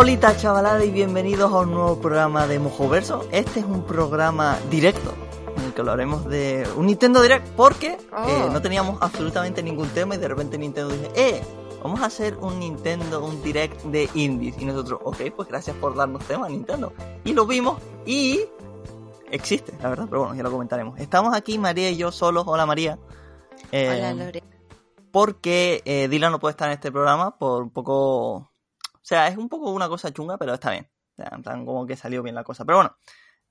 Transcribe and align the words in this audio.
Hola, 0.00 0.36
chavalada, 0.36 0.84
y 0.84 0.92
bienvenidos 0.92 1.52
a 1.52 1.58
un 1.58 1.72
nuevo 1.72 1.98
programa 1.98 2.46
de 2.46 2.60
Mojoverso. 2.60 3.26
Este 3.32 3.58
es 3.58 3.66
un 3.66 3.82
programa 3.82 4.56
directo 4.70 5.12
en 5.56 5.64
el 5.64 5.74
que 5.74 5.80
hablaremos 5.80 6.24
de 6.26 6.68
un 6.76 6.86
Nintendo 6.86 7.20
Direct 7.20 7.48
porque 7.56 7.88
eh, 7.88 7.98
Oh. 8.12 8.48
no 8.48 8.62
teníamos 8.62 9.02
absolutamente 9.02 9.60
ningún 9.60 9.88
tema 9.88 10.14
y 10.14 10.18
de 10.18 10.28
repente 10.28 10.56
Nintendo 10.56 10.94
dice, 10.94 11.10
¡eh! 11.16 11.42
Vamos 11.82 12.00
a 12.00 12.04
hacer 12.06 12.36
un 12.36 12.60
Nintendo, 12.60 13.24
un 13.24 13.42
Direct 13.42 13.82
de 13.86 14.08
indies. 14.14 14.54
Y 14.60 14.66
nosotros, 14.66 15.00
ok, 15.02 15.16
pues 15.34 15.48
gracias 15.48 15.74
por 15.74 15.96
darnos 15.96 16.24
tema, 16.26 16.48
Nintendo. 16.48 16.92
Y 17.24 17.32
lo 17.32 17.44
vimos 17.44 17.80
y 18.06 18.42
existe, 19.32 19.72
la 19.82 19.88
verdad, 19.88 20.06
pero 20.08 20.20
bueno, 20.20 20.36
ya 20.36 20.44
lo 20.44 20.52
comentaremos. 20.52 20.96
Estamos 21.00 21.34
aquí, 21.34 21.58
María 21.58 21.90
y 21.90 21.96
yo 21.96 22.12
solos. 22.12 22.44
Hola, 22.46 22.66
María. 22.66 23.00
Eh, 23.72 23.88
Hola, 23.98 24.14
Lore. 24.14 24.44
porque 25.10 25.82
eh, 25.84 26.06
Dylan 26.06 26.30
no 26.30 26.38
puede 26.38 26.52
estar 26.52 26.68
en 26.68 26.74
este 26.74 26.92
programa 26.92 27.36
por 27.36 27.64
un 27.64 27.70
poco... 27.70 28.47
O 29.08 29.10
sea, 29.10 29.26
es 29.28 29.38
un 29.38 29.48
poco 29.48 29.70
una 29.70 29.88
cosa 29.88 30.12
chunga, 30.12 30.36
pero 30.36 30.52
está 30.52 30.70
bien. 30.70 30.86
O 31.12 31.14
sea, 31.16 31.30
en 31.34 31.42
plan, 31.42 31.64
como 31.64 31.86
que 31.86 31.96
salió 31.96 32.22
bien 32.22 32.34
la 32.34 32.44
cosa. 32.44 32.66
Pero 32.66 32.76
bueno, 32.76 32.96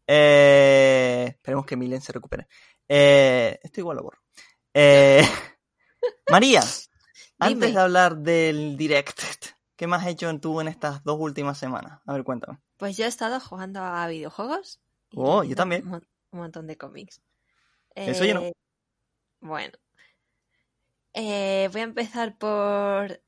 eh, 0.06 1.30
esperemos 1.30 1.66
que 1.66 1.76
Milen 1.76 2.00
se 2.00 2.14
recupere. 2.14 2.48
Eh, 2.88 3.60
esto 3.64 3.80
igual 3.80 3.98
lo 3.98 4.04
borro. 4.04 4.20
Eh, 4.72 5.24
María, 6.30 6.60
antes 7.40 7.60
Dime. 7.60 7.72
de 7.72 7.80
hablar 7.80 8.18
del 8.18 8.78
direct, 8.78 9.20
¿qué 9.76 9.88
más 9.88 10.04
has 10.04 10.10
hecho 10.10 10.40
tú 10.40 10.62
en 10.62 10.68
estas 10.68 11.04
dos 11.04 11.18
últimas 11.20 11.58
semanas? 11.58 12.02
A 12.06 12.14
ver, 12.14 12.24
cuéntame. 12.24 12.60
Pues 12.78 12.96
yo 12.96 13.06
he 13.06 13.08
estado 13.08 13.40
jugando 13.40 13.82
a 13.82 14.08
videojuegos. 14.08 14.80
Oh, 15.16 15.44
yo 15.44 15.56
también. 15.56 15.88
Un, 15.88 16.08
un 16.34 16.40
montón 16.40 16.68
de 16.68 16.78
cómics. 16.78 17.20
Eso 17.96 18.26
yo 18.26 18.36
no. 18.36 18.42
Eh, 18.42 18.54
Bueno. 19.40 19.74
Voy 21.16 21.24
a 21.24 21.84
empezar 21.84 22.38
por 22.38 23.20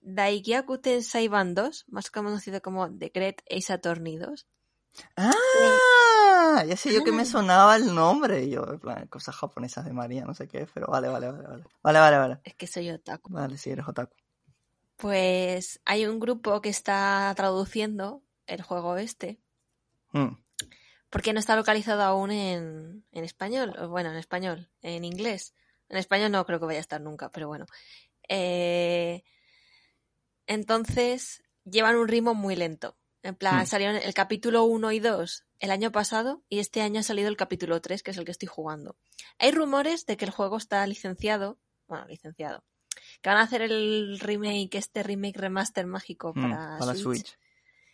Daigyaku 0.00 0.78
Tensei 0.78 1.28
Ban 1.28 1.54
2, 1.54 1.84
más 1.88 2.10
conocido 2.10 2.60
como 2.62 2.90
The 2.96 3.10
Great 3.14 3.42
Ace 3.50 3.72
Attorney 3.72 4.16
2. 4.16 4.46
¡Ah! 5.16 6.64
Ya 6.66 6.76
sé 6.76 6.92
yo 6.92 7.04
que 7.04 7.12
me 7.12 7.22
Ah. 7.22 7.26
sonaba 7.26 7.76
el 7.76 7.94
nombre. 7.94 8.48
Yo, 8.48 8.64
en 8.72 8.80
plan, 8.80 9.06
cosas 9.08 9.34
japonesas 9.36 9.84
de 9.84 9.92
María, 9.92 10.24
no 10.24 10.34
sé 10.34 10.48
qué, 10.48 10.66
pero 10.72 10.86
vale, 10.88 11.08
vale, 11.08 11.30
vale, 11.30 11.46
vale. 11.48 11.64
Vale, 11.82 11.98
vale, 11.98 12.16
vale. 12.18 12.40
Es 12.44 12.54
que 12.54 12.66
soy 12.66 12.90
otaku. 12.90 13.32
Vale, 13.32 13.58
si 13.58 13.70
eres 13.70 13.86
otaku. 13.86 14.14
Pues 14.96 15.80
hay 15.84 16.06
un 16.06 16.18
grupo 16.18 16.60
que 16.60 16.68
está 16.70 17.32
traduciendo 17.36 18.22
el 18.46 18.62
juego 18.62 18.96
este, 18.96 19.38
Mm. 20.12 20.36
porque 21.10 21.32
no 21.34 21.38
está 21.38 21.54
localizado 21.54 22.02
aún 22.02 22.30
en, 22.30 23.04
en 23.12 23.24
español, 23.24 23.74
bueno, 23.88 24.10
en 24.10 24.16
español, 24.16 24.70
en 24.82 25.04
inglés. 25.04 25.54
En 25.88 25.98
español 25.98 26.32
no 26.32 26.44
creo 26.46 26.58
que 26.58 26.66
vaya 26.66 26.78
a 26.78 26.80
estar 26.80 27.00
nunca, 27.00 27.30
pero 27.30 27.46
bueno. 27.48 27.66
Eh, 28.28 29.22
entonces, 30.48 31.42
llevan 31.64 31.94
un 31.96 32.08
ritmo 32.08 32.34
muy 32.34 32.56
lento. 32.56 32.96
En 33.22 33.34
plan, 33.36 33.62
Hmm. 33.62 33.66
salieron 33.66 33.96
el 33.96 34.14
capítulo 34.14 34.64
1 34.64 34.90
y 34.92 35.00
2 35.00 35.44
el 35.60 35.70
año 35.70 35.92
pasado 35.92 36.42
y 36.48 36.58
este 36.60 36.80
año 36.82 37.00
ha 37.00 37.02
salido 37.02 37.28
el 37.28 37.36
capítulo 37.36 37.80
3, 37.80 38.02
que 38.02 38.10
es 38.12 38.16
el 38.16 38.24
que 38.24 38.30
estoy 38.32 38.48
jugando. 38.48 38.96
Hay 39.38 39.50
rumores 39.52 40.06
de 40.06 40.16
que 40.16 40.24
el 40.24 40.30
juego 40.30 40.56
está 40.56 40.86
licenciado, 40.86 41.58
bueno, 41.88 42.06
licenciado, 42.06 42.64
que 43.20 43.28
van 43.28 43.38
a 43.38 43.42
hacer 43.42 43.62
el 43.62 44.18
remake, 44.20 44.76
este 44.76 45.02
remake 45.02 45.36
remaster 45.38 45.86
mágico 45.86 46.32
Mm, 46.34 46.42
para, 46.42 46.78
para 46.78 46.94
Switch, 46.94 47.02
Switch. 47.02 47.38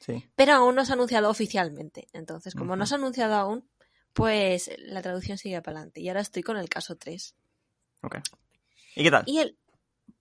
Sí. 0.01 0.29
pero 0.37 0.53
aún 0.55 0.75
no 0.75 0.85
se 0.85 0.93
ha 0.93 0.95
anunciado 0.95 1.31
oficialmente. 1.31 2.07
Entonces, 2.13 2.55
como 2.55 2.77
no 2.77 2.85
se 2.87 2.95
ha 2.95 2.99
anunciado 2.99 3.35
aún, 3.35 3.69
pues 4.13 4.71
la 4.79 5.01
traducción 5.03 5.39
sigue 5.39 5.61
para 5.63 5.79
adelante. 5.79 6.01
Y 6.03 6.09
ahora 6.09 6.21
estoy 6.21 6.43
con 6.43 6.59
el 6.59 6.69
caso 6.69 6.97
3. 6.97 7.35
Ok. 8.03 8.17
¿Y 8.97 9.03
qué 9.03 9.11
tal? 9.11 9.25
Y 9.27 9.39
el, 9.39 9.59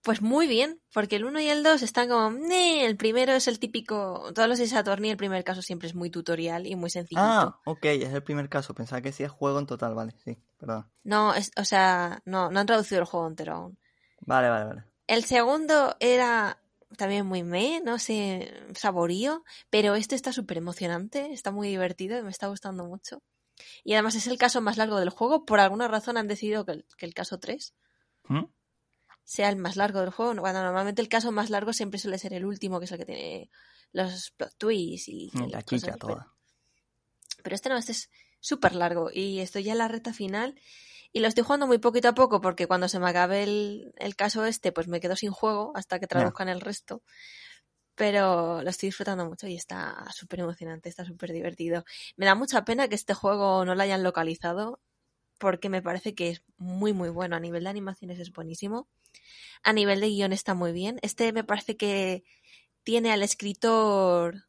pues 0.03 0.21
muy 0.21 0.47
bien, 0.47 0.81
porque 0.93 1.15
el 1.17 1.25
1 1.25 1.39
y 1.41 1.47
el 1.49 1.63
2 1.63 1.81
están 1.81 2.09
como, 2.09 2.31
"Nee", 2.31 2.85
el 2.85 2.97
primero 2.97 3.33
es 3.33 3.47
el 3.47 3.59
típico, 3.59 4.31
todos 4.33 4.49
los 4.49 4.59
de 4.59 4.67
Saturn 4.67 5.05
y 5.05 5.09
el 5.11 5.17
primer 5.17 5.43
caso 5.43 5.61
siempre 5.61 5.87
es 5.87 5.95
muy 5.95 6.09
tutorial 6.09 6.67
y 6.67 6.75
muy 6.75 6.89
sencillito. 6.89 7.51
Ah, 7.51 7.59
ok, 7.65 7.85
es 7.85 8.13
el 8.13 8.23
primer 8.23 8.49
caso. 8.49 8.73
Pensaba 8.75 9.01
que 9.01 9.11
sí 9.11 9.23
es 9.23 9.31
juego 9.31 9.59
en 9.59 9.65
total, 9.67 9.95
vale, 9.95 10.13
sí, 10.23 10.37
perdón. 10.57 10.91
No, 11.05 11.33
es, 11.33 11.51
o 11.57 11.63
sea, 11.65 12.21
no, 12.25 12.49
no 12.51 12.59
han 12.59 12.65
traducido 12.65 12.99
el 12.99 13.05
juego 13.07 13.27
entero 13.27 13.53
aún. 13.55 13.77
Vale, 14.25 14.49
vale, 14.49 14.65
vale. 14.65 14.83
El 15.07 15.23
segundo 15.23 15.95
era 16.01 16.61
también 16.97 17.25
muy 17.25 17.43
me, 17.43 17.81
no 17.83 17.99
sé, 17.99 18.53
saborío, 18.75 19.43
pero 19.69 19.95
este 19.95 20.15
está 20.15 20.31
súper 20.33 20.57
emocionante, 20.57 21.31
está 21.33 21.51
muy 21.51 21.67
divertido 21.69 22.17
y 22.17 22.23
me 22.23 22.29
está 22.29 22.47
gustando 22.47 22.85
mucho. 22.85 23.23
Y 23.83 23.93
además 23.93 24.15
es 24.15 24.27
el 24.27 24.37
caso 24.39 24.61
más 24.61 24.77
largo 24.77 24.99
del 24.99 25.09
juego, 25.11 25.45
por 25.45 25.59
alguna 25.61 25.87
razón 25.89 26.17
han 26.17 26.27
decidido 26.27 26.65
que 26.65 26.73
el, 26.73 26.87
que 26.97 27.05
el 27.07 27.13
caso 27.15 27.39
3 27.39 27.75
¿Mm? 28.29 28.43
Sea 29.23 29.49
el 29.49 29.55
más 29.55 29.75
largo 29.75 29.99
del 30.01 30.09
juego, 30.11 30.35
cuando 30.41 30.61
normalmente 30.63 31.01
el 31.01 31.09
caso 31.09 31.31
más 31.31 31.49
largo 31.49 31.73
siempre 31.73 31.99
suele 31.99 32.17
ser 32.17 32.33
el 32.33 32.45
último, 32.45 32.79
que 32.79 32.85
es 32.85 32.91
el 32.91 32.97
que 32.99 33.05
tiene 33.05 33.49
los 33.91 34.31
plot 34.31 34.53
twists 34.57 35.07
y... 35.07 35.29
Mm, 35.33 35.43
y 35.43 35.49
La 35.51 35.61
chicha 35.61 35.91
así, 35.91 35.97
pero- 35.99 36.15
toda. 36.15 36.33
pero 37.43 37.55
este 37.55 37.69
no, 37.69 37.77
este 37.77 37.91
es 37.93 38.09
súper 38.39 38.75
largo 38.75 39.09
y 39.13 39.39
estoy 39.39 39.63
ya 39.63 39.71
en 39.71 39.77
la 39.77 39.87
recta 39.87 40.13
final 40.13 40.59
y 41.13 41.19
lo 41.19 41.27
estoy 41.27 41.43
jugando 41.43 41.67
muy 41.67 41.77
poquito 41.77 42.09
a 42.09 42.13
poco 42.13 42.41
porque 42.41 42.67
cuando 42.67 42.89
se 42.89 42.99
me 42.99 43.07
acabe 43.09 43.43
el, 43.43 43.93
el 43.97 44.15
caso 44.15 44.45
este 44.45 44.71
pues 44.71 44.87
me 44.87 44.99
quedo 44.99 45.15
sin 45.15 45.31
juego 45.31 45.71
hasta 45.75 45.99
que 45.99 46.07
traduzcan 46.07 46.49
el 46.49 46.59
resto. 46.59 47.03
Pero 47.95 48.63
lo 48.63 48.69
estoy 48.71 48.87
disfrutando 48.87 49.23
mucho 49.27 49.45
y 49.47 49.55
está 49.55 50.03
súper 50.11 50.39
emocionante, 50.39 50.89
está 50.89 51.05
súper 51.05 51.31
divertido. 51.31 51.85
Me 52.17 52.25
da 52.25 52.33
mucha 52.33 52.65
pena 52.65 52.87
que 52.87 52.95
este 52.95 53.13
juego 53.13 53.63
no 53.65 53.75
lo 53.75 53.83
hayan 53.83 54.01
localizado 54.01 54.79
porque 55.43 55.67
me 55.67 55.81
parece 55.81 56.15
que 56.15 56.29
es 56.29 56.41
muy 56.55 56.93
muy 56.93 57.09
bueno. 57.09 57.35
A 57.35 57.39
nivel 57.41 57.65
de 57.65 57.69
animaciones 57.69 58.17
es 58.17 58.31
buenísimo. 58.31 58.87
A 59.61 59.73
nivel 59.73 59.99
de 59.99 60.07
guion 60.07 60.31
está 60.31 60.53
muy 60.53 60.71
bien. 60.71 60.99
Este 61.01 61.33
me 61.33 61.43
parece 61.43 61.75
que 61.75 62.23
tiene 62.83 63.11
al 63.11 63.23
escritor 63.23 64.45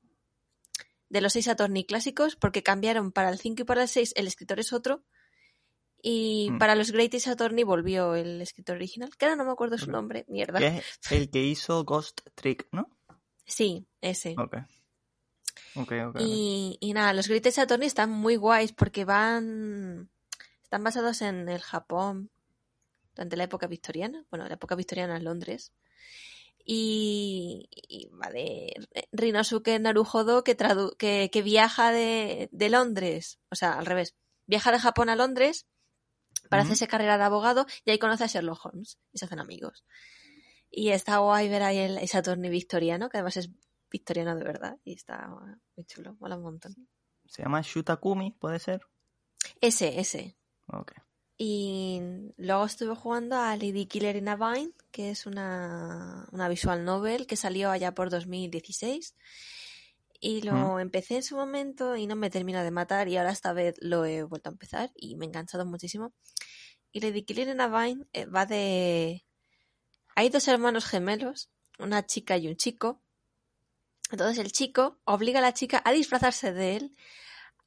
de 1.08 1.20
los 1.20 1.32
seis 1.32 1.48
Attorney 1.48 1.84
clásicos, 1.84 2.36
porque 2.36 2.62
cambiaron 2.62 3.10
para 3.10 3.30
el 3.30 3.38
5 3.38 3.62
y 3.62 3.64
para 3.64 3.82
el 3.82 3.88
6, 3.88 4.12
el 4.16 4.28
escritor 4.28 4.60
es 4.60 4.72
otro. 4.72 5.02
Y 6.00 6.50
Mm. 6.52 6.58
para 6.58 6.76
los 6.76 6.92
Great 6.92 7.12
Ace 7.14 7.28
Attorney 7.30 7.64
volvió 7.64 8.14
el 8.14 8.40
escritor 8.40 8.76
original, 8.76 9.10
que 9.16 9.24
ahora 9.24 9.36
no 9.36 9.44
me 9.44 9.50
acuerdo 9.52 9.78
su 9.78 9.90
nombre, 9.90 10.24
mierda. 10.28 10.60
Que 10.60 10.78
es 10.78 10.98
el 11.10 11.28
que 11.28 11.42
hizo 11.42 11.82
Ghost 11.84 12.20
Trick, 12.36 12.68
¿no? 12.70 12.88
Sí, 13.46 13.86
ese. 14.00 14.36
Ok. 14.38 14.56
Ok, 15.76 15.92
ok. 16.08 16.14
ok. 16.14 16.20
Y, 16.20 16.76
y 16.80 16.92
nada, 16.92 17.12
los 17.12 17.26
Great 17.28 17.46
Ace 17.46 17.60
Attorney 17.60 17.86
están 17.88 18.10
muy 18.10 18.36
guays 18.36 18.72
porque 18.72 19.04
van. 19.04 20.08
Están 20.64 20.82
basados 20.82 21.22
en 21.22 21.48
el 21.48 21.60
Japón 21.60 22.30
durante 23.14 23.36
la 23.36 23.44
época 23.44 23.68
victoriana. 23.68 24.24
Bueno, 24.30 24.48
la 24.48 24.54
época 24.54 24.74
victoriana 24.74 25.16
en 25.16 25.24
Londres. 25.24 25.72
Y, 26.66 27.68
y 27.70 28.08
va 28.08 28.30
de 28.30 28.72
Rinosuke 29.12 29.78
Naruhodo 29.78 30.42
que, 30.42 30.56
tradu- 30.56 30.96
que, 30.96 31.28
que 31.30 31.42
viaja 31.42 31.92
de, 31.92 32.48
de 32.52 32.68
Londres, 32.70 33.38
o 33.50 33.54
sea, 33.54 33.78
al 33.78 33.84
revés, 33.84 34.14
viaja 34.46 34.72
de 34.72 34.78
Japón 34.78 35.10
a 35.10 35.16
Londres 35.16 35.66
para 36.48 36.62
hacerse 36.62 36.88
carrera 36.88 37.18
de 37.18 37.24
abogado 37.24 37.66
y 37.84 37.90
ahí 37.90 37.98
conoce 37.98 38.24
a 38.24 38.28
Sherlock 38.28 38.64
Holmes 38.64 38.98
y 39.12 39.18
se 39.18 39.26
hacen 39.26 39.40
amigos. 39.40 39.84
Y 40.70 40.88
está 40.90 41.18
guay 41.18 41.48
ver 41.50 41.62
ahí 41.62 41.78
el, 41.78 41.98
ese 41.98 42.16
Attorney 42.18 42.50
victoriano, 42.50 43.10
que 43.10 43.18
además 43.18 43.36
es 43.36 43.50
victoriano 43.90 44.34
de 44.34 44.44
verdad 44.44 44.78
y 44.84 44.94
está 44.94 45.28
muy 45.76 45.84
chulo, 45.84 46.16
mola 46.18 46.36
un 46.36 46.42
montón. 46.44 46.74
Se 47.26 47.42
llama 47.42 47.60
Shutakumi, 47.62 48.32
¿puede 48.32 48.58
ser? 48.58 48.80
Ese, 49.60 50.00
ese. 50.00 50.36
Ok. 50.66 50.92
Y 51.36 52.00
luego 52.36 52.64
estuve 52.64 52.94
jugando 52.94 53.36
a 53.36 53.56
Lady 53.56 53.86
Killer 53.86 54.16
in 54.16 54.28
a 54.28 54.36
Vine, 54.36 54.72
que 54.92 55.10
es 55.10 55.26
una, 55.26 56.28
una 56.30 56.48
visual 56.48 56.84
novel 56.84 57.26
que 57.26 57.36
salió 57.36 57.70
allá 57.70 57.92
por 57.92 58.10
2016. 58.10 59.16
Y 60.20 60.42
lo 60.42 60.78
empecé 60.78 61.16
en 61.16 61.22
su 61.22 61.36
momento 61.36 61.96
y 61.96 62.06
no 62.06 62.16
me 62.16 62.30
termino 62.30 62.62
de 62.62 62.70
matar 62.70 63.08
y 63.08 63.16
ahora 63.16 63.32
esta 63.32 63.52
vez 63.52 63.74
lo 63.80 64.06
he 64.06 64.22
vuelto 64.22 64.48
a 64.48 64.52
empezar 64.52 64.90
y 64.94 65.16
me 65.16 65.26
he 65.26 65.28
enganchado 65.28 65.66
muchísimo. 65.66 66.14
Y 66.92 67.00
Lady 67.00 67.24
Killer 67.24 67.48
in 67.48 67.60
a 67.60 67.68
Vine 67.68 68.06
eh, 68.12 68.26
va 68.26 68.46
de... 68.46 69.24
Hay 70.14 70.28
dos 70.28 70.46
hermanos 70.46 70.86
gemelos, 70.86 71.50
una 71.78 72.06
chica 72.06 72.38
y 72.38 72.46
un 72.46 72.56
chico. 72.56 73.02
Entonces 74.12 74.38
el 74.38 74.52
chico 74.52 75.00
obliga 75.04 75.40
a 75.40 75.42
la 75.42 75.52
chica 75.52 75.82
a 75.84 75.92
disfrazarse 75.92 76.52
de 76.52 76.76
él 76.76 76.96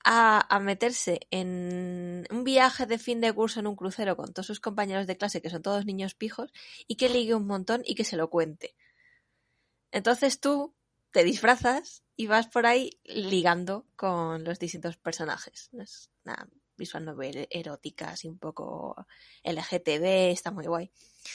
a, 0.09 0.55
a 0.55 0.59
meterse 0.61 1.19
en 1.31 2.25
un 2.31 2.45
viaje 2.45 2.85
de 2.85 2.97
fin 2.97 3.19
de 3.19 3.33
curso 3.33 3.59
en 3.59 3.67
un 3.67 3.75
crucero 3.75 4.15
con 4.15 4.31
todos 4.31 4.47
sus 4.47 4.61
compañeros 4.61 5.05
de 5.05 5.17
clase, 5.17 5.41
que 5.41 5.49
son 5.49 5.61
todos 5.61 5.85
niños 5.85 6.15
pijos, 6.15 6.53
y 6.87 6.95
que 6.95 7.09
ligue 7.09 7.35
un 7.35 7.45
montón 7.45 7.81
y 7.83 7.93
que 7.93 8.05
se 8.05 8.15
lo 8.15 8.29
cuente. 8.29 8.73
Entonces 9.91 10.39
tú 10.39 10.73
te 11.11 11.25
disfrazas 11.25 12.03
y 12.15 12.27
vas 12.27 12.47
por 12.47 12.65
ahí 12.65 13.01
ligando 13.03 13.85
con 13.97 14.45
los 14.45 14.59
distintos 14.59 14.95
personajes. 14.95 15.69
Es 15.73 16.09
una 16.23 16.47
visual 16.77 17.03
novel 17.03 17.45
erótica, 17.51 18.11
así 18.11 18.29
un 18.29 18.37
poco 18.37 18.95
LGTB, 19.43 20.31
está 20.31 20.51
muy 20.51 20.67
guay. 20.67 20.89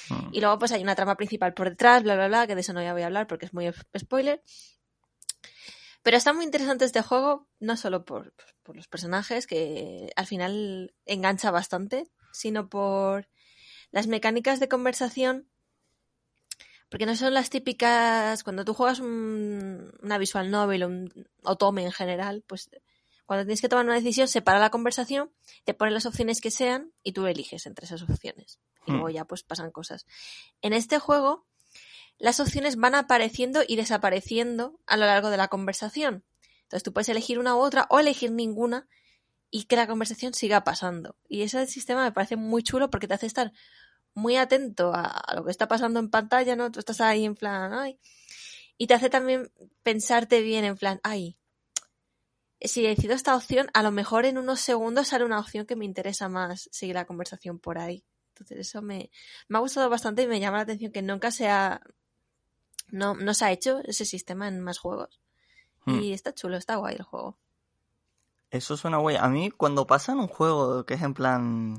Mm. 0.08 0.28
Y 0.32 0.40
luego 0.40 0.58
pues 0.58 0.72
hay 0.72 0.82
una 0.82 0.94
trama 0.94 1.16
principal 1.16 1.52
por 1.52 1.68
detrás, 1.68 2.02
bla, 2.04 2.14
bla, 2.14 2.28
bla, 2.28 2.46
que 2.46 2.54
de 2.54 2.62
eso 2.62 2.72
no 2.72 2.82
ya 2.82 2.94
voy 2.94 3.02
a 3.02 3.06
hablar 3.06 3.26
porque 3.26 3.44
es 3.44 3.52
muy 3.52 3.70
spoiler. 3.98 4.42
Pero 6.02 6.16
está 6.16 6.32
muy 6.32 6.44
interesante 6.44 6.84
este 6.84 7.02
juego, 7.02 7.48
no 7.60 7.76
solo 7.76 8.04
por, 8.04 8.34
por 8.62 8.76
los 8.76 8.88
personajes, 8.88 9.46
que 9.46 10.12
al 10.16 10.26
final 10.26 10.94
engancha 11.06 11.50
bastante, 11.50 12.08
sino 12.32 12.68
por 12.68 13.28
las 13.92 14.06
mecánicas 14.06 14.58
de 14.60 14.68
conversación. 14.68 15.48
Porque 16.88 17.06
no 17.06 17.16
son 17.16 17.32
las 17.34 17.50
típicas. 17.50 18.42
Cuando 18.42 18.64
tú 18.64 18.74
juegas 18.74 19.00
una 19.00 20.18
visual 20.18 20.50
novel 20.50 20.82
o, 20.82 20.88
un, 20.88 21.28
o 21.42 21.56
tome 21.56 21.84
en 21.84 21.92
general, 21.92 22.44
pues 22.46 22.68
cuando 23.24 23.44
tienes 23.44 23.60
que 23.62 23.68
tomar 23.68 23.84
una 23.86 23.94
decisión, 23.94 24.28
separa 24.28 24.58
la 24.58 24.70
conversación, 24.70 25.32
te 25.64 25.72
pone 25.72 25.90
las 25.92 26.04
opciones 26.04 26.40
que 26.40 26.50
sean 26.50 26.92
y 27.02 27.12
tú 27.12 27.26
eliges 27.26 27.64
entre 27.66 27.86
esas 27.86 28.02
opciones. 28.02 28.58
Y 28.86 28.90
Hmm. 28.90 28.94
luego 28.94 29.10
ya 29.10 29.24
pues 29.24 29.42
pasan 29.42 29.70
cosas. 29.70 30.06
En 30.60 30.72
este 30.72 30.98
juego, 30.98 31.46
las 32.18 32.40
opciones 32.40 32.76
van 32.76 32.94
apareciendo 32.94 33.62
y 33.66 33.76
desapareciendo 33.76 34.78
a 34.86 34.96
lo 34.96 35.06
largo 35.06 35.30
de 35.30 35.36
la 35.36 35.48
conversación. 35.48 36.24
Entonces 36.62 36.82
tú 36.82 36.92
puedes 36.92 37.08
elegir 37.08 37.38
una 37.38 37.56
u 37.56 37.58
otra 37.58 37.86
o 37.90 37.98
elegir 37.98 38.32
ninguna 38.32 38.88
y 39.50 39.64
que 39.64 39.76
la 39.76 39.86
conversación 39.86 40.32
siga 40.32 40.64
pasando. 40.64 41.16
Y 41.28 41.42
ese 41.42 41.66
sistema 41.66 42.04
me 42.04 42.12
parece 42.12 42.36
muy 42.36 42.62
chulo 42.62 42.90
porque 42.90 43.08
te 43.08 43.14
hace 43.14 43.26
estar 43.26 43.52
muy 44.14 44.36
atento 44.36 44.92
a, 44.94 45.22
lo 45.34 45.44
que 45.44 45.50
está 45.50 45.68
pasando 45.68 46.00
en 46.00 46.10
pantalla, 46.10 46.56
¿no? 46.56 46.70
Tú 46.70 46.80
estás 46.80 47.00
ahí 47.00 47.24
en 47.24 47.34
plan, 47.34 47.72
ay. 47.72 47.98
Y 48.78 48.86
te 48.86 48.94
hace 48.94 49.10
también 49.10 49.52
pensarte 49.82 50.40
bien 50.40 50.64
en 50.64 50.76
plan, 50.76 51.00
ay, 51.02 51.36
si 52.60 52.82
decido 52.82 53.14
esta 53.14 53.36
opción, 53.36 53.68
a 53.74 53.82
lo 53.82 53.90
mejor 53.90 54.24
en 54.24 54.38
unos 54.38 54.60
segundos 54.60 55.08
sale 55.08 55.24
una 55.24 55.40
opción 55.40 55.66
que 55.66 55.76
me 55.76 55.84
interesa 55.84 56.28
más 56.28 56.68
seguir 56.72 56.94
la 56.94 57.06
conversación 57.06 57.58
por 57.58 57.78
ahí. 57.78 58.04
Entonces 58.28 58.58
eso 58.58 58.82
me, 58.82 59.10
me 59.48 59.58
ha 59.58 59.60
gustado 59.60 59.90
bastante 59.90 60.22
y 60.22 60.26
me 60.26 60.40
llama 60.40 60.58
la 60.58 60.62
atención 60.62 60.92
que 60.92 61.02
nunca 61.02 61.30
se 61.30 61.48
ha, 61.48 61.80
no, 62.92 63.14
no 63.14 63.34
se 63.34 63.46
ha 63.46 63.50
hecho 63.50 63.80
ese 63.84 64.04
sistema 64.04 64.46
en 64.46 64.60
más 64.60 64.78
juegos. 64.78 65.20
Hmm. 65.84 65.98
Y 65.98 66.12
está 66.12 66.32
chulo, 66.32 66.56
está 66.56 66.76
guay 66.76 66.94
el 66.94 67.02
juego. 67.02 67.38
Eso 68.50 68.76
suena 68.76 68.98
guay. 68.98 69.16
A 69.16 69.28
mí, 69.28 69.50
cuando 69.50 69.86
pasa 69.86 70.12
en 70.12 70.20
un 70.20 70.28
juego 70.28 70.84
que 70.86 70.94
es 70.94 71.02
en 71.02 71.14
plan. 71.14 71.74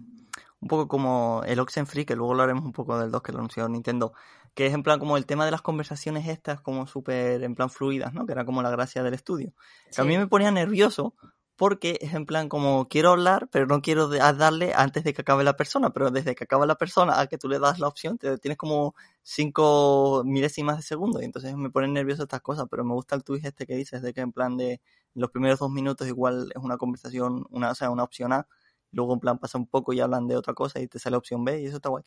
Un 0.60 0.70
poco 0.70 0.88
como 0.88 1.44
el 1.46 1.60
Oxenfree, 1.60 2.06
que 2.06 2.16
luego 2.16 2.34
lo 2.34 2.44
haremos 2.44 2.64
un 2.64 2.72
poco 2.72 2.98
del 2.98 3.12
2 3.12 3.22
que 3.22 3.32
lo 3.34 3.40
anunció 3.40 3.68
Nintendo. 3.70 4.14
Que 4.54 4.66
es 4.68 4.74
en 4.74 4.82
plan 4.82 4.98
como 4.98 5.18
el 5.18 5.26
tema 5.26 5.46
de 5.46 5.52
las 5.52 5.62
conversaciones 5.62 6.28
estas, 6.28 6.62
como 6.62 6.88
súper 6.88 7.44
en 7.44 7.54
plan 7.54 7.70
fluidas, 7.70 8.14
¿no? 8.14 8.26
Que 8.26 8.32
era 8.32 8.46
como 8.46 8.64
la 8.64 8.70
gracia 8.70 9.04
del 9.04 9.14
estudio. 9.14 9.54
Que 9.94 10.02
a 10.02 10.06
mí 10.06 10.18
me 10.18 10.28
ponía 10.28 10.52
nervioso 10.52 11.16
porque 11.56 11.98
es 12.02 12.14
en 12.14 12.26
plan 12.26 12.50
como 12.50 12.88
quiero 12.88 13.12
hablar, 13.12 13.48
pero 13.52 13.68
no 13.68 13.82
quiero 13.82 14.08
darle 14.08 14.74
antes 14.76 15.04
de 15.04 15.14
que 15.14 15.22
acabe 15.22 15.44
la 15.44 15.56
persona. 15.56 15.92
Pero 15.92 16.12
desde 16.12 16.36
que 16.36 16.44
acaba 16.46 16.66
la 16.66 16.76
persona 16.76 17.20
a 17.20 17.28
que 17.28 17.38
tú 17.38 17.48
le 17.48 17.60
das 17.60 17.80
la 17.80 17.88
opción, 17.88 18.18
te 18.18 18.38
tienes 18.38 18.58
como 18.58 18.96
5 19.22 20.24
milésimas 20.26 20.78
de 20.78 20.84
segundo. 20.84 21.22
Y 21.22 21.26
entonces 21.26 21.56
me 21.56 21.70
ponen 21.70 21.94
nervioso 21.94 22.24
estas 22.24 22.42
cosas. 22.42 22.68
Pero 22.70 22.84
me 22.84 22.94
gusta 22.94 23.16
el 23.16 23.24
twist 23.24 23.46
este 23.46 23.66
que 23.68 23.76
dices, 23.76 24.02
de 24.02 24.14
que 24.14 24.22
en 24.22 24.32
plan 24.32 24.58
de 24.58 24.82
los 25.14 25.30
primeros 25.30 25.60
dos 25.60 25.72
minutos 25.72 26.08
igual 26.08 26.52
es 26.56 26.62
una 26.62 26.78
conversación, 26.78 27.46
una, 27.52 27.72
o 27.72 27.76
sea, 27.76 27.90
una 27.92 28.04
opción 28.04 28.34
A, 28.34 28.48
luego 28.92 29.14
en 29.14 29.20
plan 29.20 29.38
pasa 29.40 29.58
un 29.58 29.68
poco 29.68 29.94
y 29.94 30.00
hablan 30.00 30.28
de 30.28 30.36
otra 30.38 30.54
cosa 30.54 30.80
y 30.80 30.88
te 30.88 31.00
sale 31.00 31.18
opción 31.18 31.44
B 31.44 31.62
y 31.62 31.66
eso 31.66 31.78
está 31.78 31.90
guay. 31.90 32.04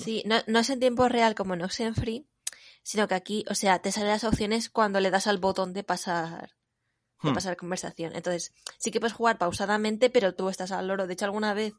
Sí, 0.00 0.22
no, 0.26 0.36
no 0.46 0.58
es 0.58 0.70
en 0.70 0.80
tiempo 0.80 1.08
real 1.08 1.34
como 1.34 1.54
en 1.54 1.62
Oxenfree, 1.62 2.26
sino 2.82 3.08
que 3.08 3.14
aquí, 3.14 3.44
o 3.50 3.54
sea, 3.54 3.80
te 3.80 3.92
salen 3.92 4.10
las 4.10 4.24
opciones 4.24 4.70
cuando 4.70 5.00
le 5.00 5.10
das 5.10 5.26
al 5.26 5.38
botón 5.38 5.72
de 5.72 5.84
pasar, 5.84 6.50
de 7.24 7.30
Hmm. 7.30 7.34
pasar 7.34 7.56
conversación. 7.56 8.14
Entonces, 8.14 8.52
sí 8.78 8.90
que 8.90 9.00
puedes 9.00 9.14
jugar 9.14 9.38
pausadamente, 9.38 10.10
pero 10.10 10.34
tú 10.34 10.48
estás 10.48 10.70
al 10.72 10.86
loro. 10.88 11.06
De 11.06 11.14
hecho, 11.14 11.24
alguna 11.24 11.54
vez 11.54 11.74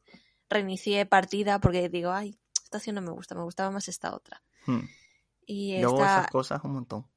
reinicié 0.50 1.06
partida 1.06 1.60
porque 1.60 1.90
digo, 1.90 2.12
ay, 2.12 2.38
esta 2.64 2.78
opción 2.78 2.96
no 2.96 3.02
me 3.02 3.12
gusta, 3.12 3.36
me 3.36 3.44
gustaba 3.44 3.72
más 3.72 3.88
esta 3.88 4.14
otra. 4.16 4.42
Hmm. 4.66 4.82
Y 5.46 5.80
Yo 5.80 5.90
hago 5.90 5.98
esta, 6.02 6.18
esas 6.20 6.32
cosas 6.32 6.62
un 6.64 6.74
montón. 6.74 7.08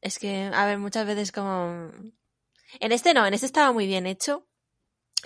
es 0.00 0.18
que, 0.18 0.50
a 0.54 0.66
ver, 0.66 0.78
muchas 0.78 1.06
veces 1.06 1.32
como... 1.32 1.90
En 2.80 2.92
este 2.92 3.14
no, 3.14 3.26
en 3.26 3.34
este 3.34 3.46
estaba 3.46 3.72
muy 3.72 3.86
bien 3.86 4.06
hecho. 4.06 4.46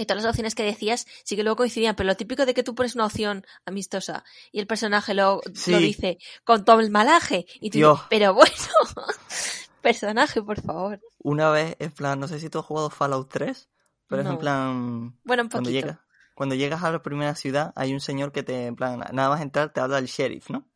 Y 0.01 0.07
todas 0.07 0.23
las 0.23 0.31
opciones 0.31 0.55
que 0.55 0.63
decías 0.63 1.07
sí 1.25 1.35
que 1.35 1.43
luego 1.43 1.57
coincidían, 1.57 1.97
pero 1.97 2.07
lo 2.07 2.17
típico 2.17 2.47
de 2.47 2.55
que 2.55 2.63
tú 2.63 2.77
pones 2.77 2.95
una 2.95 3.07
opción 3.07 3.45
amistosa 3.65 4.23
y 4.53 4.61
el 4.61 4.69
personaje 4.69 5.13
lo, 5.13 5.41
Sí. 5.55 5.73
lo 5.73 5.79
dice 5.79 6.19
con 6.45 6.65
todo 6.65 6.79
el 6.79 6.91
malaje. 6.91 7.47
Y 7.61 7.71
tú 7.71 7.79
Dios. 7.79 7.95
dices, 7.97 8.07
pero 8.09 8.33
bueno, 8.35 8.55
personaje, 9.93 10.43
por 10.43 10.61
favor. 10.61 11.01
Una 11.19 11.51
vez, 11.51 11.77
en 11.79 11.91
plan, 11.93 12.21
no 12.21 12.29
sé 12.29 12.39
si 12.39 12.51
tú 12.51 12.59
has 12.59 12.65
jugado 12.65 12.91
Fallout 12.91 13.29
3, 13.31 13.69
pero 14.07 14.23
es 14.23 14.29
en 14.29 14.39
plan, 14.39 15.19
Bueno, 15.25 15.43
un 15.45 15.49
cuando 15.49 15.71
llegas, 15.71 15.99
cuando 16.35 16.55
llegas 16.55 16.83
a 16.83 16.93
la 16.93 17.03
primera 17.03 17.35
ciudad, 17.35 17.73
hay 17.75 17.93
un 17.93 18.01
señor 18.01 18.33
que 18.33 18.43
te, 18.43 18.67
en 18.67 18.77
plan, 18.77 18.99
nada 19.13 19.29
más 19.29 19.41
entrar 19.41 19.73
te 19.73 19.81
habla 19.81 19.99
el 19.99 20.07
sheriff, 20.07 20.51
¿no? 20.51 20.69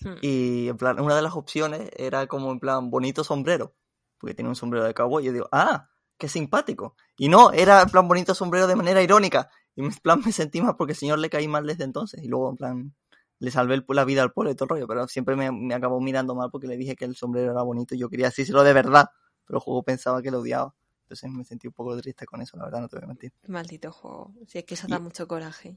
Hmm. 0.00 0.14
Y 0.20 0.68
en 0.68 0.76
plan, 0.76 1.00
una 1.00 1.16
de 1.16 1.22
las 1.22 1.34
opciones 1.34 1.90
era 1.96 2.26
como 2.26 2.50
en 2.50 2.60
plan, 2.60 2.90
bonito 2.90 3.24
sombrero, 3.24 3.74
porque 4.18 4.34
tiene 4.34 4.48
un 4.48 4.56
sombrero 4.56 4.84
de 4.84 4.94
cowboy. 4.94 5.22
Y 5.22 5.26
yo 5.26 5.32
digo, 5.32 5.48
ah, 5.52 5.88
qué 6.18 6.28
simpático. 6.28 6.96
Y 7.16 7.28
no, 7.28 7.52
era 7.52 7.82
en 7.82 7.90
plan 7.90 8.08
bonito 8.08 8.34
sombrero 8.34 8.66
de 8.66 8.76
manera 8.76 9.02
irónica. 9.02 9.50
Y 9.74 9.84
en 9.84 9.92
plan 9.94 10.20
me 10.24 10.32
sentí 10.32 10.60
mal 10.60 10.76
porque 10.76 10.92
el 10.92 10.98
señor 10.98 11.18
le 11.18 11.30
caí 11.30 11.48
mal 11.48 11.66
desde 11.66 11.84
entonces. 11.84 12.22
Y 12.22 12.28
luego 12.28 12.50
en 12.50 12.56
plan 12.56 12.94
le 13.42 13.50
salvé 13.50 13.74
el- 13.74 13.84
la 13.88 14.04
vida 14.04 14.22
al 14.22 14.32
pueblo 14.32 14.50
y 14.50 14.54
todo 14.54 14.66
el 14.66 14.68
rollo. 14.70 14.86
Pero 14.86 15.08
siempre 15.08 15.34
me, 15.36 15.50
me 15.50 15.74
acabó 15.74 16.00
mirando 16.00 16.34
mal 16.34 16.50
porque 16.50 16.66
le 16.68 16.76
dije 16.76 16.94
que 16.96 17.04
el 17.04 17.16
sombrero 17.16 17.50
era 17.52 17.62
bonito 17.62 17.94
y 17.94 17.98
yo 17.98 18.08
quería 18.08 18.26
decírselo 18.26 18.62
de 18.62 18.72
verdad. 18.72 19.10
Pero 19.46 19.58
el 19.58 19.62
juego 19.62 19.82
pensaba 19.82 20.22
que 20.22 20.30
lo 20.30 20.38
odiaba. 20.40 20.74
Entonces 21.02 21.30
me 21.30 21.44
sentí 21.44 21.66
un 21.66 21.72
poco 21.74 21.96
triste 22.00 22.24
con 22.24 22.40
eso, 22.40 22.56
la 22.56 22.64
verdad, 22.64 22.80
no 22.80 22.88
te 22.88 22.96
voy 22.96 23.04
a 23.04 23.08
mentir. 23.08 23.32
Maldito 23.48 23.90
juego. 23.92 24.32
Sí, 24.46 24.58
es 24.58 24.64
que 24.64 24.74
eso 24.74 24.86
Y- 24.86 24.92
da 24.92 24.98
mucho 25.00 25.26
coraje. 25.28 25.76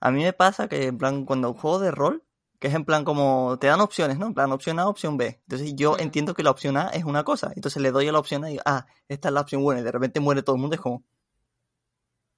A 0.00 0.10
mí 0.10 0.22
me 0.22 0.32
pasa 0.34 0.68
que 0.68 0.84
en 0.86 0.98
plan 0.98 1.24
cuando 1.24 1.54
juego 1.54 1.78
de 1.78 1.90
rol, 1.90 2.22
que 2.58 2.68
es 2.68 2.74
en 2.74 2.84
plan 2.84 3.04
como 3.04 3.58
te 3.58 3.66
dan 3.66 3.80
opciones, 3.80 4.18
¿no? 4.18 4.26
En 4.26 4.34
plan 4.34 4.52
opción 4.52 4.78
A, 4.78 4.86
opción 4.88 5.16
B. 5.16 5.40
Entonces 5.42 5.74
yo 5.74 5.96
entiendo 5.98 6.34
que 6.34 6.42
la 6.42 6.50
opción 6.50 6.76
A 6.76 6.88
es 6.90 7.04
una 7.04 7.24
cosa. 7.24 7.50
Entonces 7.56 7.82
le 7.82 7.90
doy 7.90 8.06
a 8.08 8.12
la 8.12 8.18
opción 8.18 8.44
A 8.44 8.48
y 8.48 8.52
digo, 8.52 8.62
ah, 8.66 8.86
esta 9.08 9.28
es 9.28 9.34
la 9.34 9.40
opción 9.40 9.62
buena. 9.62 9.80
Y 9.80 9.84
de 9.84 9.92
repente 9.92 10.20
muere 10.20 10.42
todo 10.42 10.56
el 10.56 10.60
mundo. 10.60 10.74
Es 10.74 10.80
como, 10.82 11.02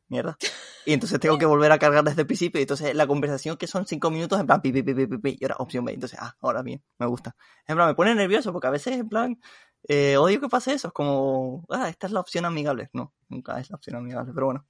mierda. 0.08 0.36
Y 0.86 0.94
entonces 0.94 1.20
tengo 1.20 1.36
que 1.36 1.44
volver 1.44 1.70
a 1.70 1.78
cargar 1.78 2.02
desde 2.02 2.22
el 2.22 2.26
principio. 2.26 2.58
Y 2.58 2.62
entonces 2.62 2.94
la 2.94 3.06
conversación 3.06 3.58
que 3.58 3.66
son 3.66 3.84
cinco 3.86 4.10
minutos 4.10 4.40
en 4.40 4.46
plan 4.46 4.62
pi, 4.62 4.72
pi, 4.72 4.82
pi, 4.82 4.94
pi, 4.94 5.18
pi, 5.18 5.36
y 5.38 5.44
ahora 5.44 5.56
opción 5.58 5.84
B. 5.84 5.92
Entonces, 5.92 6.18
ah, 6.22 6.34
ahora 6.40 6.62
bien, 6.62 6.82
me 6.98 7.04
gusta. 7.04 7.36
En 7.66 7.76
plan, 7.76 7.88
me 7.88 7.94
pone 7.94 8.14
nervioso 8.14 8.52
porque 8.54 8.68
a 8.68 8.70
veces 8.70 8.94
en 8.96 9.06
plan 9.06 9.38
eh, 9.86 10.16
odio 10.16 10.40
que 10.40 10.48
pase 10.48 10.72
eso. 10.72 10.88
Es 10.88 10.94
como, 10.94 11.66
ah, 11.68 11.90
esta 11.90 12.06
es 12.06 12.12
la 12.14 12.20
opción 12.20 12.46
amigable. 12.46 12.88
No, 12.94 13.12
nunca 13.28 13.60
es 13.60 13.68
la 13.68 13.76
opción 13.76 13.96
amigable. 13.96 14.32
Pero 14.32 14.46
bueno, 14.46 14.66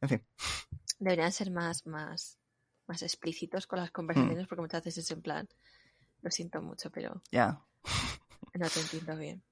en 0.00 0.08
fin. 0.08 0.24
Deberían 1.00 1.32
ser 1.32 1.50
más, 1.50 1.84
más, 1.84 2.38
más 2.86 3.02
explícitos 3.02 3.66
con 3.66 3.80
las 3.80 3.90
conversaciones 3.90 4.46
porque 4.46 4.62
muchas 4.62 4.84
veces 4.84 5.04
es 5.04 5.10
en 5.10 5.22
plan, 5.22 5.48
lo 6.22 6.30
siento 6.30 6.62
mucho, 6.62 6.92
pero 6.92 7.22
Ya. 7.32 7.60
no 8.54 8.68
te 8.68 8.80
entiendo 8.80 9.16
bien. 9.16 9.42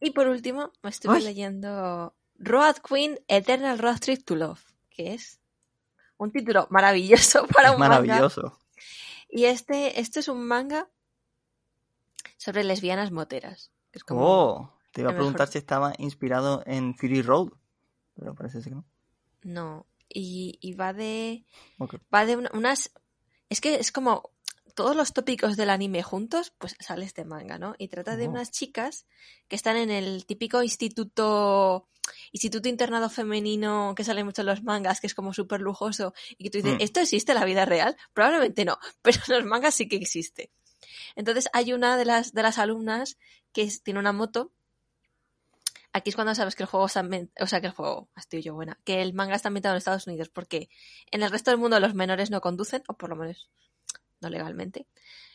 Y 0.00 0.12
por 0.12 0.26
último, 0.28 0.72
me 0.82 0.88
estuve 0.88 1.16
Uy. 1.18 1.22
leyendo 1.22 2.14
Road 2.38 2.76
Queen 2.86 3.18
Eternal 3.28 3.78
Road 3.78 3.98
Trip 4.00 4.24
to 4.24 4.36
Love, 4.36 4.60
que 4.90 5.14
es 5.14 5.40
un 6.16 6.30
título 6.32 6.66
maravilloso 6.70 7.46
para 7.54 7.68
es 7.68 7.74
un 7.74 7.80
manga. 7.80 8.00
maravilloso. 8.00 8.58
Y 9.28 9.44
este, 9.44 10.00
este 10.00 10.20
es 10.20 10.28
un 10.28 10.46
manga 10.46 10.88
sobre 12.36 12.64
lesbianas 12.64 13.10
moteras. 13.10 13.70
Que 13.90 13.98
es 13.98 14.04
como, 14.04 14.20
Oh, 14.24 14.72
te 14.92 15.00
iba 15.02 15.10
a 15.10 15.14
preguntar 15.14 15.40
mejor- 15.46 15.52
si 15.52 15.58
estaba 15.58 15.92
inspirado 15.98 16.62
en 16.66 16.94
Fury 16.94 17.22
Road, 17.22 17.50
pero 18.14 18.34
parece 18.34 18.62
ser 18.62 18.70
que 18.72 18.76
no. 18.76 18.84
No. 19.42 19.86
Y, 20.08 20.58
y 20.62 20.72
va 20.74 20.92
de. 20.92 21.44
Va 22.14 22.24
de 22.24 22.36
una- 22.36 22.50
unas. 22.54 22.90
Es 23.50 23.60
que 23.60 23.74
es 23.76 23.92
como. 23.92 24.30
Todos 24.78 24.94
los 24.94 25.12
tópicos 25.12 25.56
del 25.56 25.70
anime 25.70 26.04
juntos, 26.04 26.52
pues 26.56 26.76
sale 26.78 27.04
este 27.04 27.24
manga, 27.24 27.58
¿no? 27.58 27.74
Y 27.78 27.88
trata 27.88 28.14
de 28.16 28.28
Oh. 28.28 28.30
unas 28.30 28.52
chicas 28.52 29.06
que 29.48 29.56
están 29.56 29.76
en 29.76 29.90
el 29.90 30.24
típico 30.24 30.62
instituto. 30.62 31.88
Instituto 32.30 32.68
internado 32.68 33.10
femenino 33.10 33.92
que 33.96 34.04
sale 34.04 34.22
mucho 34.22 34.42
en 34.42 34.46
los 34.46 34.62
mangas, 34.62 35.00
que 35.00 35.08
es 35.08 35.14
como 35.16 35.34
súper 35.34 35.60
lujoso, 35.60 36.14
y 36.38 36.44
que 36.44 36.50
tú 36.50 36.58
dices, 36.58 36.74
Mm. 36.74 36.80
¿esto 36.82 37.00
existe 37.00 37.32
en 37.32 37.38
la 37.40 37.44
vida 37.44 37.64
real? 37.64 37.96
Probablemente 38.14 38.64
no, 38.64 38.78
pero 39.02 39.18
en 39.26 39.34
los 39.34 39.44
mangas 39.46 39.74
sí 39.74 39.88
que 39.88 39.96
existe. 39.96 40.52
Entonces 41.16 41.48
hay 41.52 41.72
una 41.72 41.96
de 41.96 42.04
las, 42.04 42.32
de 42.32 42.42
las 42.44 42.58
alumnas 42.58 43.18
que 43.52 43.62
es- 43.62 43.82
tiene 43.82 43.98
una 43.98 44.12
moto. 44.12 44.52
Aquí 45.92 46.10
es 46.10 46.14
cuando 46.14 46.36
sabes 46.36 46.54
que 46.54 46.62
el 46.62 46.68
juego 46.68 46.84
o 46.84 46.88
sea 46.88 47.60
que 47.60 47.66
el 47.66 47.72
juego, 47.72 48.08
estoy 48.16 48.42
yo 48.42 48.54
buena, 48.54 48.78
que 48.84 49.02
el 49.02 49.12
manga 49.12 49.34
está 49.34 49.48
ambientado 49.48 49.74
en 49.74 49.78
Estados 49.78 50.06
Unidos, 50.06 50.28
porque 50.28 50.68
en 51.10 51.24
el 51.24 51.30
resto 51.32 51.50
del 51.50 51.58
mundo 51.58 51.80
los 51.80 51.94
menores 51.94 52.30
no 52.30 52.40
conducen, 52.40 52.84
o 52.86 52.94
por 52.94 53.10
lo 53.10 53.16
menos 53.16 53.50
no 54.20 54.30
legalmente. 54.30 54.86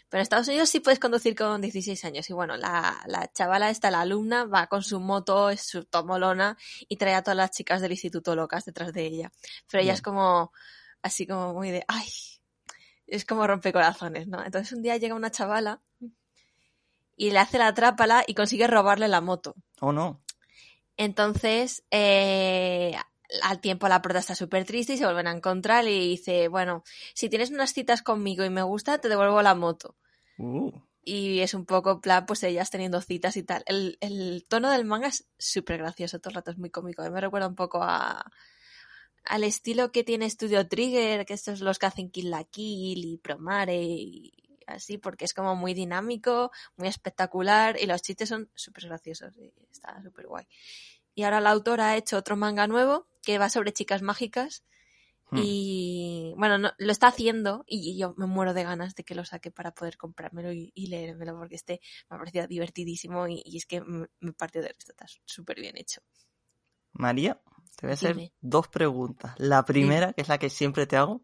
Pero 0.10 0.20
en 0.20 0.24
Estados 0.24 0.48
Unidos 0.48 0.70
sí 0.70 0.80
puedes 0.80 1.00
conducir 1.00 1.36
con 1.36 1.60
16 1.60 2.06
años. 2.06 2.30
Y 2.30 2.34
bueno, 2.34 2.56
la, 2.56 3.02
la 3.08 3.32
chavala 3.34 3.72
esta, 3.72 3.90
la 3.90 4.02
alumna, 4.02 4.46
va 4.46 4.68
con 4.68 4.84
su 4.84 5.00
moto, 5.00 5.50
es 5.50 5.62
su 5.62 5.86
tomolona, 5.86 6.56
y 6.88 6.98
trae 6.98 7.16
a 7.16 7.24
todas 7.24 7.38
las 7.38 7.52
chicas 7.52 7.82
del 7.82 7.94
instituto 7.94 8.36
locas 8.36 8.66
detrás 8.66 8.94
de 8.94 9.06
ella. 9.06 9.32
Pero 9.68 9.82
ella 9.82 9.88
Bien. 9.88 9.96
es 9.96 10.02
como, 10.04 10.52
así 11.02 11.26
como 11.26 11.54
muy 11.54 11.72
de, 11.72 11.84
ay, 11.88 12.08
es 13.08 13.26
como 13.26 13.48
rompecorazones, 13.48 14.28
¿no? 14.28 14.44
Entonces 14.44 14.72
un 14.74 14.82
día 14.82 14.98
llega 14.98 15.16
una 15.16 15.32
chavala 15.32 15.82
y 17.16 17.32
le 17.32 17.40
hace 17.40 17.58
la 17.58 17.74
trápala 17.74 18.24
y 18.28 18.34
consigue 18.34 18.68
robarle 18.68 19.08
la 19.08 19.22
moto. 19.22 19.56
Oh, 19.80 19.92
no. 19.92 20.22
Entonces, 20.98 21.84
eh, 21.92 22.96
al 23.42 23.60
tiempo 23.60 23.88
la 23.88 24.02
prota 24.02 24.20
está 24.20 24.36
súper 24.36 24.66
triste 24.66 24.94
y 24.94 24.98
se 24.98 25.06
vuelven 25.06 25.28
a 25.28 25.32
encontrar 25.32 25.88
y 25.88 26.10
dice, 26.10 26.48
bueno, 26.48 26.84
si 27.14 27.30
tienes 27.30 27.52
unas 27.52 27.74
citas 27.74 28.02
conmigo 28.02 28.44
y 28.44 28.50
me 28.50 28.64
gusta, 28.64 29.00
te 29.00 29.10
devuelvo 29.10 29.42
la 29.42 29.56
moto. 29.56 29.96
Uh, 30.38 30.72
Y 31.04 31.40
es 31.40 31.54
un 31.54 31.66
poco, 31.66 32.00
plan, 32.00 32.26
pues 32.26 32.44
ellas 32.44 32.70
teniendo 32.70 33.02
citas 33.02 33.36
y 33.38 33.44
tal. 33.44 33.64
El, 33.66 33.98
el 34.02 34.46
tono 34.48 34.70
del 34.72 34.86
manga 34.86 35.08
es 35.08 35.28
súper 35.38 35.78
gracioso, 35.80 36.20
todo 36.20 36.30
el 36.30 36.36
rato 36.36 36.52
es 36.52 36.58
muy 36.58 36.70
cómico. 36.70 37.02
A 37.02 37.06
mí 37.06 37.12
me 37.12 37.22
recuerda 37.22 37.48
un 37.48 37.56
poco 37.56 37.80
a 37.82 38.32
al 39.26 39.44
estilo 39.44 39.92
que 39.92 40.04
tiene 40.04 40.30
Studio 40.30 40.68
Trigger, 40.68 41.26
que 41.26 41.34
estos 41.34 41.60
son 41.60 41.66
los 41.66 41.80
que 41.80 41.86
hacen 41.86 42.10
Kill 42.10 42.30
la 42.30 42.44
Kill 42.44 43.06
y 43.06 43.18
Promare 43.18 43.82
y 43.82 44.34
así, 44.68 44.98
porque 44.98 45.26
es 45.26 45.34
como 45.34 45.56
muy 45.56 45.74
dinámico, 45.74 46.52
muy 46.76 46.88
espectacular 46.88 47.78
y 47.80 47.86
los 47.86 48.02
chistes 48.02 48.30
son 48.30 48.50
súper 48.54 48.88
graciosos 48.88 49.36
y 49.38 49.54
está 49.72 50.02
súper 50.04 50.28
guay. 50.28 50.46
Y 51.16 51.24
ahora 51.24 51.42
la 51.42 51.52
autora 51.52 51.90
ha 51.90 51.98
hecho 51.98 52.18
otro 52.18 52.36
manga 52.36 52.68
nuevo 52.68 53.08
que 53.24 53.40
va 53.40 53.50
sobre 53.50 53.74
chicas 53.74 54.02
mágicas 54.02 54.64
Hmm. 55.34 55.40
y 55.42 56.34
bueno, 56.38 56.60
no, 56.60 56.72
lo 56.78 56.92
está 56.92 57.08
haciendo 57.08 57.64
y 57.66 57.98
yo 57.98 58.14
me 58.18 58.28
muero 58.28 58.54
de 58.54 58.64
ganas 58.64 58.94
de 58.94 59.04
que 59.04 59.16
lo 59.16 59.26
saque 59.26 59.50
para 59.50 59.74
poder 59.74 59.98
comprármelo 59.98 60.52
y, 60.52 60.72
y 60.76 60.88
leérmelo 60.88 61.36
porque 61.36 61.56
este 61.56 61.82
me 62.08 62.16
ha 62.16 62.20
parecido 62.20 62.46
divertidísimo 62.46 63.28
y, 63.28 63.42
y 63.44 63.58
es 63.58 63.66
que 63.66 63.82
me, 63.82 64.08
me 64.20 64.34
partió 64.34 64.62
de 64.62 64.68
risa, 64.68 64.92
está 64.92 65.06
súper 65.26 65.60
bien 65.60 65.76
hecho. 65.76 66.02
María, 66.92 67.42
te 67.78 67.88
voy 67.88 67.92
a 67.92 67.94
hacer 67.96 68.16
Dime. 68.16 68.34
dos 68.42 68.68
preguntas. 68.68 69.34
La 69.38 69.66
primera, 69.66 70.14
que 70.14 70.22
es 70.22 70.28
la 70.28 70.38
que 70.38 70.52
siempre 70.52 70.86
te 70.86 70.98
hago, 70.98 71.24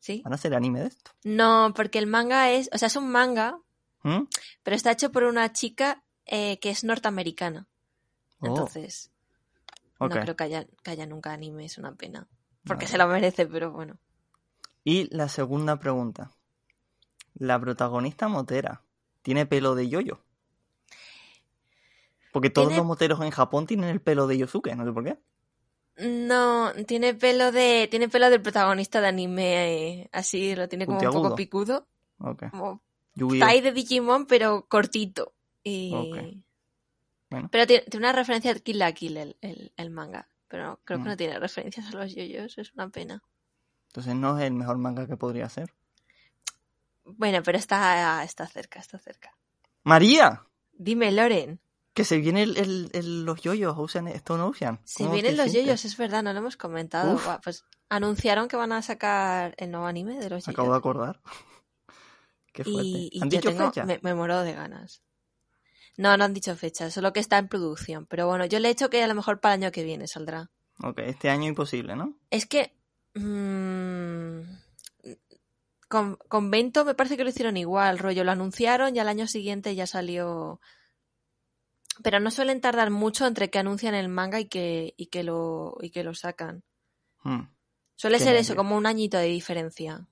¿Sí? 0.00 0.22
¿van 0.24 0.32
a 0.32 0.36
hacer 0.36 0.52
anime 0.52 0.80
de 0.80 0.88
esto? 0.88 1.12
No, 1.22 1.72
porque 1.76 2.00
el 2.00 2.08
manga 2.08 2.50
es, 2.50 2.68
o 2.72 2.78
sea, 2.78 2.88
es 2.88 2.96
un 2.96 3.08
manga, 3.10 3.60
¿Mm? 4.02 4.24
pero 4.64 4.74
está 4.74 4.90
hecho 4.90 5.12
por 5.12 5.22
una 5.22 5.52
chica 5.52 6.02
eh, 6.24 6.58
que 6.58 6.70
es 6.70 6.82
norteamericana. 6.82 7.68
Oh, 8.40 8.48
Entonces, 8.48 9.12
no 10.00 10.08
creo 10.22 10.36
que 10.36 10.44
haya, 10.44 10.66
que 10.82 10.90
haya 10.90 11.06
nunca 11.06 11.32
anime, 11.32 11.64
es 11.64 11.78
una 11.78 11.94
pena. 11.94 12.26
Porque 12.64 12.84
Vale. 12.84 12.92
se 12.92 12.98
lo 12.98 13.06
merece, 13.08 13.46
pero 13.46 13.70
bueno. 13.72 13.98
Y 14.84 15.14
la 15.14 15.28
segunda 15.28 15.78
pregunta. 15.78 16.30
La 17.34 17.60
protagonista 17.60 18.28
motera, 18.28 18.82
¿tiene 19.22 19.46
pelo 19.46 19.74
de 19.74 19.88
yoyo? 19.88 20.20
Porque 22.32 22.50
todos 22.50 22.68
Tiene- 22.68 22.78
los 22.78 22.86
moteros 22.86 23.20
en 23.22 23.30
Japón 23.30 23.66
tienen 23.66 23.88
el 23.90 24.00
pelo 24.00 24.26
de 24.26 24.36
Yosuke, 24.38 24.74
no 24.76 24.84
sé 24.84 24.92
por 24.92 25.04
qué. 25.04 25.18
No, 25.98 26.72
tiene 26.86 27.14
pelo 27.14 27.50
de, 27.52 27.88
tiene 27.90 28.08
pelo 28.10 28.28
del 28.28 28.42
protagonista 28.42 29.00
de 29.00 29.06
anime, 29.06 30.00
eh, 30.02 30.10
así, 30.12 30.54
lo 30.54 30.68
tiene 30.68 30.84
como 30.84 30.98
un 30.98 31.04
poco 31.12 31.34
picudo, 31.34 31.86
Ok. 32.18 32.50
como! 32.50 32.82
Tai 33.40 33.62
de 33.62 33.72
Digimon, 33.72 34.26
pero 34.26 34.66
cortito. 34.68 35.32
Y... 35.64 36.44
Bueno. 37.36 37.48
Pero 37.52 37.66
tiene, 37.66 37.84
tiene 37.84 38.06
una 38.06 38.12
referencia 38.12 38.50
a 38.52 38.54
Kill 38.54 38.78
la 38.78 38.92
Kill 38.92 39.16
el, 39.16 39.36
el, 39.40 39.72
el 39.76 39.90
manga. 39.90 40.28
Pero 40.48 40.80
creo 40.84 40.98
que 40.98 41.04
Mm. 41.04 41.08
no 41.08 41.16
tiene 41.16 41.38
referencias 41.38 41.86
a 41.86 41.96
los 41.96 42.14
yoyos, 42.14 42.56
es 42.58 42.72
una 42.74 42.88
pena. 42.88 43.22
Entonces 43.88 44.14
no 44.14 44.38
es 44.38 44.44
el 44.44 44.52
mejor 44.54 44.78
manga 44.78 45.06
que 45.06 45.16
podría 45.16 45.48
ser. 45.48 45.72
Bueno, 47.04 47.42
pero 47.42 47.58
está, 47.58 48.22
está 48.24 48.46
cerca, 48.46 48.80
está 48.80 48.98
cerca. 48.98 49.36
¡María! 49.84 50.42
Dime, 50.72 51.12
Loren. 51.12 51.60
Que 51.94 52.04
se 52.04 52.18
vienen 52.18 52.50
el, 52.56 52.90
el- 52.92 53.24
los 53.24 53.40
yoyos 53.40 53.74
Ocean, 53.78 54.08
Stone 54.08 54.42
Ocean. 54.42 54.80
Se 54.84 55.04
¿Cómo 55.04 55.14
vienen 55.14 55.36
los 55.36 55.44
sientes? 55.50 55.64
yoyos, 55.66 55.84
es 55.86 55.96
verdad, 55.96 56.22
no 56.22 56.32
lo 56.32 56.40
hemos 56.40 56.56
comentado. 56.56 57.18
Guau, 57.18 57.40
pues 57.42 57.64
anunciaron 57.88 58.48
que 58.48 58.56
van 58.56 58.72
a 58.72 58.82
sacar 58.82 59.54
el 59.56 59.70
nuevo 59.70 59.86
anime 59.86 60.18
de 60.18 60.28
los 60.28 60.46
Acabo 60.46 60.68
de 60.68 60.72
yoyos. 60.72 60.78
acordar. 60.78 61.20
Qué 62.52 62.64
fuerte. 62.64 62.82
Y, 62.88 63.08
y 63.12 63.22
¿Han 63.22 63.28
dicho 63.30 63.48
tengo- 63.50 63.66
fecha? 63.66 63.84
Me, 63.84 63.98
me 64.02 64.14
muero 64.14 64.42
de 64.42 64.52
ganas. 64.52 65.02
No, 65.96 66.16
no 66.16 66.24
han 66.24 66.34
dicho 66.34 66.54
fecha, 66.56 66.90
solo 66.90 67.12
que 67.12 67.20
está 67.20 67.38
en 67.38 67.48
producción. 67.48 68.06
Pero 68.06 68.26
bueno, 68.26 68.44
yo 68.44 68.58
le 68.58 68.68
he 68.68 68.70
hecho 68.70 68.90
que 68.90 69.02
a 69.02 69.06
lo 69.06 69.14
mejor 69.14 69.40
para 69.40 69.54
el 69.54 69.62
año 69.62 69.72
que 69.72 69.82
viene 69.84 70.06
saldrá. 70.06 70.50
Ok, 70.82 70.98
este 71.00 71.30
año 71.30 71.48
imposible, 71.48 71.96
¿no? 71.96 72.14
Es 72.30 72.46
que. 72.46 72.72
mm, 73.14 74.40
con, 75.88 76.16
con 76.28 76.50
Vento 76.50 76.84
me 76.84 76.94
parece 76.94 77.16
que 77.16 77.24
lo 77.24 77.30
hicieron 77.30 77.56
igual, 77.56 77.98
rollo. 77.98 78.24
Lo 78.24 78.32
anunciaron 78.32 78.94
y 78.94 78.98
al 78.98 79.08
año 79.08 79.26
siguiente 79.26 79.74
ya 79.74 79.86
salió. 79.86 80.60
Pero 82.02 82.20
no 82.20 82.30
suelen 82.30 82.60
tardar 82.60 82.90
mucho 82.90 83.26
entre 83.26 83.48
que 83.48 83.58
anuncian 83.58 83.94
el 83.94 84.08
manga 84.08 84.38
y 84.38 84.46
que, 84.46 84.92
y 84.98 85.06
que, 85.06 85.22
lo, 85.22 85.78
y 85.80 85.90
que 85.90 86.04
lo 86.04 86.14
sacan. 86.14 86.62
Hmm, 87.22 87.44
Suele 87.94 88.18
Qué 88.18 88.24
ser 88.24 88.36
eso, 88.36 88.54
como 88.54 88.76
un 88.76 88.84
añito 88.84 89.16
de 89.16 89.28
diferencia. 89.28 90.06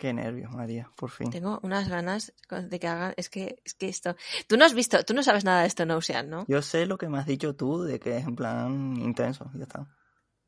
Qué 0.00 0.14
nervios, 0.14 0.50
María, 0.50 0.90
por 0.96 1.10
fin. 1.10 1.28
Tengo 1.30 1.60
unas 1.62 1.86
ganas 1.90 2.32
de 2.50 2.80
que 2.80 2.88
hagan. 2.88 3.12
Es 3.18 3.28
que, 3.28 3.60
es 3.66 3.74
que 3.74 3.86
esto. 3.86 4.16
Tú 4.46 4.56
no 4.56 4.64
has 4.64 4.72
visto, 4.72 5.04
tú 5.04 5.12
no 5.12 5.22
sabes 5.22 5.44
nada 5.44 5.60
de 5.60 5.66
esto, 5.66 5.84
no 5.84 5.98
Ocean, 5.98 6.30
¿no? 6.30 6.46
Yo 6.48 6.62
sé 6.62 6.86
lo 6.86 6.96
que 6.96 7.06
me 7.10 7.18
has 7.18 7.26
dicho 7.26 7.54
tú 7.54 7.82
de 7.82 8.00
que 8.00 8.16
es 8.16 8.24
en 8.24 8.34
plan 8.34 8.96
intenso, 8.96 9.50
ya 9.54 9.64
está. 9.64 9.86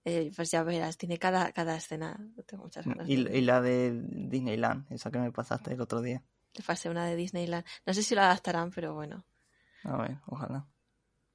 Eh, 0.07 0.33
pues 0.35 0.51
ya 0.51 0.63
verás, 0.63 0.97
tiene 0.97 1.19
cada, 1.19 1.53
cada 1.53 1.77
escena. 1.77 2.19
Tengo 2.47 2.63
muchas 2.65 2.87
ganas. 2.87 3.07
Y, 3.07 3.13
y 3.13 3.43
la 3.43 3.61
de 3.61 3.93
Disneyland, 4.03 4.91
esa 4.91 5.11
que 5.11 5.19
me 5.19 5.31
pasaste 5.31 5.75
el 5.75 5.83
otro 5.83 6.01
día. 6.01 6.23
Le 6.55 6.65
pasé 6.65 6.89
una 6.89 7.05
de 7.05 7.15
Disneyland. 7.15 7.67
No 7.85 7.93
sé 7.93 8.03
si 8.03 8.15
lo 8.15 8.23
adaptarán, 8.23 8.71
pero 8.71 8.95
bueno. 8.95 9.23
A 9.85 9.99
ver, 9.99 10.17
ojalá. 10.29 10.67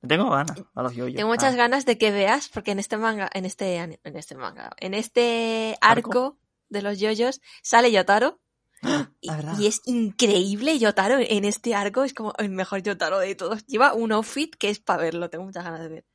Tengo 0.08 0.32
ganas 0.32 0.58
a 0.74 0.82
los 0.82 0.96
yoyos. 0.96 1.18
Tengo 1.18 1.30
muchas 1.30 1.54
Ah, 1.54 1.58
ganas 1.58 1.86
de 1.86 2.00
que 2.00 2.10
veas, 2.10 2.50
porque 2.50 2.72
en 2.72 2.80
este 2.80 2.98
manga, 2.98 3.30
en 3.32 3.46
este, 3.46 3.78
en 3.78 4.00
este 4.04 4.34
manga, 4.34 4.72
en 4.80 4.96
este 4.96 5.78
¿Arco? 5.82 6.10
arco 6.10 6.38
de 6.70 6.82
los 6.82 7.00
yoyos 7.00 7.42
sale 7.64 7.92
Yotaro. 7.92 8.40
Y, 9.22 9.30
verdad. 9.32 9.58
y 9.60 9.66
es 9.68 9.82
increíble 9.86 10.78
Yotaro 10.78 11.18
en 11.20 11.46
este 11.46 11.74
arco, 11.74 12.04
es 12.04 12.14
como 12.14 12.34
el 12.38 12.50
mejor 12.50 12.84
Yotaro 12.84 13.18
de 13.20 13.34
todos. 13.36 13.66
Lleva 13.66 13.94
un 13.94 14.12
outfit 14.12 14.54
que 14.56 14.70
es 14.70 14.80
para 14.80 15.02
verlo, 15.02 15.30
tengo 15.30 15.46
muchas 15.46 15.64
ganas 15.64 15.82
de 15.82 15.88
ver. 15.90 16.06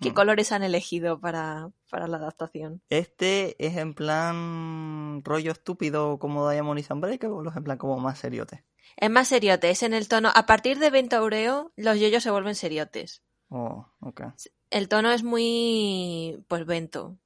¿Qué 0.00 0.10
Hmm. 0.10 0.14
colores 0.14 0.52
han 0.52 0.62
elegido 0.62 1.20
para, 1.20 1.70
para 1.90 2.06
la 2.08 2.16
adaptación? 2.18 2.82
Este 2.88 3.54
es 3.64 3.76
en 3.76 3.94
plan 3.94 5.22
rollo 5.24 5.52
estúpido 5.52 6.18
como 6.18 6.48
Diamond 6.50 6.78
is 6.80 6.90
Unbreakable 6.90 7.36
o 7.36 7.42
los 7.42 7.56
en 7.56 7.64
plan 7.64 7.78
como 7.78 7.98
más 7.98 8.18
seriotes. 8.18 8.60
Es 8.96 9.10
más 9.10 9.28
seriote, 9.28 9.70
es 9.70 9.82
en 9.82 9.94
el 9.94 10.08
tono. 10.08 10.30
A 10.34 10.46
partir 10.46 10.78
de 10.78 10.90
Ventaureo, 10.90 11.72
los 11.76 11.98
yoyos 12.00 12.22
se 12.22 12.30
vuelven 12.30 12.54
seriotes. 12.56 13.22
Oh, 13.48 13.86
ok. 14.00 14.22
El 14.70 14.88
tono 14.88 15.10
es 15.12 15.22
muy. 15.22 16.44
Pues 16.48 16.66
vento. 16.66 17.16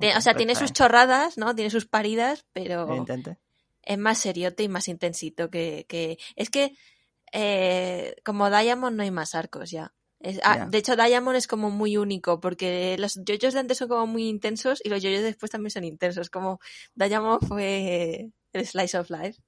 Te- 0.00 0.16
o 0.16 0.20
sea, 0.20 0.34
tiene 0.34 0.54
sus 0.54 0.72
chorradas, 0.72 1.38
¿no? 1.38 1.54
Tiene 1.54 1.70
sus 1.70 1.86
paridas, 1.86 2.44
pero. 2.52 2.94
Intente. 2.96 3.38
es 3.82 3.98
más 3.98 4.18
seriote 4.18 4.62
y 4.62 4.68
más 4.68 4.88
intensito 4.88 5.48
que, 5.50 5.86
que... 5.88 6.18
es 6.36 6.50
que 6.50 6.76
eh, 7.32 8.14
como 8.24 8.50
Diamond 8.50 8.96
no 8.96 9.02
hay 9.02 9.10
más 9.10 9.34
arcos 9.34 9.70
ya. 9.70 9.92
Es- 10.18 10.40
ah, 10.44 10.56
Ya. 10.58 10.66
De 10.66 10.78
hecho, 10.78 10.96
Diamond 10.96 11.36
es 11.36 11.46
como 11.46 11.70
muy 11.70 11.96
único 11.96 12.40
porque 12.40 12.96
los 12.98 13.18
yoyos 13.24 13.54
de 13.54 13.60
antes 13.60 13.78
son 13.78 13.88
como 13.88 14.06
muy 14.06 14.28
intensos 14.28 14.80
y 14.84 14.88
los 14.90 15.02
yoyos 15.02 15.22
después 15.22 15.50
también 15.50 15.70
son 15.70 15.84
intensos. 15.84 16.28
Como 16.30 16.60
Diamond 16.94 17.46
fue 17.46 18.30
el 18.52 18.66
Slice 18.66 18.98
of 18.98 19.10
Life. 19.10 19.40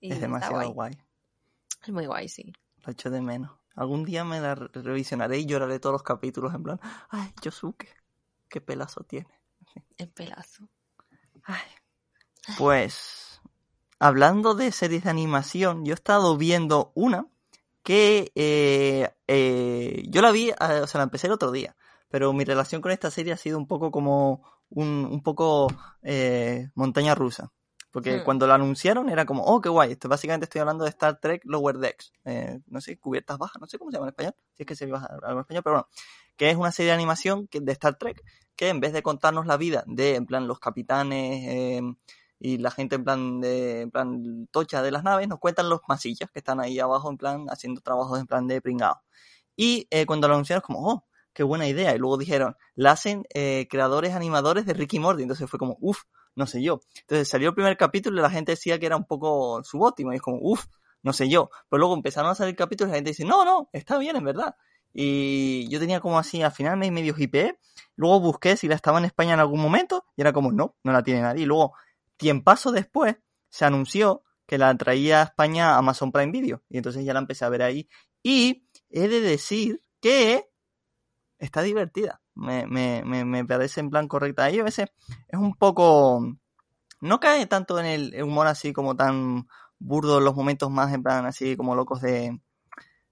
Y 0.00 0.12
Es 0.12 0.20
demasiado 0.20 0.56
guay. 0.56 0.72
guay. 0.72 0.92
Es 1.82 1.90
muy 1.92 2.06
guay, 2.06 2.28
sí. 2.28 2.52
Lo 2.84 2.92
echo 2.92 3.10
de 3.10 3.20
menos. 3.22 3.50
Algún 3.74 4.04
día 4.04 4.22
me 4.24 4.38
la 4.40 4.54
re- 4.54 4.68
revisionaré 4.72 5.38
y 5.38 5.46
lloraré 5.46 5.80
todos 5.80 5.94
los 5.94 6.02
capítulos 6.04 6.54
en 6.54 6.62
plan, 6.62 6.80
ay, 7.08 7.32
Yosuke, 7.42 7.88
qué 8.48 8.60
pelazo 8.60 9.02
tiene. 9.02 9.26
El 9.98 10.08
pelazo. 10.08 10.68
Ay. 11.44 11.60
Pues, 12.58 13.40
hablando 13.98 14.54
de 14.54 14.72
series 14.72 15.04
de 15.04 15.10
animación, 15.10 15.84
yo 15.84 15.92
he 15.92 15.94
estado 15.94 16.36
viendo 16.36 16.92
una 16.94 17.26
que 17.82 18.32
eh, 18.34 19.10
eh, 19.28 20.02
yo 20.08 20.22
la 20.22 20.30
vi, 20.30 20.50
eh, 20.50 20.54
o 20.82 20.86
sea, 20.86 20.98
la 20.98 21.04
empecé 21.04 21.26
el 21.26 21.34
otro 21.34 21.52
día, 21.52 21.76
pero 22.08 22.32
mi 22.32 22.44
relación 22.44 22.80
con 22.80 22.92
esta 22.92 23.10
serie 23.10 23.32
ha 23.32 23.36
sido 23.36 23.58
un 23.58 23.66
poco 23.66 23.90
como 23.90 24.42
un, 24.70 25.06
un 25.10 25.22
poco 25.22 25.68
eh, 26.02 26.70
montaña 26.74 27.14
rusa. 27.14 27.52
Porque 27.90 28.18
Hmm. 28.18 28.24
cuando 28.24 28.46
la 28.48 28.56
anunciaron 28.56 29.08
era 29.08 29.24
como, 29.24 29.44
oh, 29.44 29.60
qué 29.60 29.68
guay. 29.68 29.92
Esto, 29.92 30.08
básicamente 30.08 30.44
estoy 30.44 30.60
hablando 30.60 30.82
de 30.82 30.90
Star 30.90 31.20
Trek 31.20 31.42
Lower 31.44 31.78
Decks. 31.78 32.12
No 32.66 32.80
sé, 32.80 32.98
cubiertas 32.98 33.38
bajas, 33.38 33.60
no 33.60 33.68
sé 33.68 33.78
cómo 33.78 33.92
se 33.92 33.98
llama 33.98 34.06
en 34.06 34.10
español. 34.10 34.34
Si 34.52 34.64
es 34.64 34.66
que 34.66 34.74
se 34.74 34.86
algo 34.86 34.96
en 34.96 35.38
español, 35.38 35.62
pero 35.62 35.76
bueno. 35.76 35.88
Que 36.36 36.50
es 36.50 36.56
una 36.56 36.72
serie 36.72 36.88
de 36.90 36.94
animación 36.96 37.46
que, 37.46 37.60
de 37.60 37.70
Star 37.70 37.96
Trek 37.96 38.20
que 38.56 38.68
en 38.68 38.80
vez 38.80 38.92
de 38.92 39.02
contarnos 39.02 39.46
la 39.46 39.56
vida 39.56 39.84
de, 39.86 40.16
en 40.16 40.26
plan, 40.26 40.46
los 40.46 40.58
capitanes 40.58 41.44
eh, 41.48 41.82
y 42.38 42.58
la 42.58 42.70
gente 42.70 42.96
en 42.96 43.04
plan, 43.04 43.40
de, 43.40 43.82
en 43.82 43.90
plan 43.90 44.48
tocha 44.50 44.82
de 44.82 44.90
las 44.90 45.04
naves, 45.04 45.28
nos 45.28 45.38
cuentan 45.38 45.68
los 45.68 45.80
masillas 45.88 46.30
que 46.30 46.38
están 46.40 46.60
ahí 46.60 46.78
abajo 46.78 47.10
en 47.10 47.16
plan 47.16 47.46
haciendo 47.48 47.80
trabajos 47.80 48.20
en 48.20 48.26
plan 48.26 48.46
de 48.46 48.60
pringado. 48.60 49.00
Y 49.56 49.86
eh, 49.90 50.06
cuando 50.06 50.28
lo 50.28 50.34
anunciaron 50.34 50.60
es 50.62 50.66
como, 50.66 50.88
oh, 50.90 51.04
qué 51.32 51.42
buena 51.42 51.66
idea. 51.68 51.94
Y 51.94 51.98
luego 51.98 52.16
dijeron, 52.16 52.56
la 52.74 52.92
hacen 52.92 53.24
eh, 53.34 53.66
creadores 53.70 54.14
animadores 54.14 54.66
de 54.66 54.74
Ricky 54.74 54.98
Morty. 54.98 55.22
Entonces 55.22 55.48
fue 55.48 55.58
como, 55.58 55.76
uff, 55.80 56.02
no 56.34 56.46
sé 56.46 56.62
yo. 56.62 56.80
Entonces 57.00 57.28
salió 57.28 57.50
el 57.50 57.54
primer 57.54 57.76
capítulo 57.76 58.18
y 58.18 58.22
la 58.22 58.30
gente 58.30 58.52
decía 58.52 58.78
que 58.78 58.86
era 58.86 58.96
un 58.96 59.04
poco 59.04 59.62
subótimo. 59.64 60.12
Y 60.12 60.16
es 60.16 60.22
como, 60.22 60.38
uff, 60.40 60.64
no 61.02 61.12
sé 61.12 61.28
yo. 61.28 61.50
Pero 61.68 61.78
luego 61.78 61.94
empezaron 61.94 62.30
a 62.30 62.34
salir 62.34 62.56
capítulos 62.56 62.88
y 62.88 62.92
la 62.92 62.96
gente 62.96 63.10
dice, 63.10 63.24
no, 63.24 63.44
no, 63.44 63.68
está 63.72 63.98
bien, 63.98 64.16
en 64.16 64.24
verdad. 64.24 64.56
Y 64.96 65.68
yo 65.68 65.80
tenía 65.80 66.00
como 66.00 66.18
así, 66.18 66.40
al 66.40 66.52
final 66.52 66.78
me 66.78 66.90
medio 66.92 67.14
hipeé. 67.18 67.58
Luego 67.96 68.20
busqué 68.20 68.56
si 68.56 68.68
la 68.68 68.76
estaba 68.76 68.98
en 68.98 69.04
España 69.04 69.34
en 69.34 69.40
algún 69.40 69.60
momento 69.60 70.04
y 70.16 70.20
era 70.20 70.32
como, 70.32 70.52
no, 70.52 70.76
no 70.84 70.92
la 70.92 71.02
tiene 71.02 71.20
nadie. 71.20 71.42
Y 71.42 71.46
luego, 71.46 71.74
tiempazo 72.16 72.70
después, 72.70 73.16
se 73.50 73.64
anunció 73.64 74.22
que 74.46 74.56
la 74.56 74.74
traía 74.76 75.20
a 75.20 75.24
España 75.24 75.76
Amazon 75.76 76.12
Prime 76.12 76.30
Video. 76.30 76.62
Y 76.68 76.76
entonces 76.76 77.04
ya 77.04 77.12
la 77.12 77.18
empecé 77.18 77.44
a 77.44 77.48
ver 77.48 77.62
ahí. 77.62 77.88
Y 78.22 78.68
he 78.88 79.08
de 79.08 79.20
decir 79.20 79.80
que 80.00 80.48
está 81.38 81.62
divertida. 81.62 82.20
Me, 82.34 82.66
me, 82.66 83.02
me, 83.04 83.24
me 83.24 83.44
parece 83.44 83.80
en 83.80 83.90
plan 83.90 84.06
correcta. 84.06 84.44
Ahí 84.44 84.60
a 84.60 84.64
veces 84.64 84.88
es 85.28 85.38
un 85.38 85.54
poco... 85.54 86.36
No 87.00 87.20
cae 87.20 87.46
tanto 87.46 87.78
en 87.80 87.86
el 87.86 88.22
humor 88.22 88.46
así 88.46 88.72
como 88.72 88.96
tan 88.96 89.46
burdo 89.78 90.18
en 90.18 90.24
los 90.24 90.34
momentos 90.34 90.70
más 90.70 90.92
en 90.94 91.02
plan 91.02 91.26
así 91.26 91.56
como 91.56 91.74
locos 91.74 92.00
de, 92.00 92.40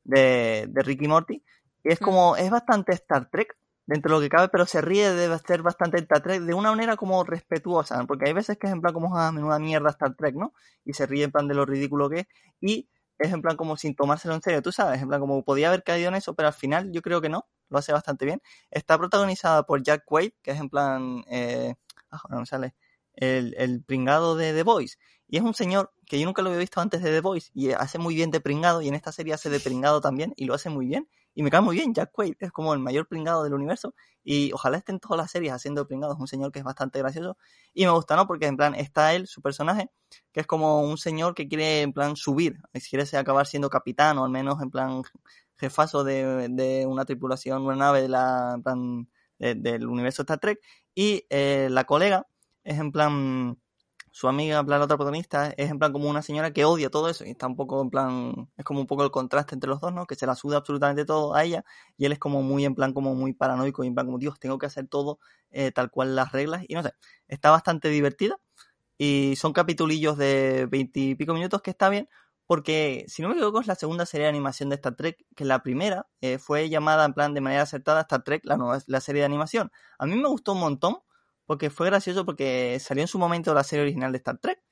de, 0.04 0.66
de 0.68 0.82
Ricky 0.82 1.08
Morty. 1.08 1.42
Y 1.84 1.92
es 1.92 1.98
como, 1.98 2.36
es 2.36 2.50
bastante 2.50 2.92
Star 2.92 3.28
Trek, 3.30 3.56
dentro 3.86 4.10
de 4.10 4.16
lo 4.16 4.20
que 4.22 4.28
cabe, 4.28 4.48
pero 4.48 4.66
se 4.66 4.80
ríe 4.80 5.12
de 5.12 5.38
ser 5.38 5.62
bastante 5.62 5.98
Star 5.98 6.22
Trek 6.22 6.42
de 6.42 6.54
una 6.54 6.70
manera 6.70 6.96
como 6.96 7.24
respetuosa, 7.24 8.04
porque 8.06 8.26
hay 8.26 8.32
veces 8.32 8.58
que 8.58 8.66
es 8.66 8.72
en 8.72 8.80
plan 8.80 8.94
como, 8.94 9.16
ah, 9.16 9.32
menuda 9.32 9.58
mierda 9.58 9.90
Star 9.90 10.14
Trek, 10.14 10.34
¿no? 10.34 10.54
Y 10.84 10.94
se 10.94 11.06
ríe 11.06 11.24
en 11.24 11.32
plan 11.32 11.48
de 11.48 11.54
lo 11.54 11.66
ridículo 11.66 12.08
que 12.08 12.20
es, 12.20 12.26
y 12.60 12.88
es 13.18 13.32
en 13.32 13.42
plan 13.42 13.56
como 13.56 13.76
sin 13.76 13.94
tomárselo 13.94 14.34
en 14.34 14.42
serio, 14.42 14.62
tú 14.62 14.72
sabes, 14.72 15.00
en 15.02 15.08
plan 15.08 15.20
como 15.20 15.44
podía 15.44 15.68
haber 15.68 15.82
caído 15.82 16.08
en 16.08 16.14
eso, 16.14 16.34
pero 16.34 16.48
al 16.48 16.54
final 16.54 16.90
yo 16.92 17.02
creo 17.02 17.20
que 17.20 17.28
no, 17.28 17.46
lo 17.68 17.78
hace 17.78 17.92
bastante 17.92 18.24
bien. 18.24 18.40
Está 18.70 18.98
protagonizada 18.98 19.64
por 19.64 19.82
Jack 19.82 20.04
Quaid, 20.04 20.32
que 20.42 20.52
es 20.52 20.60
en 20.60 20.68
plan, 20.68 21.24
eh, 21.28 21.74
ah, 22.10 22.20
no 22.30 22.40
me 22.40 22.46
sale, 22.46 22.74
el, 23.14 23.54
el 23.58 23.82
pringado 23.84 24.36
de 24.36 24.52
The 24.52 24.62
Voice. 24.62 24.96
Y 25.28 25.38
es 25.38 25.42
un 25.42 25.54
señor 25.54 25.92
que 26.06 26.18
yo 26.20 26.26
nunca 26.26 26.42
lo 26.42 26.50
había 26.50 26.60
visto 26.60 26.80
antes 26.80 27.02
de 27.02 27.10
The 27.10 27.20
Voice 27.20 27.50
y 27.54 27.70
hace 27.72 27.98
muy 27.98 28.14
bien 28.14 28.30
de 28.30 28.40
pringado 28.40 28.82
y 28.82 28.88
en 28.88 28.94
esta 28.94 29.12
serie 29.12 29.32
hace 29.32 29.48
de 29.50 29.60
pringado 29.60 30.00
también 30.00 30.34
y 30.36 30.44
lo 30.44 30.54
hace 30.54 30.68
muy 30.68 30.86
bien. 30.86 31.08
Y 31.34 31.42
me 31.42 31.50
cae 31.50 31.60
muy 31.60 31.76
bien, 31.76 31.94
Jack 31.94 32.10
Quaid 32.12 32.34
es 32.40 32.52
como 32.52 32.74
el 32.74 32.80
mayor 32.80 33.08
pringado 33.08 33.42
del 33.44 33.54
universo 33.54 33.94
y 34.22 34.52
ojalá 34.52 34.78
esté 34.78 34.92
en 34.92 35.00
todas 35.00 35.16
las 35.16 35.30
series 35.30 35.52
haciendo 35.52 35.86
pringado, 35.86 36.12
es 36.12 36.20
un 36.20 36.28
señor 36.28 36.52
que 36.52 36.58
es 36.58 36.64
bastante 36.64 36.98
gracioso 36.98 37.36
y 37.72 37.84
me 37.86 37.92
gusta, 37.92 38.16
¿no? 38.16 38.26
Porque 38.26 38.46
en 38.46 38.56
plan 38.56 38.74
está 38.74 39.14
él, 39.14 39.26
su 39.26 39.40
personaje, 39.42 39.90
que 40.32 40.40
es 40.40 40.46
como 40.46 40.82
un 40.82 40.98
señor 40.98 41.34
que 41.34 41.48
quiere 41.48 41.82
en 41.82 41.92
plan 41.92 42.16
subir, 42.16 42.58
quiere 42.88 43.04
acabar 43.16 43.46
siendo 43.46 43.70
capitán 43.70 44.18
o 44.18 44.24
al 44.24 44.30
menos 44.30 44.60
en 44.62 44.70
plan 44.70 45.02
jefazo 45.56 46.04
de, 46.04 46.48
de 46.50 46.86
una 46.86 47.04
tripulación, 47.04 47.62
una 47.62 47.76
nave 47.76 48.02
de 48.02 48.08
la, 48.08 48.52
en 48.56 48.62
plan, 48.62 49.08
del 49.42 49.86
universo 49.88 50.22
Star 50.22 50.38
Trek 50.38 50.60
y 50.94 51.26
eh, 51.30 51.68
la 51.70 51.84
colega 51.84 52.26
es 52.64 52.78
en 52.78 52.92
plan 52.92 53.58
su 54.12 54.28
amiga, 54.28 54.60
en 54.60 54.66
plan 54.66 54.78
la 54.78 54.84
otra 54.84 54.98
protagonista, 54.98 55.54
es 55.56 55.70
en 55.70 55.78
plan 55.78 55.90
como 55.90 56.08
una 56.08 56.20
señora 56.20 56.52
que 56.52 56.66
odia 56.66 56.90
todo 56.90 57.08
eso 57.08 57.24
y 57.24 57.30
está 57.30 57.46
un 57.46 57.56
poco 57.56 57.80
en 57.80 57.88
plan, 57.88 58.50
es 58.58 58.64
como 58.64 58.78
un 58.80 58.86
poco 58.86 59.04
el 59.04 59.10
contraste 59.10 59.54
entre 59.54 59.70
los 59.70 59.80
dos, 59.80 59.92
¿no? 59.92 60.06
Que 60.06 60.14
se 60.16 60.26
la 60.26 60.34
suda 60.34 60.58
absolutamente 60.58 61.06
todo 61.06 61.34
a 61.34 61.42
ella 61.42 61.64
y 61.96 62.04
él 62.04 62.12
es 62.12 62.18
como 62.18 62.42
muy 62.42 62.66
en 62.66 62.74
plan 62.74 62.92
como 62.92 63.14
muy 63.14 63.32
paranoico 63.32 63.82
y 63.82 63.86
en 63.88 63.94
plan 63.94 64.06
como, 64.06 64.18
Dios, 64.18 64.38
tengo 64.38 64.58
que 64.58 64.66
hacer 64.66 64.86
todo 64.86 65.18
eh, 65.50 65.72
tal 65.72 65.90
cual 65.90 66.14
las 66.14 66.30
reglas 66.30 66.62
y 66.68 66.74
no 66.74 66.82
sé, 66.82 66.92
está 67.26 67.50
bastante 67.50 67.88
divertida 67.88 68.38
y 68.98 69.34
son 69.36 69.54
capitulillos 69.54 70.18
de 70.18 70.68
veintipico 70.70 71.32
minutos 71.32 71.62
que 71.62 71.70
está 71.70 71.88
bien 71.88 72.08
porque 72.46 73.06
si 73.08 73.22
no 73.22 73.28
me 73.28 73.34
equivoco 73.34 73.60
es 73.60 73.66
la 73.66 73.76
segunda 73.76 74.04
serie 74.04 74.24
de 74.24 74.28
animación 74.28 74.68
de 74.68 74.74
Star 74.74 74.94
Trek, 74.94 75.24
que 75.34 75.46
la 75.46 75.62
primera 75.62 76.06
eh, 76.20 76.36
fue 76.36 76.68
llamada 76.68 77.06
en 77.06 77.14
plan 77.14 77.32
de 77.32 77.40
manera 77.40 77.62
acertada 77.62 78.02
Star 78.02 78.24
Trek, 78.24 78.42
la, 78.44 78.58
nueva, 78.58 78.78
la 78.88 79.00
serie 79.00 79.20
de 79.20 79.26
animación. 79.26 79.72
A 79.98 80.04
mí 80.04 80.16
me 80.16 80.28
gustó 80.28 80.52
un 80.52 80.60
montón 80.60 80.98
porque 81.46 81.70
fue 81.70 81.86
gracioso 81.86 82.24
porque 82.24 82.78
salió 82.80 83.02
en 83.02 83.08
su 83.08 83.18
momento 83.18 83.54
la 83.54 83.64
serie 83.64 83.82
original 83.84 84.12
de 84.12 84.18
Star 84.18 84.38
Trek 84.38 84.62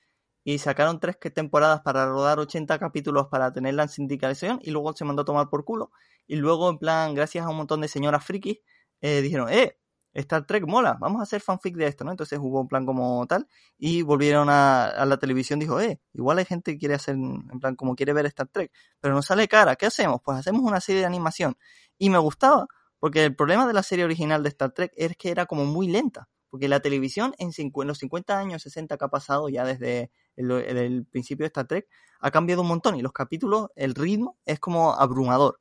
y 0.45 0.59
sacaron 0.59 1.00
tres 1.00 1.19
temporadas 1.35 1.83
para 1.83 2.07
rodar 2.07 2.39
80 2.39 2.79
capítulos 2.79 3.29
para 3.31 3.53
tenerla 3.53 3.85
en 3.85 3.89
sindicalización 3.89 4.59
y 4.62 4.71
luego 4.71 4.93
se 4.95 5.05
mandó 5.05 5.23
a 5.23 5.25
tomar 5.25 5.49
por 5.50 5.65
culo 5.65 5.91
y 6.27 6.37
luego 6.37 6.71
en 6.71 6.79
plan 6.79 7.15
gracias 7.15 7.45
a 7.45 7.50
un 7.50 7.57
montón 7.57 7.81
de 7.83 7.89
señoras 7.89 8.25
frikis 8.25 8.59
eh, 9.00 9.21
dijeron 9.23 9.49
eh 9.50 9.81
Star 10.12 10.45
Trek 10.45 10.67
mola, 10.67 10.97
vamos 11.00 11.21
a 11.21 11.23
hacer 11.23 11.41
fanfic 11.41 11.77
de 11.77 11.87
esto, 11.87 12.05
¿no? 12.05 12.11
Entonces 12.11 12.39
hubo 12.41 12.61
un 12.61 12.69
plan 12.69 12.85
como 12.85 13.27
tal 13.27 13.47
y 13.79 14.03
volvieron 14.03 14.49
a, 14.51 15.05
la 15.07 15.18
televisión, 15.18 15.61
dijo, 15.61 15.81
eh, 15.81 16.01
igual 16.14 16.38
hay 16.38 16.44
gente 16.44 16.73
que 16.73 16.79
quiere 16.79 16.94
hacer, 16.94 17.14
en 17.14 17.61
plan 17.61 17.77
como 17.77 17.94
quiere 17.94 18.12
ver 18.12 18.27
Star 18.27 18.49
Trek, 18.49 18.73
pero 19.01 19.14
no 19.14 19.23
sale 19.23 19.47
cara, 19.49 19.77
¿qué 19.77 19.87
hacemos? 19.87 20.21
Pues 20.25 20.38
hacemos 20.38 20.62
una 20.62 20.81
serie 20.81 21.01
de 21.03 21.07
animación. 21.07 21.57
Y 21.99 22.11
me 22.11 22.18
gustaba, 22.18 22.66
porque 22.99 23.25
el 23.25 23.37
problema 23.37 23.66
de 23.66 23.73
la 23.73 23.83
serie 23.83 24.05
original 24.05 24.42
de 24.42 24.49
Star 24.51 24.73
Trek 24.73 24.92
es 24.97 25.16
que 25.16 25.31
era 25.31 25.47
como 25.47 25.64
muy 25.64 25.87
lenta. 25.88 26.29
Porque 26.51 26.69
la 26.69 26.81
televisión 26.81 27.35
en, 27.39 27.53
los 27.87 27.99
50 27.99 28.39
años, 28.39 28.63
60 28.63 28.97
que 28.97 29.05
ha 29.05 29.09
pasado 29.09 29.49
ya 29.49 29.65
desde 29.65 30.11
el, 30.37 31.07
principio 31.11 31.45
de 31.45 31.49
Star 31.49 31.67
Trek, 31.67 31.89
ha 32.21 32.31
cambiado 32.31 32.63
un 32.63 32.69
montón 32.69 32.97
y 32.97 33.03
los 33.03 33.13
capítulos, 33.13 33.69
el 33.77 33.95
ritmo 33.95 34.37
es 34.45 34.59
como 34.59 34.93
abrumador. 34.93 35.61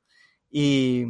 Y 0.50 1.06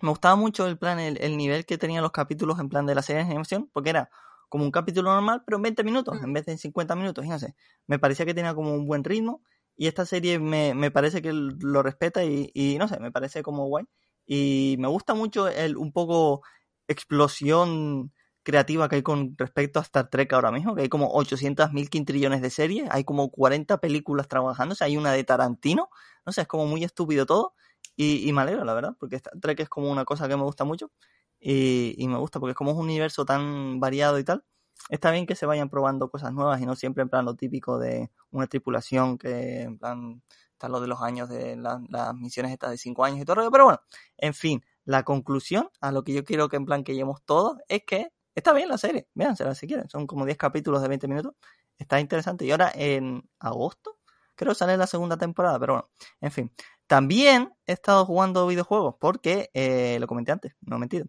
me 0.00 0.10
gustaba 0.10 0.36
mucho 0.36 0.66
el 0.66 0.78
plan, 0.78 1.00
el, 1.00 1.36
nivel 1.36 1.64
que 1.66 1.78
tenían 1.78 2.02
los 2.02 2.12
capítulos 2.12 2.60
en 2.60 2.68
plan 2.68 2.86
de 2.86 2.94
la 2.94 3.02
serie 3.02 3.22
de 3.22 3.28
animación, 3.28 3.70
porque 3.72 3.90
era 3.90 4.10
como 4.48 4.64
un 4.64 4.70
capítulo 4.70 5.12
normal, 5.12 5.42
pero 5.44 5.56
en 5.56 5.62
20 5.62 5.84
minutos, 5.84 6.22
en 6.22 6.32
vez 6.32 6.46
de 6.46 6.52
en 6.52 6.58
50 6.58 6.94
minutos, 6.94 7.22
fíjense. 7.22 7.54
Me 7.86 7.98
parecía 7.98 8.26
que 8.26 8.34
tenía 8.34 8.54
como 8.54 8.74
un 8.74 8.86
buen 8.86 9.04
ritmo 9.04 9.42
y 9.76 9.86
esta 9.88 10.06
serie 10.06 10.38
me, 10.38 10.74
me 10.74 10.90
parece 10.90 11.22
que 11.22 11.32
lo 11.32 11.82
respeta 11.82 12.24
y, 12.24 12.50
y, 12.54 12.78
no 12.78 12.88
sé, 12.88 13.00
me 13.00 13.10
parece 13.12 13.42
como 13.42 13.66
guay. 13.66 13.84
Y 14.26 14.76
me 14.78 14.88
gusta 14.88 15.14
mucho 15.14 15.48
el 15.48 15.76
un 15.76 15.92
poco 15.92 16.42
explosión 16.88 18.12
creativa 18.48 18.88
que 18.88 18.96
hay 18.96 19.02
con 19.02 19.34
respecto 19.36 19.78
a 19.78 19.82
Star 19.82 20.08
Trek 20.08 20.32
ahora 20.32 20.50
mismo, 20.50 20.74
que 20.74 20.80
hay 20.80 20.88
como 20.88 21.10
800 21.12 21.70
mil 21.74 21.90
quintrillones 21.90 22.40
de 22.40 22.48
series, 22.48 22.88
hay 22.90 23.04
como 23.04 23.30
40 23.30 23.76
películas 23.76 24.26
trabajando, 24.26 24.72
o 24.72 24.74
sea, 24.74 24.86
hay 24.86 24.96
una 24.96 25.12
de 25.12 25.22
Tarantino, 25.22 25.90
no 26.24 26.32
sé, 26.32 26.40
es 26.40 26.48
como 26.48 26.64
muy 26.64 26.82
estúpido 26.82 27.26
todo, 27.26 27.52
y, 27.94 28.32
me 28.32 28.40
alegro, 28.40 28.64
la 28.64 28.72
verdad, 28.72 28.96
porque 28.98 29.16
Star 29.16 29.34
Trek 29.38 29.60
es 29.60 29.68
como 29.68 29.90
una 29.90 30.06
cosa 30.06 30.28
que 30.28 30.36
me 30.36 30.44
gusta 30.44 30.64
mucho, 30.64 30.90
y, 31.38 32.06
me 32.08 32.16
gusta 32.16 32.40
porque 32.40 32.52
es 32.52 32.56
como 32.56 32.72
un 32.72 32.78
universo 32.78 33.26
tan 33.26 33.80
variado 33.80 34.18
y 34.18 34.24
tal, 34.24 34.42
está 34.88 35.10
bien 35.10 35.26
que 35.26 35.34
se 35.34 35.44
vayan 35.44 35.68
probando 35.68 36.08
cosas 36.08 36.32
nuevas 36.32 36.58
y 36.62 36.64
no 36.64 36.74
siempre 36.74 37.02
en 37.02 37.10
plan 37.10 37.26
lo 37.26 37.34
típico 37.34 37.78
de 37.78 38.10
una 38.30 38.46
tripulación 38.46 39.18
que 39.18 39.60
en 39.62 39.78
plan 39.78 40.22
está 40.52 40.70
lo 40.70 40.80
de 40.80 40.86
los 40.86 41.02
años 41.02 41.28
de 41.28 41.56
las 41.56 42.14
misiones 42.14 42.52
estas 42.52 42.70
de 42.70 42.78
5 42.78 43.04
años 43.04 43.20
y 43.20 43.26
todo, 43.26 43.50
pero 43.50 43.64
bueno, 43.64 43.80
en 44.16 44.32
fin, 44.32 44.64
la 44.86 45.02
conclusión 45.02 45.68
a 45.82 45.92
lo 45.92 46.02
que 46.02 46.14
yo 46.14 46.24
quiero 46.24 46.48
que 46.48 46.56
en 46.56 46.64
plan 46.64 46.82
que 46.82 46.92
lleguemos 46.92 47.22
todos 47.26 47.58
es 47.68 47.82
que 47.84 48.08
Está 48.38 48.52
bien 48.52 48.68
la 48.68 48.78
serie, 48.78 49.08
véansela 49.14 49.52
si 49.52 49.66
quieren. 49.66 49.90
Son 49.90 50.06
como 50.06 50.24
10 50.24 50.38
capítulos 50.38 50.80
de 50.80 50.86
20 50.86 51.08
minutos. 51.08 51.34
Está 51.76 51.98
interesante. 51.98 52.44
Y 52.44 52.52
ahora 52.52 52.70
en 52.72 53.28
agosto, 53.40 53.98
creo 54.36 54.52
que 54.52 54.58
sale 54.58 54.76
la 54.76 54.86
segunda 54.86 55.16
temporada, 55.16 55.58
pero 55.58 55.72
bueno, 55.72 55.90
en 56.20 56.30
fin. 56.30 56.52
También 56.86 57.52
he 57.66 57.72
estado 57.72 58.06
jugando 58.06 58.46
videojuegos 58.46 58.94
porque, 59.00 59.50
eh, 59.54 59.98
lo 59.98 60.06
comenté 60.06 60.30
antes, 60.30 60.54
no 60.60 60.76
he 60.76 60.78
mentido. 60.78 61.06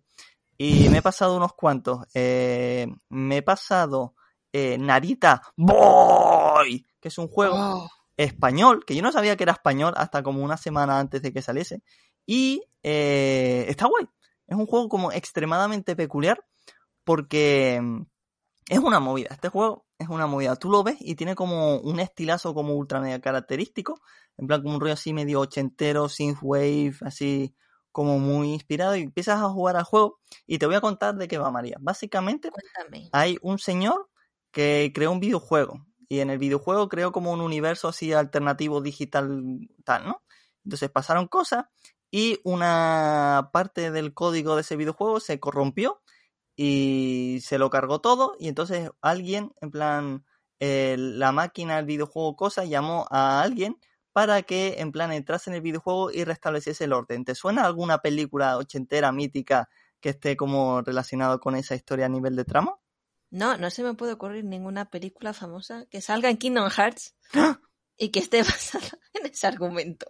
Y 0.58 0.90
me 0.90 0.98
he 0.98 1.02
pasado 1.04 1.38
unos 1.38 1.54
cuantos. 1.54 2.00
Eh, 2.16 2.88
me 3.10 3.38
he 3.38 3.42
pasado 3.44 4.16
eh, 4.52 4.80
Narita 4.80 5.44
Boy, 5.56 6.84
que 7.00 7.10
es 7.10 7.18
un 7.20 7.28
juego 7.28 7.56
oh. 7.56 7.90
español, 8.18 8.84
que 8.86 8.96
yo 8.96 9.04
no 9.04 9.12
sabía 9.12 9.38
que 9.38 9.44
era 9.44 9.54
español 9.54 9.94
hasta 9.98 10.24
como 10.24 10.44
una 10.44 10.58
semana 10.58 11.00
antes 11.00 11.22
de 11.22 11.32
que 11.32 11.44
saliese. 11.44 11.84
Y 12.26 12.64
está 12.82 13.86
guay. 13.86 14.08
Es 14.48 14.58
un 14.58 14.66
juego 14.66 14.90
como 14.90 15.12
extremadamente 15.12 15.96
peculiar 15.96 16.44
porque 17.10 17.80
mm, 17.82 18.04
es 18.70 18.78
una 18.78 19.00
movida. 19.00 19.30
Este 19.32 19.50
juego 19.50 19.88
es 19.98 20.10
una 20.10 20.28
movida. 20.28 20.56
Tú 20.58 20.70
lo 20.70 20.84
ves 20.84 20.98
y 21.00 21.16
tiene 21.16 21.34
como 21.34 21.78
un 21.80 22.00
estilazo 22.00 22.54
como 22.54 22.76
ultra 22.76 23.02
mega 23.02 23.20
característico. 23.20 24.00
En 24.38 24.46
plan, 24.46 24.62
como 24.62 24.76
un 24.76 24.80
rollo 24.80 24.94
así 24.94 25.12
medio 25.12 25.40
ochentero, 25.40 26.08
synthwave, 26.08 26.94
así 27.02 27.56
como 27.92 28.20
muy 28.20 28.54
inspirado. 28.54 28.96
Y 28.96 29.02
empiezas 29.02 29.42
a 29.42 29.50
jugar 29.50 29.76
al 29.76 29.86
juego 29.86 30.20
y 30.46 30.60
te 30.60 30.68
voy 30.68 30.76
a 30.76 30.82
contar 30.82 31.16
de 31.16 31.28
qué 31.28 31.40
va 31.40 31.50
María. 31.50 31.78
Básicamente, 31.80 32.52
hay 33.12 33.40
un 33.42 33.58
señor 33.58 34.08
que 34.52 34.92
creó 34.94 35.12
un 35.12 35.20
videojuego. 35.20 35.84
Y 36.10 36.20
en 36.20 36.30
el 36.30 36.38
videojuego 36.38 36.90
creó 36.90 37.12
como 37.12 37.32
un 37.32 37.42
universo 37.42 37.88
así 37.88 38.14
alternativo 38.14 38.82
digital 38.82 39.68
tal, 39.84 40.06
¿no? 40.06 40.22
Entonces 40.64 40.92
pasaron 40.92 41.28
cosas 41.28 41.66
y 42.12 42.40
una 42.44 43.50
parte 43.52 43.90
del 43.90 44.14
código 44.14 44.54
de 44.54 44.62
ese 44.62 44.76
videojuego 44.76 45.20
se 45.20 45.40
corrompió 45.40 46.04
y 46.62 47.40
se 47.40 47.58
lo 47.58 47.70
cargó 47.70 48.02
todo 48.02 48.36
y 48.38 48.50
entonces 48.50 48.90
alguien, 49.00 49.54
en 49.62 49.72
plan, 49.72 50.26
eh, 50.60 50.98
la 51.00 51.32
máquina, 51.32 51.80
el 51.80 51.86
videojuego, 51.86 52.36
cosa, 52.36 52.66
llamó 52.66 53.08
a 53.12 53.42
alguien 53.42 53.78
para 54.12 54.42
que, 54.42 54.76
en 54.80 54.92
plan, 54.92 55.14
entrase 55.14 55.50
en 55.50 55.56
el 55.56 55.62
videojuego 55.62 56.12
y 56.12 56.26
restableciese 56.26 56.84
el 56.84 56.92
orden. 56.92 57.24
¿Te 57.24 57.34
suena 57.34 57.64
alguna 57.64 58.00
película 58.00 58.58
ochentera, 58.58 59.14
mítica, 59.14 59.70
que 60.02 60.10
esté 60.10 60.36
como 60.36 60.82
relacionado 60.82 61.40
con 61.40 61.56
esa 61.56 61.76
historia 61.76 62.08
a 62.08 62.10
nivel 62.10 62.36
de 62.36 62.44
trama? 62.44 62.76
No, 63.32 63.56
no 63.56 63.70
se 63.70 63.82
me 63.82 63.94
puede 63.94 64.12
ocurrir 64.12 64.44
ninguna 64.44 64.90
película 64.90 65.32
famosa 65.32 65.86
que 65.90 66.02
salga 66.02 66.30
en 66.30 66.36
Kingdom 66.36 66.70
Hearts 66.70 67.16
¡Ah! 67.36 67.62
Y 68.00 68.10
que 68.10 68.20
esté 68.20 68.42
basada 68.44 68.98
en 69.14 69.28
ese 69.28 69.46
argumento. 69.46 70.08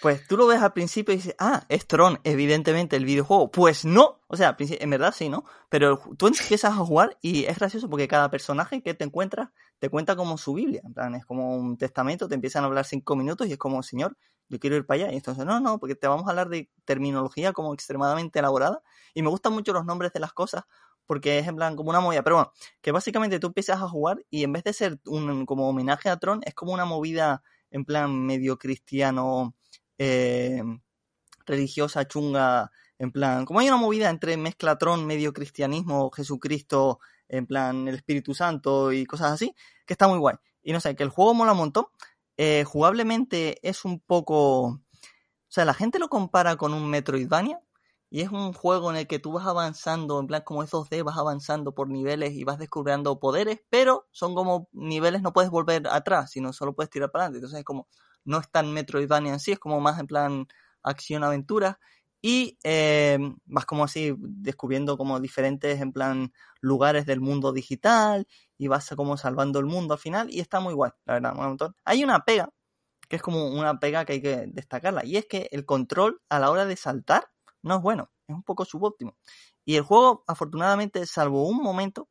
Pues 0.00 0.26
tú 0.26 0.36
lo 0.36 0.46
ves 0.46 0.60
al 0.60 0.72
principio 0.72 1.14
y 1.14 1.16
dices, 1.16 1.34
ah, 1.38 1.64
es 1.68 1.86
Tron, 1.86 2.20
evidentemente, 2.24 2.96
el 2.96 3.04
videojuego. 3.04 3.50
Pues 3.50 3.84
no, 3.84 4.20
o 4.26 4.36
sea, 4.36 4.54
en 4.58 4.90
verdad 4.90 5.14
sí, 5.16 5.28
¿no? 5.28 5.44
Pero 5.70 6.00
tú 6.18 6.26
empiezas 6.26 6.72
a 6.72 6.76
jugar 6.76 7.18
y 7.22 7.44
es 7.44 7.58
gracioso 7.58 7.88
porque 7.88 8.06
cada 8.06 8.30
personaje 8.30 8.82
que 8.82 8.94
te 8.94 9.04
encuentras 9.04 9.48
te 9.78 9.88
cuenta 9.88 10.14
como 10.14 10.38
su 10.38 10.54
Biblia. 10.54 10.82
En 10.84 10.92
plan, 10.92 11.14
es 11.14 11.24
como 11.24 11.56
un 11.56 11.78
testamento, 11.78 12.28
te 12.28 12.34
empiezan 12.34 12.64
a 12.64 12.66
hablar 12.66 12.84
cinco 12.84 13.16
minutos 13.16 13.46
y 13.46 13.52
es 13.52 13.58
como, 13.58 13.82
señor, 13.82 14.16
yo 14.48 14.60
quiero 14.60 14.76
ir 14.76 14.84
para 14.84 15.04
allá. 15.04 15.12
Y 15.12 15.16
entonces, 15.16 15.44
no, 15.46 15.58
no, 15.58 15.78
porque 15.78 15.94
te 15.94 16.06
vamos 16.06 16.26
a 16.26 16.30
hablar 16.30 16.50
de 16.50 16.70
terminología 16.84 17.54
como 17.54 17.72
extremadamente 17.72 18.38
elaborada. 18.38 18.82
Y 19.14 19.22
me 19.22 19.30
gustan 19.30 19.54
mucho 19.54 19.72
los 19.72 19.86
nombres 19.86 20.12
de 20.12 20.20
las 20.20 20.34
cosas 20.34 20.64
porque 21.06 21.38
es 21.38 21.46
en 21.46 21.56
plan 21.56 21.76
como 21.76 21.90
una 21.90 22.00
movida. 22.00 22.22
Pero 22.22 22.36
bueno, 22.36 22.52
que 22.80 22.92
básicamente 22.92 23.38
tú 23.38 23.48
empiezas 23.48 23.80
a 23.82 23.88
jugar 23.88 24.24
y 24.30 24.44
en 24.44 24.52
vez 24.52 24.64
de 24.64 24.72
ser 24.72 25.00
un 25.06 25.46
como 25.46 25.68
homenaje 25.68 26.08
a 26.08 26.16
Tron, 26.16 26.40
es 26.44 26.54
como 26.54 26.72
una 26.72 26.84
movida 26.84 27.42
en 27.70 27.84
plan 27.84 28.24
medio 28.24 28.58
cristiano, 28.58 29.54
eh, 29.98 30.62
religiosa, 31.46 32.06
chunga, 32.06 32.70
en 32.98 33.10
plan, 33.10 33.44
como 33.44 33.60
hay 33.60 33.68
una 33.68 33.76
movida 33.76 34.08
entre 34.10 34.36
mezcla 34.36 34.78
Tron, 34.78 35.06
medio 35.06 35.32
cristianismo, 35.32 36.10
Jesucristo, 36.10 37.00
en 37.28 37.46
plan 37.46 37.88
el 37.88 37.96
Espíritu 37.96 38.34
Santo 38.34 38.92
y 38.92 39.04
cosas 39.06 39.32
así, 39.32 39.54
que 39.86 39.94
está 39.94 40.08
muy 40.08 40.18
guay. 40.18 40.36
Y 40.62 40.72
no 40.72 40.80
sé, 40.80 40.94
que 40.94 41.02
el 41.02 41.10
juego 41.10 41.34
mola 41.34 41.52
un 41.52 41.58
montón. 41.58 41.86
Eh, 42.36 42.64
jugablemente 42.64 43.58
es 43.68 43.84
un 43.84 44.00
poco... 44.00 44.62
O 44.66 44.80
sea, 45.54 45.64
la 45.64 45.74
gente 45.74 45.98
lo 45.98 46.08
compara 46.08 46.56
con 46.56 46.72
un 46.74 46.88
Metroidvania 46.88 47.60
y 48.14 48.20
es 48.20 48.30
un 48.30 48.52
juego 48.52 48.90
en 48.92 48.96
el 48.96 49.08
que 49.08 49.18
tú 49.18 49.32
vas 49.32 49.44
avanzando, 49.44 50.20
en 50.20 50.28
plan 50.28 50.42
como 50.44 50.62
es 50.62 50.70
2D, 50.70 51.02
vas 51.02 51.18
avanzando 51.18 51.74
por 51.74 51.88
niveles 51.90 52.34
y 52.34 52.44
vas 52.44 52.60
descubriendo 52.60 53.18
poderes, 53.18 53.58
pero 53.70 54.06
son 54.12 54.36
como 54.36 54.68
niveles, 54.70 55.20
no 55.20 55.32
puedes 55.32 55.50
volver 55.50 55.88
atrás, 55.88 56.30
sino 56.30 56.52
solo 56.52 56.76
puedes 56.76 56.90
tirar 56.90 57.10
para 57.10 57.24
adelante. 57.24 57.38
Entonces 57.38 57.58
es 57.58 57.64
como, 57.64 57.88
no 58.24 58.38
es 58.38 58.48
tan 58.52 58.72
Metroidvania 58.72 59.32
en 59.32 59.40
sí, 59.40 59.50
es 59.50 59.58
como 59.58 59.80
más 59.80 59.98
en 59.98 60.06
plan 60.06 60.46
acción-aventura. 60.84 61.80
Y 62.22 62.56
eh, 62.62 63.18
vas 63.46 63.66
como 63.66 63.82
así 63.82 64.14
descubriendo 64.16 64.96
como 64.96 65.18
diferentes 65.18 65.80
en 65.80 65.92
plan 65.92 66.32
lugares 66.60 67.06
del 67.06 67.20
mundo 67.20 67.52
digital 67.52 68.28
y 68.56 68.68
vas 68.68 68.88
como 68.90 69.16
salvando 69.16 69.58
el 69.58 69.66
mundo 69.66 69.94
al 69.94 70.00
final 70.00 70.30
y 70.30 70.38
está 70.38 70.60
muy 70.60 70.72
guay, 70.72 70.92
la 71.04 71.14
verdad, 71.14 71.32
un 71.34 71.46
montón. 71.46 71.74
Hay 71.84 72.04
una 72.04 72.20
pega, 72.20 72.48
que 73.08 73.16
es 73.16 73.22
como 73.22 73.48
una 73.48 73.80
pega 73.80 74.04
que 74.04 74.12
hay 74.14 74.22
que 74.22 74.44
destacarla, 74.48 75.04
y 75.04 75.16
es 75.16 75.26
que 75.26 75.48
el 75.52 75.66
control 75.66 76.20
a 76.28 76.38
la 76.38 76.52
hora 76.52 76.64
de 76.66 76.76
saltar 76.76 77.33
no 77.64 77.76
es 77.76 77.82
bueno, 77.82 78.10
es 78.28 78.34
un 78.34 78.42
poco 78.44 78.64
subóptimo. 78.64 79.16
Y 79.64 79.76
el 79.76 79.82
juego, 79.82 80.24
afortunadamente, 80.26 81.06
salvo 81.06 81.48
un 81.48 81.58
momento, 81.62 82.08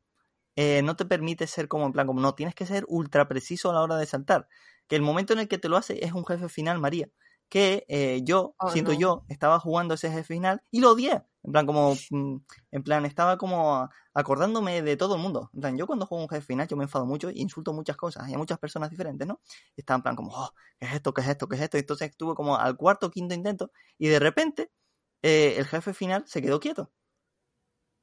eh, 0.56 0.82
no 0.84 0.96
te 0.96 1.06
permite 1.06 1.48
ser 1.48 1.68
como 1.68 1.86
en 1.86 1.94
plan, 1.94 2.08
como 2.08 2.22
no, 2.22 2.36
tienes 2.36 2.56
que 2.56 2.66
ser 2.66 2.86
ultra 2.88 3.28
preciso 3.28 3.70
a 3.72 3.74
la 3.74 3.82
hora 3.82 3.98
de 3.98 4.06
saltar. 4.06 4.48
Que 4.88 4.96
el 4.96 5.02
momento 5.02 5.34
en 5.34 5.39
el 5.39 5.48
que 5.48 5.58
te 5.58 5.70
lo 5.70 5.78
hace 5.78 6.04
es 6.06 6.13
un 6.13 6.26
jefe 6.26 6.50
final, 6.50 6.80
María. 6.80 7.10
Que 7.50 7.86
eh, 7.88 8.22
yo, 8.24 8.56
Oh, 8.60 8.70
siento 8.70 8.94
no. 8.94 8.98
yo, 9.00 9.26
estaba 9.30 9.60
jugando 9.60 9.94
ese 9.96 10.10
jefe 10.12 10.24
final 10.36 10.62
y 10.72 10.80
lo 10.80 10.92
odié. 10.92 11.24
En 11.44 11.52
plan, 11.52 11.66
como, 11.66 11.94
mm, 12.10 12.38
en 12.72 12.84
plan, 12.84 13.06
estaba 13.06 13.38
como 13.38 13.89
acordándome 14.13 14.82
de 14.82 14.98
todo 14.98 15.16
el 15.16 15.22
mundo. 15.22 15.50
En 15.54 15.62
plan, 15.62 15.78
yo 15.78 15.88
cuando 15.88 16.06
juego 16.06 16.24
un 16.24 16.30
jefe 16.30 16.46
final, 16.48 16.68
yo 16.68 16.78
me 16.78 16.84
enfado 16.86 17.06
mucho 17.06 17.30
y 17.30 17.42
insulto 17.42 17.74
muchas 17.74 17.98
cosas 17.98 18.30
y 18.30 18.34
a 18.34 18.38
muchas 18.38 18.60
personas 18.60 18.89
diferentes, 18.89 19.28
¿no? 19.28 19.42
Y 19.76 19.82
estaba 19.82 19.98
en 19.98 20.04
plan 20.04 20.16
como, 20.16 20.32
oh, 20.34 20.52
¿qué 20.80 20.86
es 20.88 20.94
esto? 20.94 21.13
¿Qué 21.13 21.22
es 21.22 21.28
esto? 21.28 21.48
¿Qué 21.48 21.56
es 21.58 21.62
esto? 21.63 21.78
Y 21.78 21.82
entonces 21.82 22.10
estuve 22.12 22.34
como 22.36 22.58
al 22.58 22.78
cuarto, 22.78 23.12
quinto 23.12 23.34
intento 23.36 23.72
y 23.98 24.08
de 24.08 24.20
repente 24.20 24.72
eh, 25.24 25.56
el 25.58 25.66
jefe 25.66 25.94
final 25.94 26.24
se 26.28 26.42
quedó 26.42 26.60
quieto. 26.60 26.92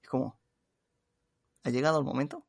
Es 0.02 0.08
como, 0.08 0.40
¿ha 1.62 1.70
llegado 1.70 1.98
el 1.98 2.04
momento? 2.04 2.46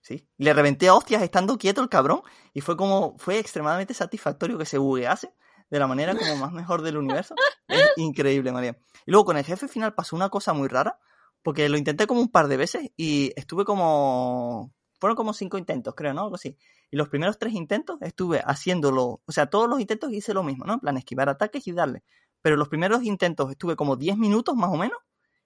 Sí. 0.00 0.28
Le 0.36 0.52
reventé 0.52 0.88
a 0.88 0.94
hostias 0.94 1.22
estando 1.22 1.56
quieto 1.56 1.80
el 1.80 1.88
cabrón. 1.88 2.22
Y 2.52 2.60
fue 2.60 2.76
como, 2.76 3.16
fue 3.18 3.38
extremadamente 3.38 3.94
satisfactorio 3.94 4.58
que 4.58 4.66
se 4.66 4.78
buguease 4.78 5.32
de 5.70 5.78
la 5.78 5.86
manera 5.86 6.14
como 6.14 6.36
más 6.36 6.52
mejor 6.52 6.82
del 6.82 6.98
universo. 6.98 7.34
Es 7.68 7.92
increíble, 7.96 8.52
María. 8.52 8.76
Y 9.06 9.10
luego 9.10 9.26
con 9.26 9.36
el 9.36 9.44
jefe 9.44 9.68
final 9.68 9.94
pasó 9.94 10.16
una 10.16 10.28
cosa 10.28 10.52
muy 10.52 10.68
rara. 10.68 10.98
Porque 11.42 11.68
lo 11.68 11.76
intenté 11.76 12.06
como 12.06 12.22
un 12.22 12.30
par 12.30 12.48
de 12.48 12.56
veces 12.56 12.90
y 12.96 13.32
estuve 13.36 13.66
como. 13.66 14.72
Fueron 14.98 15.14
como 15.16 15.34
cinco 15.34 15.58
intentos, 15.58 15.94
creo, 15.94 16.14
¿no? 16.14 16.22
Algo 16.22 16.36
así. 16.36 16.56
Y 16.90 16.96
los 16.96 17.10
primeros 17.10 17.38
tres 17.38 17.52
intentos 17.52 17.98
estuve 18.00 18.40
haciéndolo. 18.46 19.20
O 19.26 19.32
sea, 19.32 19.46
todos 19.46 19.68
los 19.68 19.78
intentos 19.78 20.10
hice 20.12 20.32
lo 20.32 20.42
mismo, 20.42 20.64
¿no? 20.64 20.74
En 20.74 20.80
plan, 20.80 20.96
esquivar 20.96 21.28
ataques 21.28 21.66
y 21.66 21.72
darle. 21.72 22.02
Pero 22.44 22.56
los 22.58 22.68
primeros 22.68 23.02
intentos 23.04 23.50
estuve 23.50 23.74
como 23.74 23.96
10 23.96 24.18
minutos 24.18 24.54
más 24.54 24.68
o 24.70 24.76
menos. 24.76 24.98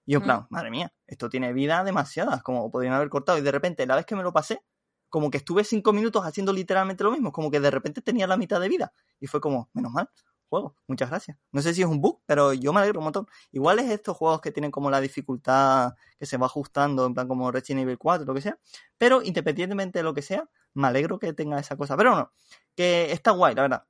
Y 0.05 0.11
yo, 0.11 0.17
en 0.17 0.23
Mm. 0.23 0.25
plan, 0.25 0.47
madre 0.49 0.69
mía, 0.69 0.91
esto 1.07 1.29
tiene 1.29 1.53
vida 1.53 1.81
demasiadas, 1.85 2.43
como 2.43 2.69
podrían 2.69 2.93
haber 2.93 3.07
cortado. 3.07 3.37
Y 3.37 3.41
de 3.41 3.51
repente, 3.53 3.87
la 3.87 3.95
vez 3.95 4.05
que 4.05 4.17
me 4.17 4.23
lo 4.23 4.33
pasé, 4.33 4.61
como 5.07 5.31
que 5.31 5.37
estuve 5.37 5.63
cinco 5.63 5.93
minutos 5.93 6.25
haciendo 6.25 6.51
literalmente 6.51 7.05
lo 7.05 7.11
mismo, 7.11 7.31
como 7.31 7.49
que 7.51 7.61
de 7.61 7.71
repente 7.71 8.01
tenía 8.01 8.27
la 8.27 8.35
mitad 8.35 8.59
de 8.59 8.67
vida. 8.67 8.91
Y 9.21 9.27
fue 9.27 9.39
como, 9.39 9.69
menos 9.73 9.93
mal, 9.93 10.09
juego, 10.49 10.75
muchas 10.87 11.09
gracias. 11.09 11.37
No 11.53 11.61
sé 11.61 11.73
si 11.73 11.81
es 11.83 11.87
un 11.87 12.01
bug, 12.01 12.21
pero 12.25 12.51
yo 12.53 12.73
me 12.73 12.81
alegro 12.81 12.99
un 12.99 13.05
montón. 13.05 13.27
Igual 13.53 13.79
es 13.79 13.89
estos 13.89 14.17
juegos 14.17 14.41
que 14.41 14.51
tienen 14.51 14.71
como 14.71 14.89
la 14.91 14.99
dificultad 14.99 15.93
que 16.19 16.25
se 16.25 16.35
va 16.37 16.47
ajustando, 16.47 17.05
en 17.05 17.13
plan 17.13 17.27
como 17.29 17.49
Resident 17.51 17.83
Evil 17.83 17.97
4, 17.97 18.25
lo 18.25 18.33
que 18.33 18.41
sea. 18.41 18.59
Pero 18.97 19.21
independientemente 19.23 19.99
de 19.99 20.03
lo 20.03 20.13
que 20.13 20.21
sea, 20.21 20.49
me 20.73 20.87
alegro 20.89 21.17
que 21.17 21.31
tenga 21.33 21.59
esa 21.59 21.77
cosa. 21.77 21.95
Pero 21.95 22.13
no, 22.15 22.31
que 22.75 23.11
está 23.13 23.31
guay, 23.31 23.55
la 23.55 23.61
verdad. 23.63 23.83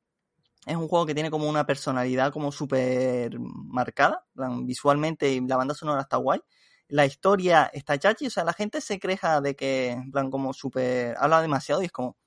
Es 0.69 0.75
un 0.75 0.88
juego 0.88 1.05
que 1.08 1.15
tiene 1.15 1.32
como 1.32 1.49
una 1.49 1.65
personalidad 1.65 2.32
como 2.32 2.51
súper 2.51 3.39
marcada, 3.39 4.25
visualmente 4.62 5.32
y 5.32 5.41
la 5.41 5.58
banda 5.58 5.73
sonora 5.73 6.01
está 6.01 6.17
guay. 6.17 6.41
La 6.88 7.05
historia 7.05 7.71
está 7.73 7.97
chachi, 7.97 8.27
o 8.27 8.29
sea, 8.29 8.43
la 8.43 8.53
gente 8.53 8.79
se 8.79 8.99
queja 8.99 9.41
de 9.41 9.55
que, 9.55 9.89
en 9.89 10.12
plan, 10.12 10.29
como 10.29 10.53
súper, 10.53 11.15
habla 11.19 11.41
demasiado 11.41 11.82
y 11.82 11.86
es 11.86 11.91
como, 11.91 12.17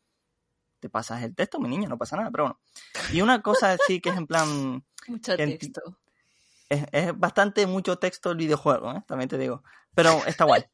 te 0.81 0.89
pasas 0.89 1.23
el 1.23 1.35
texto, 1.37 1.61
mi 1.61 1.69
niño, 1.69 1.89
no 1.89 1.99
pasa 1.99 2.17
nada, 2.17 2.31
pero 2.33 2.45
bueno. 2.45 2.61
Y 3.13 3.21
una 3.21 3.43
cosa 3.43 3.77
sí 3.87 4.01
que 4.01 4.11
es 4.11 4.17
en 4.17 4.27
plan, 4.27 4.85
Mucho 5.07 5.37
texto. 5.37 5.81
es, 6.69 6.85
es 6.91 7.19
bastante 7.19 7.67
mucho 7.67 7.99
texto 7.99 8.33
el 8.33 8.39
videojuego, 8.39 8.93
¿eh? 8.93 9.05
también 9.07 9.29
te 9.29 9.39
digo. 9.39 9.63
Pero 9.95 10.25
está 10.27 10.45
guay. 10.45 10.65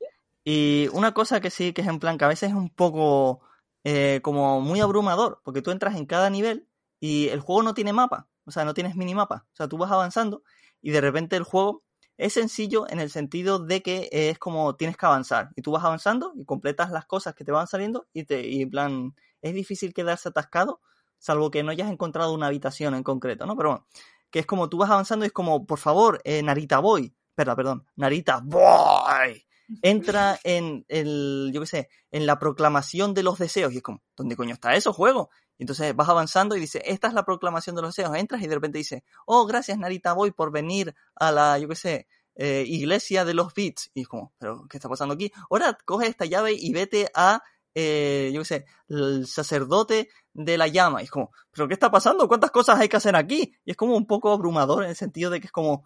Y 0.44 0.88
una 0.92 1.12
cosa 1.12 1.40
que 1.40 1.50
sí 1.50 1.74
que 1.74 1.82
es 1.82 1.88
en 1.88 1.98
plan 1.98 2.16
que 2.16 2.24
a 2.24 2.28
veces 2.28 2.50
es 2.50 2.56
un 2.56 2.70
poco 2.70 3.42
eh, 3.84 4.20
como 4.22 4.60
muy 4.60 4.80
abrumador, 4.80 5.40
porque 5.44 5.62
tú 5.62 5.70
entras 5.70 5.96
en 5.96 6.06
cada 6.06 6.30
nivel 6.30 6.67
y 7.00 7.28
el 7.28 7.40
juego 7.40 7.62
no 7.62 7.74
tiene 7.74 7.92
mapa, 7.92 8.28
o 8.44 8.50
sea, 8.50 8.64
no 8.64 8.74
tienes 8.74 8.96
minimapa. 8.96 9.46
O 9.52 9.56
sea, 9.56 9.68
tú 9.68 9.78
vas 9.78 9.90
avanzando 9.90 10.42
y 10.80 10.90
de 10.90 11.00
repente 11.00 11.36
el 11.36 11.44
juego 11.44 11.84
es 12.16 12.32
sencillo 12.32 12.86
en 12.88 13.00
el 13.00 13.10
sentido 13.10 13.58
de 13.58 13.82
que 13.82 14.08
es 14.10 14.38
como 14.38 14.74
tienes 14.76 14.96
que 14.96 15.06
avanzar 15.06 15.50
y 15.56 15.62
tú 15.62 15.70
vas 15.72 15.84
avanzando 15.84 16.32
y 16.36 16.44
completas 16.44 16.90
las 16.90 17.06
cosas 17.06 17.34
que 17.34 17.44
te 17.44 17.52
van 17.52 17.66
saliendo 17.66 18.06
y 18.12 18.24
te 18.24 18.46
y 18.48 18.62
en 18.62 18.70
plan 18.70 19.14
es 19.40 19.54
difícil 19.54 19.94
quedarse 19.94 20.28
atascado 20.28 20.80
salvo 21.18 21.50
que 21.50 21.62
no 21.62 21.70
hayas 21.70 21.90
encontrado 21.90 22.32
una 22.32 22.46
habitación 22.46 22.94
en 22.94 23.02
concreto, 23.02 23.46
¿no? 23.46 23.56
Pero 23.56 23.70
bueno, 23.70 23.86
que 24.30 24.40
es 24.40 24.46
como 24.46 24.68
tú 24.68 24.78
vas 24.78 24.90
avanzando 24.90 25.24
y 25.24 25.28
es 25.28 25.32
como, 25.32 25.66
por 25.66 25.78
favor, 25.78 26.20
eh, 26.24 26.42
Narita 26.42 26.78
Boy, 26.78 27.14
perdón, 27.34 27.56
perdón, 27.56 27.86
Narita 27.96 28.40
Boy, 28.42 29.44
entra 29.82 30.38
en 30.44 30.84
el, 30.88 31.50
yo 31.52 31.60
qué 31.60 31.66
sé, 31.66 31.88
en 32.10 32.26
la 32.26 32.38
proclamación 32.38 33.14
de 33.14 33.22
los 33.22 33.38
deseos 33.38 33.72
y 33.72 33.78
es 33.78 33.82
como, 33.82 34.02
¿dónde 34.16 34.36
coño 34.36 34.54
está 34.54 34.74
eso, 34.74 34.92
juego? 34.92 35.30
Y 35.58 35.64
entonces 35.64 35.94
vas 35.94 36.08
avanzando 36.08 36.56
y 36.56 36.60
dice, 36.60 36.82
esta 36.84 37.08
es 37.08 37.14
la 37.14 37.24
proclamación 37.24 37.76
de 37.76 37.82
los 37.82 37.94
deseos, 37.94 38.16
entras 38.16 38.42
y 38.42 38.46
de 38.46 38.54
repente 38.54 38.78
dice, 38.78 39.04
oh, 39.26 39.46
gracias 39.46 39.78
Narita 39.78 40.12
Boy 40.12 40.30
por 40.30 40.52
venir 40.52 40.94
a 41.16 41.32
la, 41.32 41.58
yo 41.58 41.68
qué 41.68 41.74
sé, 41.74 42.06
eh, 42.40 42.64
iglesia 42.66 43.24
de 43.24 43.34
los 43.34 43.52
beats. 43.52 43.90
Y 43.94 44.02
es 44.02 44.08
como, 44.08 44.32
¿pero 44.38 44.66
qué 44.70 44.76
está 44.76 44.88
pasando 44.88 45.14
aquí? 45.14 45.32
Ahora 45.50 45.76
coge 45.84 46.06
esta 46.06 46.24
llave 46.24 46.52
y 46.52 46.72
vete 46.72 47.10
a, 47.14 47.42
eh, 47.74 48.30
yo 48.32 48.40
qué 48.42 48.44
sé, 48.44 48.66
el 48.88 49.26
sacerdote 49.26 50.08
de 50.32 50.56
la 50.56 50.68
llama. 50.68 51.02
Y 51.02 51.06
es 51.06 51.10
como, 51.10 51.32
¿pero 51.50 51.66
qué 51.66 51.74
está 51.74 51.90
pasando? 51.90 52.28
¿Cuántas 52.28 52.52
cosas 52.52 52.78
hay 52.78 52.88
que 52.88 52.96
hacer 52.96 53.16
aquí? 53.16 53.56
Y 53.64 53.72
es 53.72 53.76
como 53.76 53.96
un 53.96 54.06
poco 54.06 54.32
abrumador 54.32 54.84
en 54.84 54.90
el 54.90 54.96
sentido 54.96 55.30
de 55.32 55.40
que 55.40 55.46
es 55.46 55.52
como, 55.52 55.84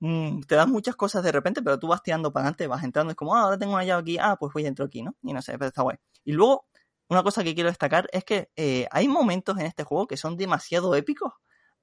mm, 0.00 0.42
te 0.42 0.54
dan 0.54 0.70
muchas 0.70 0.96
cosas 0.96 1.22
de 1.22 1.32
repente, 1.32 1.62
pero 1.62 1.78
tú 1.78 1.88
vas 1.88 2.02
tirando 2.02 2.32
para 2.32 2.44
adelante, 2.44 2.66
vas 2.66 2.84
entrando, 2.84 3.10
es 3.10 3.16
como, 3.16 3.34
ah, 3.34 3.42
ahora 3.42 3.58
tengo 3.58 3.74
una 3.74 3.84
llave 3.84 4.02
aquí, 4.02 4.18
ah, 4.20 4.36
pues 4.38 4.52
voy 4.52 4.62
dentro 4.62 4.84
aquí, 4.84 5.02
¿no? 5.02 5.14
Y 5.22 5.32
no 5.32 5.42
sé, 5.42 5.52
pero 5.52 5.66
está 5.66 5.82
guay. 5.82 5.96
Y 6.24 6.32
luego, 6.32 6.66
una 7.08 7.22
cosa 7.22 7.44
que 7.44 7.54
quiero 7.54 7.68
destacar 7.68 8.08
es 8.12 8.24
que 8.24 8.50
eh, 8.56 8.86
hay 8.90 9.08
momentos 9.08 9.58
en 9.58 9.66
este 9.66 9.84
juego 9.84 10.06
que 10.06 10.16
son 10.16 10.36
demasiado 10.36 10.94
épicos. 10.94 11.32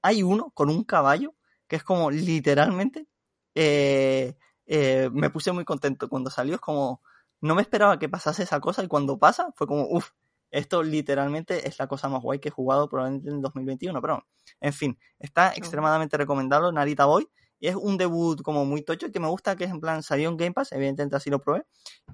Hay 0.02 0.22
uno 0.22 0.50
con 0.50 0.68
un 0.70 0.84
caballo 0.84 1.34
que 1.66 1.76
es 1.76 1.84
como 1.84 2.10
literalmente, 2.10 3.08
eh, 3.54 4.36
eh, 4.66 5.10
me 5.12 5.30
puse 5.30 5.52
muy 5.52 5.64
contento 5.64 6.08
cuando 6.08 6.30
salió, 6.30 6.54
es 6.56 6.60
como, 6.60 7.00
no 7.40 7.54
me 7.54 7.62
esperaba 7.62 7.98
que 7.98 8.08
pasase 8.08 8.42
esa 8.42 8.60
cosa 8.60 8.82
y 8.84 8.88
cuando 8.88 9.18
pasa 9.18 9.50
fue 9.54 9.66
como, 9.66 9.86
uff, 9.88 10.10
esto 10.50 10.82
literalmente 10.82 11.66
es 11.68 11.78
la 11.78 11.88
cosa 11.88 12.08
más 12.08 12.22
guay 12.22 12.38
que 12.38 12.48
he 12.48 12.52
jugado 12.52 12.88
probablemente 12.88 13.28
en 13.30 13.40
2021, 13.40 14.00
pero 14.00 14.24
en 14.60 14.72
fin, 14.72 14.98
está 15.18 15.52
extremadamente 15.54 16.16
recomendable 16.16 16.72
Narita 16.72 17.06
Boy 17.06 17.28
es 17.68 17.76
un 17.76 17.96
debut 17.96 18.42
como 18.42 18.64
muy 18.64 18.82
tocho 18.82 19.10
que 19.10 19.20
me 19.20 19.28
gusta 19.28 19.56
que 19.56 19.64
es 19.64 19.70
en 19.70 19.80
plan 19.80 20.02
salió 20.02 20.28
en 20.28 20.36
Game 20.36 20.52
Pass, 20.52 20.72
evidentemente 20.72 21.16
así 21.16 21.30
lo 21.30 21.40
probé. 21.40 21.64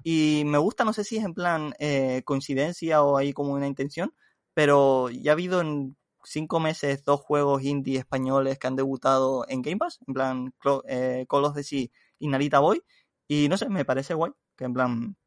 Y 0.03 0.43
me 0.45 0.57
gusta, 0.57 0.83
no 0.85 0.93
sé 0.93 1.03
si 1.03 1.17
es 1.17 1.25
en 1.25 1.33
plan 1.33 1.73
eh, 1.79 2.21
coincidencia 2.25 3.03
o 3.03 3.17
hay 3.17 3.33
como 3.33 3.53
una 3.53 3.67
intención, 3.67 4.13
pero 4.53 5.09
ya 5.09 5.31
ha 5.31 5.33
habido 5.33 5.61
en 5.61 5.97
cinco 6.23 6.59
meses 6.59 7.03
dos 7.03 7.21
juegos 7.21 7.63
indie 7.63 7.99
españoles 7.99 8.59
que 8.59 8.67
han 8.67 8.75
debutado 8.75 9.45
en 9.47 9.61
Game 9.61 9.77
Pass, 9.77 9.99
en 10.07 10.13
plan 10.13 10.53
eh, 10.87 11.25
Call 11.29 11.45
of 11.45 11.55
Duty 11.55 11.91
y 12.19 12.27
Narita 12.27 12.59
Boy. 12.59 12.83
Y 13.27 13.49
no 13.49 13.57
sé, 13.57 13.69
me 13.69 13.85
parece 13.85 14.13
guay 14.13 14.31
que 14.55 14.65
en 14.65 14.73
plan 14.73 15.17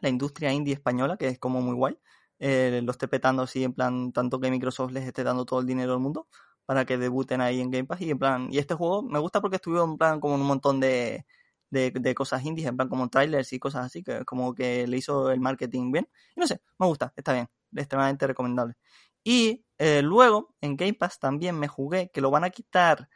la 0.00 0.08
industria 0.08 0.52
indie 0.52 0.74
española, 0.74 1.16
que 1.16 1.28
es 1.28 1.38
como 1.38 1.60
muy 1.60 1.74
guay, 1.74 1.98
eh, 2.38 2.80
lo 2.82 2.92
esté 2.92 3.06
petando 3.08 3.42
así 3.42 3.64
en 3.64 3.74
plan, 3.74 4.12
tanto 4.12 4.40
que 4.40 4.50
Microsoft 4.50 4.92
les 4.92 5.06
esté 5.06 5.24
dando 5.24 5.44
todo 5.44 5.60
el 5.60 5.66
dinero 5.66 5.92
del 5.92 6.00
mundo 6.00 6.26
para 6.70 6.84
que 6.84 6.98
debuten 6.98 7.40
ahí 7.40 7.60
en 7.60 7.68
Game 7.68 7.84
Pass 7.84 8.00
y 8.00 8.12
en 8.12 8.18
plan, 8.20 8.48
y 8.48 8.58
este 8.58 8.74
juego 8.74 9.02
me 9.02 9.18
gusta 9.18 9.40
porque 9.40 9.56
estuvieron 9.56 9.90
en 9.90 9.98
plan 9.98 10.20
como 10.20 10.36
un 10.36 10.42
montón 10.42 10.78
de, 10.78 11.26
de, 11.68 11.90
de 11.90 12.14
cosas 12.14 12.44
indies, 12.44 12.68
en 12.68 12.76
plan 12.76 12.88
como 12.88 13.08
trailers 13.08 13.52
y 13.52 13.58
cosas 13.58 13.86
así, 13.86 14.04
que 14.04 14.24
como 14.24 14.54
que 14.54 14.86
le 14.86 14.96
hizo 14.96 15.32
el 15.32 15.40
marketing 15.40 15.90
bien, 15.90 16.08
y 16.36 16.38
no 16.38 16.46
sé, 16.46 16.60
me 16.78 16.86
gusta, 16.86 17.12
está 17.16 17.32
bien, 17.32 17.48
extremadamente 17.74 18.24
recomendable. 18.28 18.76
Y 19.24 19.64
eh, 19.78 20.00
luego 20.02 20.54
en 20.60 20.76
Game 20.76 20.94
Pass 20.94 21.18
también 21.18 21.58
me 21.58 21.66
jugué, 21.66 22.08
que 22.12 22.20
lo 22.20 22.30
van 22.30 22.44
a 22.44 22.50
quitar 22.50 23.08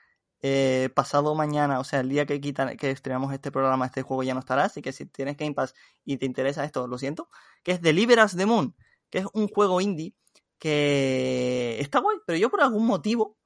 eh, 0.42 0.88
pasado 0.92 1.36
mañana, 1.36 1.78
o 1.78 1.84
sea, 1.84 2.00
el 2.00 2.08
día 2.08 2.26
que 2.26 2.40
quitan, 2.40 2.76
que 2.76 2.90
estrenamos 2.90 3.32
este 3.32 3.52
programa, 3.52 3.86
este 3.86 4.02
juego 4.02 4.24
ya 4.24 4.34
no 4.34 4.40
estará, 4.40 4.64
así 4.64 4.82
que 4.82 4.90
si 4.90 5.06
tienes 5.06 5.36
Game 5.36 5.54
Pass 5.54 5.74
y 6.04 6.16
te 6.16 6.26
interesa 6.26 6.64
esto, 6.64 6.88
lo 6.88 6.98
siento, 6.98 7.28
que 7.62 7.70
es 7.70 7.80
Deliver 7.80 8.18
Us 8.18 8.36
the 8.36 8.46
Moon, 8.46 8.74
que 9.10 9.18
es 9.18 9.26
un 9.32 9.46
juego 9.46 9.80
indie 9.80 10.12
que 10.58 11.78
está 11.78 12.00
guay, 12.00 12.18
pero 12.26 12.36
yo 12.36 12.50
por 12.50 12.62
algún 12.62 12.84
motivo 12.84 13.36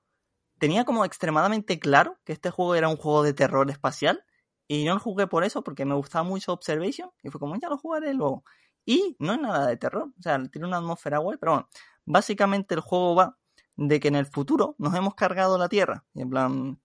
tenía 0.59 0.85
como 0.85 1.05
extremadamente 1.05 1.79
claro 1.79 2.19
que 2.25 2.33
este 2.33 2.51
juego 2.51 2.75
era 2.75 2.89
un 2.89 2.97
juego 2.97 3.23
de 3.23 3.35
terror 3.35 3.71
espacial 3.71 4.25
y 4.67 4.85
no 4.85 4.95
lo 4.95 5.01
jugué 5.01 5.27
por 5.27 5.45
eso, 5.45 5.63
porque 5.63 5.85
me 5.85 5.95
gustaba 5.95 6.25
mucho 6.25 6.53
Observation 6.53 7.11
y 7.23 7.31
fue 7.31 7.41
como, 7.41 7.57
ya 7.57 7.69
lo 7.69 7.79
jugaré 7.79 8.15
luego. 8.15 8.45
Y 8.85 9.17
no 9.19 9.35
es 9.35 9.41
nada 9.41 9.67
de 9.67 9.77
terror, 9.77 10.11
o 10.19 10.23
sea, 10.23 10.43
tiene 10.49 10.67
una 10.67 10.79
atmósfera 10.79 11.19
guay, 11.19 11.39
pero 11.39 11.53
bueno, 11.53 11.69
básicamente 12.05 12.75
el 12.75 12.81
juego 12.81 13.15
va 13.15 13.39
de 13.77 14.01
que 14.01 14.09
en 14.09 14.17
el 14.17 14.27
futuro 14.27 14.75
nos 14.79 14.95
hemos 14.95 15.15
cargado 15.15 15.59
la 15.59 15.69
Tierra 15.69 16.05
y 16.15 16.23
en 16.23 16.31
plan, 16.31 16.81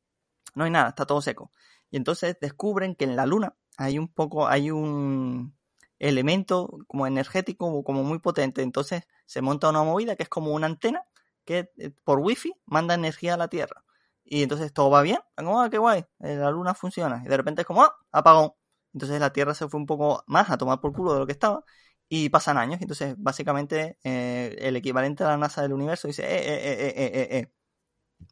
no 0.56 0.64
hay 0.64 0.72
nada, 0.72 0.90
está 0.90 1.06
todo 1.06 1.22
seco. 1.22 1.52
y 1.92 1.98
entonces 1.98 2.38
descubren 2.40 2.96
que 2.96 3.06
en 3.06 3.16
la 3.16 3.26
luna 3.26 3.56
hay 3.78 4.00
un 4.00 4.08
poco, 4.08 4.48
hay 4.48 4.72
un 4.72 5.56
elemento 6.00 6.80
como 6.88 7.08
energético, 7.08 7.84
como 7.84 8.04
muy 8.04 8.20
potente. 8.20 8.62
Entonces 8.62 9.08
se 9.26 9.42
monta 9.42 9.70
una 9.70 9.84
movida 9.84 10.16
que 10.16 10.24
es 10.24 10.30
como 10.30 10.54
una 10.54 10.68
antena 10.68 11.06
que 11.46 11.70
eh, 11.78 11.92
por 12.04 12.20
wifi 12.20 12.54
manda 12.66 12.94
energía 12.96 13.36
a 13.36 13.38
la 13.38 13.48
Tierra. 13.48 13.84
Y 14.24 14.44
entonces 14.44 14.74
todo 14.74 14.90
va 14.90 15.02
bien, 15.02 15.20
como, 15.36 15.62
ah, 15.62 15.70
qué 15.70 15.78
guay, 15.78 16.06
eh, 16.22 16.36
la 16.38 16.50
luna 16.52 16.74
funciona. 16.74 17.22
Y 17.26 17.30
de 17.30 17.38
repente 17.38 17.62
es 17.62 17.68
como, 17.68 17.84
ah, 17.84 17.96
apagón. 18.12 18.52
Entonces 18.94 19.20
la 19.20 19.34
Tierra 19.34 19.54
se 19.54 19.68
fue 19.68 19.80
un 19.80 19.86
poco 19.86 20.24
más 20.28 20.50
a 20.50 20.58
tomar 20.58 20.80
por 20.82 20.94
culo 20.94 21.14
de 21.14 21.20
lo 21.20 21.26
que 21.26 21.34
estaba. 21.34 21.64
Y 22.10 22.30
pasan 22.30 22.58
años. 22.58 22.80
Entonces, 22.82 23.16
básicamente, 23.18 23.98
eh, 24.04 24.56
el 24.60 24.76
equivalente 24.76 25.24
a 25.24 25.28
la 25.30 25.38
NASA 25.38 25.62
del 25.64 25.74
universo 25.74 26.08
dice, 26.08 26.24
eh, 26.24 26.38
eh, 26.38 26.74
eh, 26.88 26.94
eh, 26.96 27.12
eh, 27.14 27.38
eh, 27.40 27.52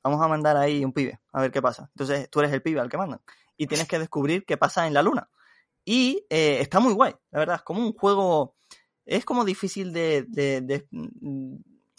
vamos 0.03 0.21
a 0.21 0.27
mandar 0.27 0.57
ahí 0.57 0.83
un 0.85 0.93
pibe, 0.93 1.19
a 1.33 1.41
ver 1.41 1.51
qué 1.51 1.61
pasa. 1.61 1.89
Entonces, 1.95 2.29
tú 2.29 2.39
eres 2.39 2.53
el 2.53 2.61
pibe 2.61 2.79
al 2.79 2.89
que 2.89 2.97
mandan. 2.97 3.21
Y 3.57 3.67
tienes 3.67 3.87
que 3.87 3.99
descubrir 3.99 4.45
qué 4.45 4.57
pasa 4.57 4.87
en 4.87 4.93
la 4.93 5.03
luna. 5.03 5.29
Y 5.85 6.25
está 6.29 6.79
muy 6.79 6.93
guay, 6.93 7.15
la 7.31 7.39
verdad. 7.39 7.55
Es 7.57 7.63
como 7.63 7.81
un 7.81 7.93
juego. 7.93 8.55
Es 9.05 9.25
como 9.25 9.45
difícil 9.45 9.93
de. 9.93 10.25
de 10.29 10.87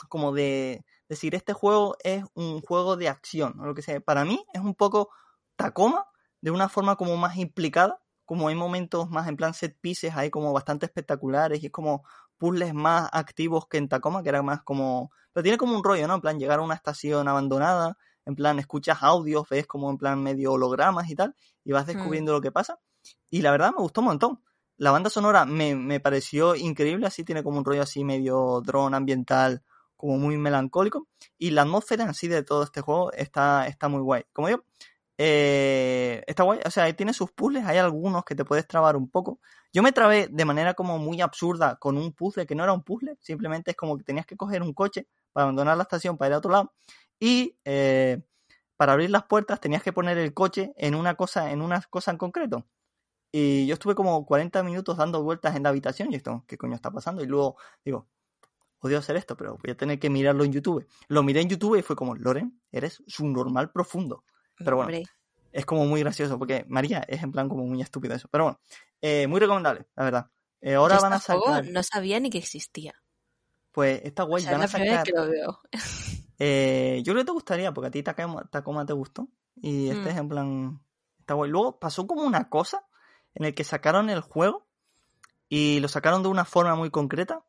como 0.09 0.33
de 0.33 0.85
decir, 1.13 1.35
este 1.35 1.53
juego 1.53 1.97
es 2.03 2.25
un 2.35 2.61
juego 2.63 2.97
de 2.97 3.09
acción, 3.09 3.61
o 3.61 3.67
lo 3.67 3.75
que 3.75 3.83
sea. 3.83 4.01
Para 4.01 4.25
mí 4.25 4.45
es 4.55 4.61
un 4.61 4.75
poco 4.75 5.11
Tacoma, 5.57 6.07
de 6.41 6.51
una 6.51 6.69
forma 6.69 6.97
como 6.97 7.17
más 7.17 7.37
implicada, 7.37 8.01
como 8.25 8.49
hay 8.49 8.55
momentos 8.55 9.11
más 9.11 9.29
en 9.29 9.37
plan 9.37 9.53
set 9.53 9.79
pieces, 9.81 10.17
hay 10.17 10.31
como 10.31 10.53
bastante 10.53 10.87
espectaculares 10.87 11.63
y 11.63 11.67
es 11.67 11.73
como 11.73 12.05
puzzles 12.39 12.73
más 12.73 13.09
activos 13.13 13.69
que 13.69 13.77
en 13.77 13.89
Tacoma, 13.89 14.23
que 14.23 14.31
era 14.31 14.43
más 14.43 14.63
como... 14.63 15.11
Pero 15.33 15.43
tiene 15.43 15.59
como 15.59 15.77
un 15.77 15.85
rollo, 15.85 16.09
¿no? 16.09 16.15
En 16.15 16.21
plan, 16.21 16.39
llegar 16.39 16.59
a 16.59 16.63
una 16.63 16.75
estación 16.75 17.29
abandonada, 17.29 17.99
en 18.25 18.35
plan, 18.35 18.59
escuchas 18.59 19.03
audios, 19.03 19.49
ves 19.51 19.67
como 19.67 19.91
en 19.91 19.99
plan 19.99 20.23
medio 20.23 20.53
hologramas 20.53 21.11
y 21.11 21.15
tal, 21.15 21.35
y 21.63 21.73
vas 21.73 21.87
descubriendo 21.87 22.33
mm. 22.33 22.35
lo 22.35 22.41
que 22.41 22.53
pasa. 22.53 22.81
Y 23.31 23.43
la 23.43 23.51
verdad 23.51 23.73
me 23.77 23.83
gustó 23.83 24.01
un 24.01 24.07
montón. 24.07 24.43
La 24.79 24.91
banda 24.91 25.11
sonora 25.11 25.45
me, 25.45 25.77
me 25.77 26.01
pareció 26.01 26.55
increíble, 26.57 27.07
así 27.07 27.23
tiene 27.23 27.43
como 27.43 27.59
un 27.59 27.65
rollo 27.65 27.83
así 27.83 28.03
medio 28.03 28.63
drone 28.63 28.97
ambiental, 28.97 29.63
como 30.03 30.19
muy 30.19 30.37
melancólico. 30.37 31.07
Y 31.39 31.53
la 31.53 31.63
atmósfera 31.63 32.03
en 32.03 32.15
sí 32.15 32.27
de 32.27 32.43
todo 32.43 32.65
este 32.65 32.81
juego 32.81 33.13
está, 33.13 33.69
está 33.69 33.89
muy 33.89 34.01
guay. 34.01 34.25
Como 34.33 34.49
yo, 34.51 34.65
eh, 35.17 36.25
está 36.27 36.43
guay. 36.43 36.59
O 36.67 36.71
sea, 36.73 36.93
tiene 36.93 37.13
sus 37.13 37.31
puzzles, 37.31 37.65
hay 37.65 37.79
algunos 37.79 38.25
que 38.25 38.35
te 38.35 38.45
puedes 38.45 38.67
trabar 38.67 38.97
un 38.97 39.09
poco. 39.09 39.39
Yo 39.73 39.81
me 39.81 39.93
trabé 39.93 40.27
de 40.29 40.45
manera 40.45 40.75
como 40.75 40.99
muy 40.99 41.21
absurda 41.21 41.77
con 41.77 41.97
un 41.97 42.13
puzzle 42.13 42.47
que 42.47 42.57
no 42.57 42.65
era 42.65 42.73
un 42.73 42.83
puzzle, 42.83 43.17
simplemente 43.21 43.71
es 43.71 43.77
como 43.77 43.97
que 43.97 44.03
tenías 44.03 44.27
que 44.27 44.37
coger 44.37 44.61
un 44.63 44.75
coche 44.75 45.07
para 45.33 45.45
abandonar 45.45 45.77
la 45.77 45.85
estación 45.85 46.19
para 46.19 46.31
ir 46.31 46.35
a 46.35 46.39
otro 46.39 46.51
lado 46.51 46.73
y 47.21 47.57
eh, 47.65 48.21
para 48.77 48.93
abrir 48.95 49.11
las 49.11 49.25
puertas 49.25 49.61
tenías 49.61 49.85
que 49.85 49.93
poner 49.93 50.19
el 50.19 50.35
coche 50.35 50.73
en 50.77 50.97
una 50.97 51.15
cosa, 51.15 51.53
en 51.53 51.63
una 51.63 51.81
cosa 51.83 52.11
en 52.11 52.19
concreto. 52.19 52.67
Y 53.33 53.67
yo 53.67 53.75
estuve 53.75 53.95
como 53.95 54.27
40 54.27 54.63
minutos 54.65 54.97
dando 54.97 55.23
vueltas 55.23 55.57
en 55.57 55.63
la 55.63 55.69
habitación 55.69 56.13
y 56.13 56.17
esto, 56.17 56.45
¿qué 56.49 56.59
coño 56.59 56.75
está 56.75 56.91
pasando? 56.91 57.23
Y 57.23 57.27
luego 57.27 57.57
digo, 57.85 58.09
odio 58.83 58.99
hacer 58.99 59.17
esto, 59.17 59.37
pero 59.37 59.57
voy 59.63 59.71
a 59.71 59.77
tener 59.77 59.99
que 59.99 60.11
mirarlo 60.11 60.45
en 60.45 60.53
YouTube. 60.53 60.87
Lo 61.09 61.23
miré 61.23 61.41
en 61.41 61.49
YouTube 61.49 61.79
y 61.79 61.83
fue 61.83 61.97
como, 61.97 62.15
Loren, 62.15 62.61
eres 62.71 63.03
su 63.07 63.27
normal 63.27 63.71
profundo. 63.71 64.25
Pero 64.59 64.77
bueno, 64.77 64.99
es 65.53 65.67
como 65.67 65.87
muy 65.87 66.01
gracioso 66.01 66.39
porque 66.39 66.65
María 66.69 67.05
es 67.07 67.23
en 67.23 67.31
plan 67.31 67.49
como 67.49 67.65
muy 67.65 67.81
estúpido 67.81 68.15
eso. 68.15 68.29
Pero 68.29 68.45
bueno, 68.45 68.61
eh, 69.01 69.27
muy 69.27 69.41
recomendable, 69.41 69.87
la 69.95 70.05
verdad. 70.05 70.27
Eh, 70.61 70.75
ahora 70.75 70.99
van 70.99 71.13
a 71.13 71.21
sacar... 71.21 71.67
No 71.69 71.83
sabía 71.83 72.19
ni 72.21 72.31
que 72.31 72.39
existía. 72.39 72.95
Pues 73.71 74.01
está 74.05 74.25
guay, 74.25 74.43
o 74.43 74.45
sea, 74.45 74.53
van 74.53 74.63
a 74.63 74.69
sacar... 74.69 75.05
que 75.05 75.13
lo 75.13 75.29
veo. 75.29 75.61
eh, 76.39 77.03
yo 77.05 77.13
creo 77.13 77.23
que 77.23 77.27
te 77.27 77.33
gustaría 77.33 77.73
porque 77.73 77.89
a 77.89 77.91
ti 77.91 78.03
Tacoma, 78.03 78.49
Tacoma 78.51 78.85
te 78.85 78.93
gustó. 78.93 79.29
Y 79.57 79.89
este 79.91 80.03
mm. 80.03 80.09
es 80.09 80.17
en 80.17 80.29
plan... 80.29 80.81
Está 81.21 81.35
guay. 81.35 81.51
Luego 81.51 81.79
pasó 81.79 82.07
como 82.07 82.23
una 82.23 82.49
cosa 82.49 82.85
en 83.35 83.45
el 83.45 83.55
que 83.55 83.65
sacaron 83.65 84.11
el 84.11 84.21
juego 84.21 84.67
y 85.49 85.81
lo 85.81 85.89
sacaron 85.89 86.23
de 86.23 86.29
una 86.29 86.45
forma 86.45 86.75
muy 86.75 86.91
concreta. 86.91 87.45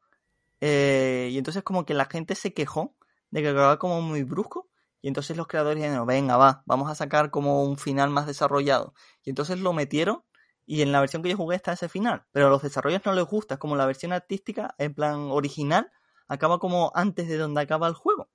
Eh, 0.66 1.28
y 1.30 1.38
entonces 1.38 1.62
como 1.62 1.86
que 1.86 1.94
la 1.94 2.06
gente 2.06 2.36
se 2.36 2.54
quejó 2.54 2.96
de 3.32 3.42
que 3.42 3.50
quedaba 3.50 3.80
como 3.80 4.02
muy 4.02 4.24
brusco. 4.24 4.70
Y 5.02 5.10
entonces 5.10 5.36
los 5.36 5.48
creadores 5.48 5.84
dijeron, 5.84 6.08
venga, 6.08 6.38
va, 6.38 6.64
vamos 6.66 6.90
a 6.90 6.96
sacar 6.96 7.32
como 7.32 7.66
un 7.66 7.78
final 7.78 8.10
más 8.12 8.28
desarrollado. 8.28 8.94
Y 9.26 9.30
entonces 9.30 9.60
lo 9.60 9.74
metieron 9.74 10.24
y 10.66 10.82
en 10.82 10.94
la 10.94 11.02
versión 11.02 11.22
que 11.22 11.28
yo 11.28 11.36
jugué 11.36 11.58
está 11.58 11.74
ese 11.74 11.90
final. 11.90 12.24
Pero 12.32 12.48
a 12.48 12.50
los 12.50 12.62
desarrolladores 12.62 13.06
no 13.06 13.12
les 13.12 13.26
gusta, 13.26 13.56
es 13.56 13.60
como 13.60 13.76
la 13.76 13.86
versión 13.86 14.14
artística, 14.14 14.74
en 14.78 14.94
plan 14.94 15.16
original, 15.32 15.92
acaba 16.30 16.60
como 16.60 16.94
antes 16.96 17.28
de 17.28 17.36
donde 17.36 17.60
acaba 17.60 17.90
el 17.90 17.94
juego. 17.94 18.30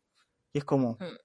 Y 0.53 0.59
es 0.59 0.65
como... 0.67 0.99
Hmm. 1.01 1.17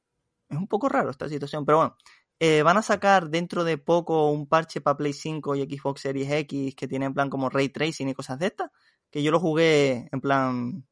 Es 0.47 0.57
un 0.57 0.67
poco 0.69 0.87
raro 0.87 1.09
esta 1.09 1.27
situación, 1.27 1.65
pero 1.65 1.79
bueno. 1.79 1.97
Eh, 2.39 2.63
van 2.63 2.77
a 2.77 2.81
sacar 2.81 3.29
dentro 3.29 3.65
de 3.65 3.77
poco 3.77 4.31
un 4.31 4.47
parche 4.47 4.79
para 4.79 4.95
Play 4.95 5.11
5 5.11 5.55
y 5.55 5.63
Xbox 5.63 6.01
Series 6.01 6.31
X 6.31 6.75
que 6.75 6.87
tiene 6.87 7.07
en 7.07 7.13
plan 7.13 7.29
como 7.29 7.49
ray 7.49 7.67
tracing 7.67 8.07
y 8.07 8.13
cosas 8.13 8.39
de 8.39 8.47
estas. 8.47 8.71
Que 9.11 9.21
yo 9.21 9.31
lo 9.31 9.41
jugué 9.41 10.07
en 10.13 10.21
plan 10.21 10.85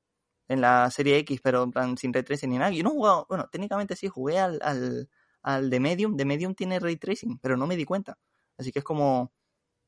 en 0.51 0.59
la 0.59 0.91
serie 0.91 1.17
X, 1.19 1.39
pero 1.41 1.63
en 1.63 1.71
plan 1.71 1.97
sin 1.97 2.13
ray 2.13 2.23
tracing 2.23 2.49
ni 2.49 2.57
nada. 2.57 2.71
Yo 2.71 2.83
no 2.83 2.89
he 2.89 2.93
jugado, 2.93 3.25
bueno, 3.29 3.47
técnicamente 3.49 3.95
sí, 3.95 4.09
jugué 4.09 4.37
al, 4.37 4.59
al, 4.61 5.09
al 5.41 5.69
de 5.69 5.79
Medium. 5.79 6.17
De 6.17 6.25
Medium 6.25 6.53
tiene 6.55 6.77
ray 6.79 6.97
tracing, 6.97 7.39
pero 7.39 7.55
no 7.55 7.67
me 7.67 7.77
di 7.77 7.85
cuenta. 7.85 8.17
Así 8.57 8.73
que 8.73 8.79
es 8.79 8.85
como, 8.85 9.31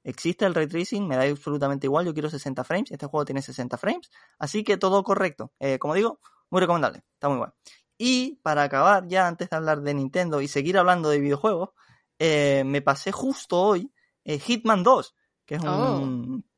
existe 0.03 0.45
el 0.45 0.55
ray 0.55 0.67
tracing, 0.67 1.05
me 1.05 1.17
da 1.17 1.23
absolutamente 1.23 1.87
igual, 1.87 2.05
yo 2.05 2.13
quiero 2.13 2.29
60 2.29 2.63
frames, 2.63 2.91
este 2.91 3.05
juego 3.07 3.25
tiene 3.25 3.41
60 3.41 3.77
frames, 3.77 4.09
así 4.39 4.63
que 4.63 4.77
todo 4.77 5.03
correcto. 5.03 5.51
Eh, 5.59 5.79
como 5.79 5.95
digo, 5.95 6.21
muy 6.49 6.61
recomendable, 6.61 7.03
está 7.13 7.27
muy 7.27 7.39
bueno. 7.39 7.53
Y 7.97 8.39
para 8.41 8.63
acabar, 8.63 9.05
ya 9.07 9.27
antes 9.27 9.49
de 9.49 9.55
hablar 9.57 9.81
de 9.81 9.93
Nintendo 9.93 10.39
y 10.39 10.47
seguir 10.47 10.77
hablando 10.77 11.09
de 11.09 11.19
videojuegos, 11.19 11.71
eh, 12.19 12.63
me 12.65 12.81
pasé 12.81 13.11
justo 13.11 13.61
hoy 13.61 13.91
eh, 14.23 14.39
Hitman 14.39 14.81
2, 14.81 15.15
que 15.45 15.55
es 15.55 15.61
un... 15.61 15.69
Oh. 15.69 16.52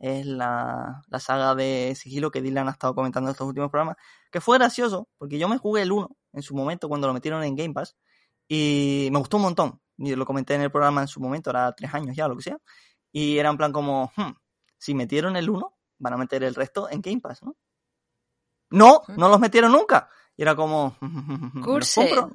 Es 0.00 0.26
la, 0.26 1.02
la, 1.08 1.20
saga 1.20 1.54
de 1.54 1.94
sigilo 1.94 2.30
que 2.30 2.40
Dylan 2.40 2.68
ha 2.68 2.72
estado 2.72 2.94
comentando 2.94 3.28
en 3.28 3.32
estos 3.32 3.46
últimos 3.46 3.70
programas. 3.70 3.96
Que 4.32 4.40
fue 4.40 4.58
gracioso, 4.58 5.08
porque 5.18 5.38
yo 5.38 5.48
me 5.48 5.58
jugué 5.58 5.82
el 5.82 5.92
1 5.92 6.16
en 6.32 6.42
su 6.42 6.56
momento 6.56 6.88
cuando 6.88 7.06
lo 7.06 7.12
metieron 7.12 7.44
en 7.44 7.54
Game 7.54 7.74
Pass. 7.74 7.96
Y 8.48 9.08
me 9.12 9.18
gustó 9.18 9.36
un 9.36 9.44
montón. 9.44 9.80
Y 9.98 10.14
lo 10.14 10.24
comenté 10.24 10.54
en 10.54 10.62
el 10.62 10.70
programa 10.70 11.02
en 11.02 11.08
su 11.08 11.20
momento, 11.20 11.50
era 11.50 11.72
tres 11.72 11.92
años 11.92 12.16
ya, 12.16 12.26
lo 12.26 12.36
que 12.36 12.42
sea. 12.42 12.58
Y 13.12 13.38
era 13.38 13.50
en 13.50 13.58
plan 13.58 13.72
como, 13.72 14.10
hmm, 14.16 14.30
si 14.78 14.94
metieron 14.94 15.36
el 15.36 15.50
1, 15.50 15.76
van 15.98 16.12
a 16.14 16.16
meter 16.16 16.42
el 16.42 16.54
resto 16.54 16.88
en 16.90 17.02
Game 17.02 17.20
Pass, 17.20 17.42
¿no? 17.42 17.56
No, 18.70 19.02
no 19.08 19.28
los 19.28 19.38
metieron 19.38 19.72
nunca. 19.72 20.08
Y 20.36 20.42
era 20.42 20.56
como, 20.56 20.96
¿me 21.00 21.78
los 21.78 21.94
compro? 21.94 22.30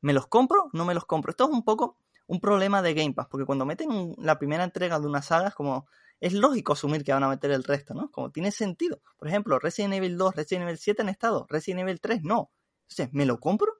¿Me 0.00 0.12
los 0.12 0.26
compro? 0.26 0.70
No 0.72 0.84
me 0.84 0.94
los 0.94 1.04
compro. 1.04 1.30
Esto 1.30 1.44
es 1.44 1.50
un 1.50 1.62
poco 1.62 1.98
un 2.26 2.40
problema 2.40 2.82
de 2.82 2.94
Game 2.94 3.12
Pass, 3.12 3.28
porque 3.30 3.46
cuando 3.46 3.64
meten 3.64 4.14
la 4.18 4.38
primera 4.38 4.64
entrega 4.64 4.98
de 4.98 5.06
una 5.06 5.22
saga 5.22 5.48
es 5.48 5.54
como, 5.54 5.86
es 6.24 6.32
lógico 6.32 6.72
asumir 6.72 7.04
que 7.04 7.12
van 7.12 7.22
a 7.22 7.28
meter 7.28 7.50
el 7.50 7.62
resto, 7.62 7.92
¿no? 7.92 8.10
Como 8.10 8.30
tiene 8.30 8.50
sentido. 8.50 9.02
Por 9.18 9.28
ejemplo, 9.28 9.58
Resident 9.58 9.92
Evil 9.92 10.16
2, 10.16 10.34
Resident 10.34 10.62
Evil 10.62 10.78
7 10.78 11.02
han 11.02 11.10
estado, 11.10 11.46
Resident 11.50 11.82
Evil 11.82 12.00
3 12.00 12.22
no. 12.22 12.50
Entonces, 12.88 13.12
¿me 13.12 13.26
lo 13.26 13.38
compro? 13.38 13.74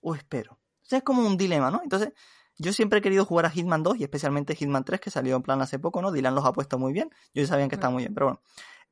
¿O 0.00 0.14
espero? 0.14 0.54
O 0.54 0.86
sea, 0.86 0.98
es 0.98 1.04
como 1.04 1.20
un 1.26 1.36
dilema, 1.36 1.70
¿no? 1.70 1.82
Entonces, 1.82 2.14
yo 2.56 2.72
siempre 2.72 3.00
he 3.00 3.02
querido 3.02 3.26
jugar 3.26 3.44
a 3.44 3.50
Hitman 3.50 3.82
2 3.82 3.98
y 3.98 4.04
especialmente 4.04 4.56
Hitman 4.56 4.84
3, 4.84 5.00
que 5.00 5.10
salió 5.10 5.36
en 5.36 5.42
plan 5.42 5.60
hace 5.60 5.78
poco, 5.78 6.00
¿no? 6.00 6.12
Dylan 6.12 6.34
los 6.34 6.46
ha 6.46 6.52
puesto 6.54 6.78
muy 6.78 6.94
bien. 6.94 7.10
Yo 7.34 7.42
ya 7.42 7.48
sabía 7.48 7.68
que 7.68 7.74
está 7.74 7.90
muy 7.90 8.04
bien, 8.04 8.14
pero 8.14 8.26
bueno. 8.26 8.42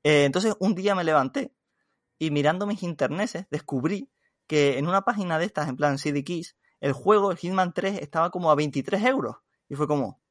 Eh, 0.03 0.25
entonces, 0.25 0.55
un 0.59 0.75
día 0.75 0.95
me 0.95 1.05
levanté 1.05 1.55
y 2.19 2.31
mirando 2.31 2.67
mis 2.67 2.83
interneses 2.83 3.47
descubrí 3.51 4.11
que 4.47 4.77
en 4.77 4.89
una 4.89 5.03
página 5.03 5.39
de 5.39 5.47
estas, 5.47 5.71
en 5.71 5.77
plan 5.77 5.97
CD 5.97 6.23
Keys, 6.23 6.59
el 6.81 6.93
juego, 6.93 7.31
el 7.31 7.39
Hitman 7.39 7.73
3, 7.73 8.03
estaba 8.03 8.31
como 8.31 8.51
a 8.51 8.55
23 8.57 9.03
euros. 9.07 9.37
Y 9.71 9.75
fue 9.75 9.89
como, 9.89 10.22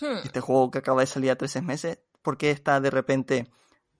hmm. 0.00 0.24
este 0.24 0.40
juego 0.40 0.70
que 0.70 0.78
acaba 0.78 1.00
de 1.00 1.06
salir 1.06 1.30
a 1.30 1.36
13 1.36 1.62
meses, 1.62 1.98
¿por 2.22 2.36
qué 2.36 2.50
está 2.50 2.80
de 2.80 2.90
repente 2.90 3.50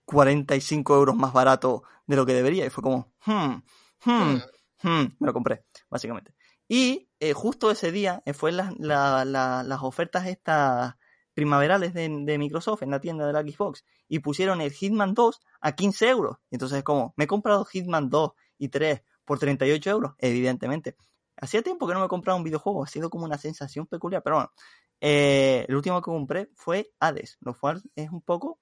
45 0.04 0.94
euros 0.94 1.16
más 1.16 1.32
barato 1.32 1.82
de 2.06 2.16
lo 2.16 2.26
que 2.26 2.34
debería? 2.34 2.66
Y 2.66 2.70
fue 2.70 2.82
como, 2.82 3.12
hmm, 3.26 3.62
hmm, 4.04 4.10
hmm, 4.10 4.40
hmm 4.82 5.16
me 5.18 5.26
lo 5.26 5.32
compré, 5.32 5.64
básicamente. 5.88 6.34
Y 6.68 7.10
eh, 7.18 7.32
justo 7.32 7.70
ese 7.70 7.90
día 7.90 8.22
eh, 8.26 8.32
fue 8.32 8.52
la, 8.52 8.72
la, 8.78 9.24
la, 9.24 9.64
las 9.64 9.82
ofertas 9.82 10.26
estas 10.26 10.94
primaverales 11.34 11.94
de, 11.94 12.08
de, 12.08 12.38
Microsoft 12.38 12.82
en 12.82 12.90
la 12.90 13.00
tienda 13.00 13.26
de 13.26 13.32
la 13.32 13.42
Xbox 13.42 13.84
y 14.08 14.20
pusieron 14.20 14.60
el 14.60 14.72
Hitman 14.72 15.14
2 15.14 15.40
a 15.60 15.72
15 15.72 16.08
euros. 16.08 16.36
Entonces, 16.50 16.82
como, 16.82 17.14
me 17.16 17.24
he 17.24 17.26
comprado 17.26 17.64
Hitman 17.64 18.08
2 18.08 18.32
y 18.58 18.68
3 18.68 19.02
por 19.24 19.38
38 19.38 19.90
euros, 19.90 20.12
evidentemente. 20.18 20.96
Hacía 21.36 21.62
tiempo 21.62 21.86
que 21.86 21.94
no 21.94 22.00
me 22.00 22.08
compraba 22.08 22.36
un 22.36 22.44
videojuego, 22.44 22.84
ha 22.84 22.86
sido 22.86 23.10
como 23.10 23.24
una 23.24 23.38
sensación 23.38 23.86
peculiar, 23.86 24.22
pero 24.22 24.36
bueno, 24.36 24.52
eh, 25.00 25.64
el 25.68 25.74
último 25.74 26.00
que 26.00 26.10
compré 26.10 26.50
fue 26.54 26.92
Hades, 27.00 27.38
lo 27.40 27.54
cual 27.54 27.82
es 27.96 28.10
un 28.10 28.20
poco 28.20 28.60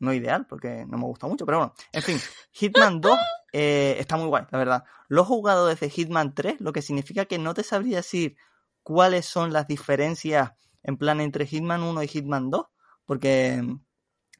no 0.00 0.14
ideal 0.14 0.46
porque 0.46 0.86
no 0.86 0.98
me 0.98 1.04
gusta 1.04 1.26
mucho, 1.26 1.46
pero 1.46 1.58
bueno, 1.58 1.74
en 1.92 2.02
fin, 2.02 2.18
Hitman 2.52 3.00
2 3.00 3.18
eh, 3.52 3.96
está 3.98 4.16
muy 4.16 4.26
guay, 4.26 4.44
la 4.50 4.58
verdad. 4.58 4.84
Lo 5.08 5.22
he 5.22 5.24
jugado 5.24 5.66
desde 5.66 5.90
Hitman 5.90 6.34
3, 6.34 6.60
lo 6.60 6.72
que 6.72 6.82
significa 6.82 7.26
que 7.26 7.38
no 7.38 7.54
te 7.54 7.62
sabría 7.62 7.98
decir 7.98 8.36
cuáles 8.82 9.26
son 9.26 9.52
las 9.52 9.66
diferencias 9.66 10.52
en 10.82 10.96
plan 10.96 11.20
entre 11.20 11.46
Hitman 11.46 11.82
1 11.82 12.02
y 12.02 12.08
Hitman 12.08 12.50
2, 12.50 12.66
porque 13.04 13.62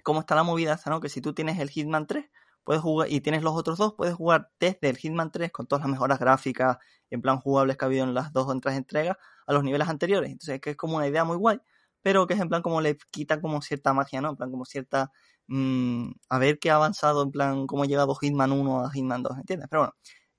cómo 0.02 0.20
está 0.20 0.34
la 0.34 0.42
movida 0.42 0.80
¿no? 0.86 1.00
Que 1.00 1.08
si 1.08 1.20
tú 1.20 1.34
tienes 1.34 1.58
el 1.58 1.70
Hitman 1.70 2.06
3, 2.06 2.24
puedes 2.64 2.83
jugar, 2.83 3.11
y 3.11 3.20
tienes 3.20 3.42
los 3.42 3.55
otros 3.55 3.79
dos, 3.79 3.94
puedes 3.96 4.14
jugar 4.14 4.51
desde 4.61 4.88
el 4.88 4.96
Hitman 4.96 5.31
3 5.33 5.51
con 5.53 5.66
todas 5.66 5.83
las 5.85 5.90
mejoras 5.90 6.18
gráficas, 6.18 6.79
en 7.11 7.23
plan 7.23 7.38
jugables 7.40 7.77
que 7.77 7.85
ha 7.85 7.87
habido 7.87 8.05
en 8.05 8.14
las 8.14 8.33
dos 8.33 8.46
o 8.49 8.53
entregas, 8.53 9.16
a 9.46 9.53
los 9.53 9.64
niveles 9.64 9.88
anteriores. 9.88 10.31
Entonces, 10.31 10.57
es 10.57 10.61
que 10.61 10.70
es 10.70 10.77
como 10.77 10.96
una 10.96 11.09
idea 11.09 11.25
muy 11.25 11.37
guay, 11.37 11.61
pero 12.03 12.27
que 12.27 12.35
es 12.35 12.40
en 12.40 12.49
plan 12.49 12.62
como 12.62 12.81
le 12.81 12.96
quita 13.11 13.40
como 13.40 13.62
cierta 13.62 13.92
magia, 13.92 14.20
¿no? 14.20 14.31
En 14.31 14.37
plan 14.37 14.51
como 14.51 14.64
cierta... 14.64 15.12
Mmm, 15.53 16.12
a 16.29 16.38
ver 16.38 16.61
qué 16.61 16.70
ha 16.70 16.77
avanzado, 16.77 17.25
en 17.25 17.33
plan 17.33 17.66
cómo 17.66 17.83
ha 17.83 17.87
llegado 17.87 18.14
Hitman 18.14 18.53
1 18.53 18.85
a 18.87 18.90
Hitman 18.92 19.23
2, 19.25 19.38
¿entiendes? 19.38 19.68
Pero 19.68 19.83
bueno, 19.83 19.94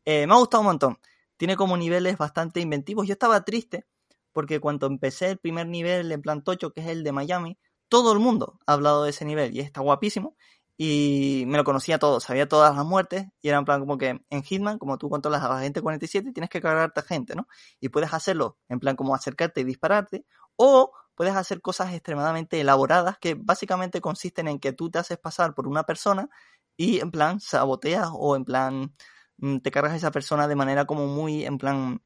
eh, 0.05 0.25
me 0.27 0.33
ha 0.33 0.37
gustado 0.37 0.61
un 0.61 0.67
montón. 0.67 0.97
Tiene 1.37 1.57
como 1.57 1.75
niveles 1.77 2.17
bastante 2.17 2.61
inventivos. 2.61 3.07
Yo 3.07 3.13
estaba 3.13 3.43
triste 3.43 3.85
porque 4.31 4.59
cuando 4.59 4.87
empecé 4.87 5.31
el 5.31 5.37
primer 5.37 5.67
nivel 5.67 6.11
en 6.11 6.21
plan 6.21 6.43
tocho, 6.43 6.71
que 6.71 6.81
es 6.81 6.87
el 6.87 7.03
de 7.03 7.11
Miami, 7.11 7.57
todo 7.89 8.13
el 8.13 8.19
mundo 8.19 8.59
ha 8.65 8.73
hablado 8.73 9.03
de 9.03 9.09
ese 9.09 9.25
nivel 9.25 9.55
y 9.55 9.59
está 9.59 9.81
guapísimo. 9.81 10.35
Y 10.77 11.43
me 11.47 11.57
lo 11.57 11.63
conocía 11.63 11.99
todo, 11.99 12.19
sabía 12.19 12.47
todas 12.47 12.75
las 12.75 12.85
muertes. 12.85 13.27
Y 13.41 13.49
era 13.49 13.57
en 13.57 13.65
plan 13.65 13.79
como 13.79 13.97
que 13.97 14.21
en 14.29 14.43
Hitman, 14.43 14.79
como 14.79 14.97
tú 14.97 15.09
controlas 15.09 15.43
a 15.43 15.49
la 15.49 15.61
gente 15.61 15.81
47, 15.81 16.31
tienes 16.31 16.49
que 16.49 16.61
cargarte 16.61 16.99
a 16.99 17.03
gente, 17.03 17.35
¿no? 17.35 17.47
Y 17.79 17.89
puedes 17.89 18.13
hacerlo 18.13 18.57
en 18.69 18.79
plan 18.79 18.95
como 18.95 19.13
acercarte 19.13 19.61
y 19.61 19.63
dispararte. 19.63 20.25
O 20.55 20.91
puedes 21.15 21.35
hacer 21.35 21.61
cosas 21.61 21.93
extremadamente 21.93 22.59
elaboradas 22.59 23.17
que 23.19 23.35
básicamente 23.35 24.01
consisten 24.01 24.47
en 24.47 24.59
que 24.59 24.73
tú 24.73 24.89
te 24.89 24.99
haces 24.99 25.17
pasar 25.17 25.53
por 25.53 25.67
una 25.67 25.83
persona 25.83 26.29
y 26.77 26.99
en 26.99 27.11
plan 27.11 27.39
saboteas 27.39 28.09
o 28.11 28.35
en 28.35 28.45
plan 28.45 28.95
mm, 29.37 29.57
te 29.59 29.71
cargas 29.71 29.93
a 29.93 29.97
esa 29.97 30.11
persona 30.11 30.47
de 30.47 30.55
manera 30.55 30.85
como 30.85 31.07
muy 31.07 31.45
en 31.45 31.57
plan 31.57 32.01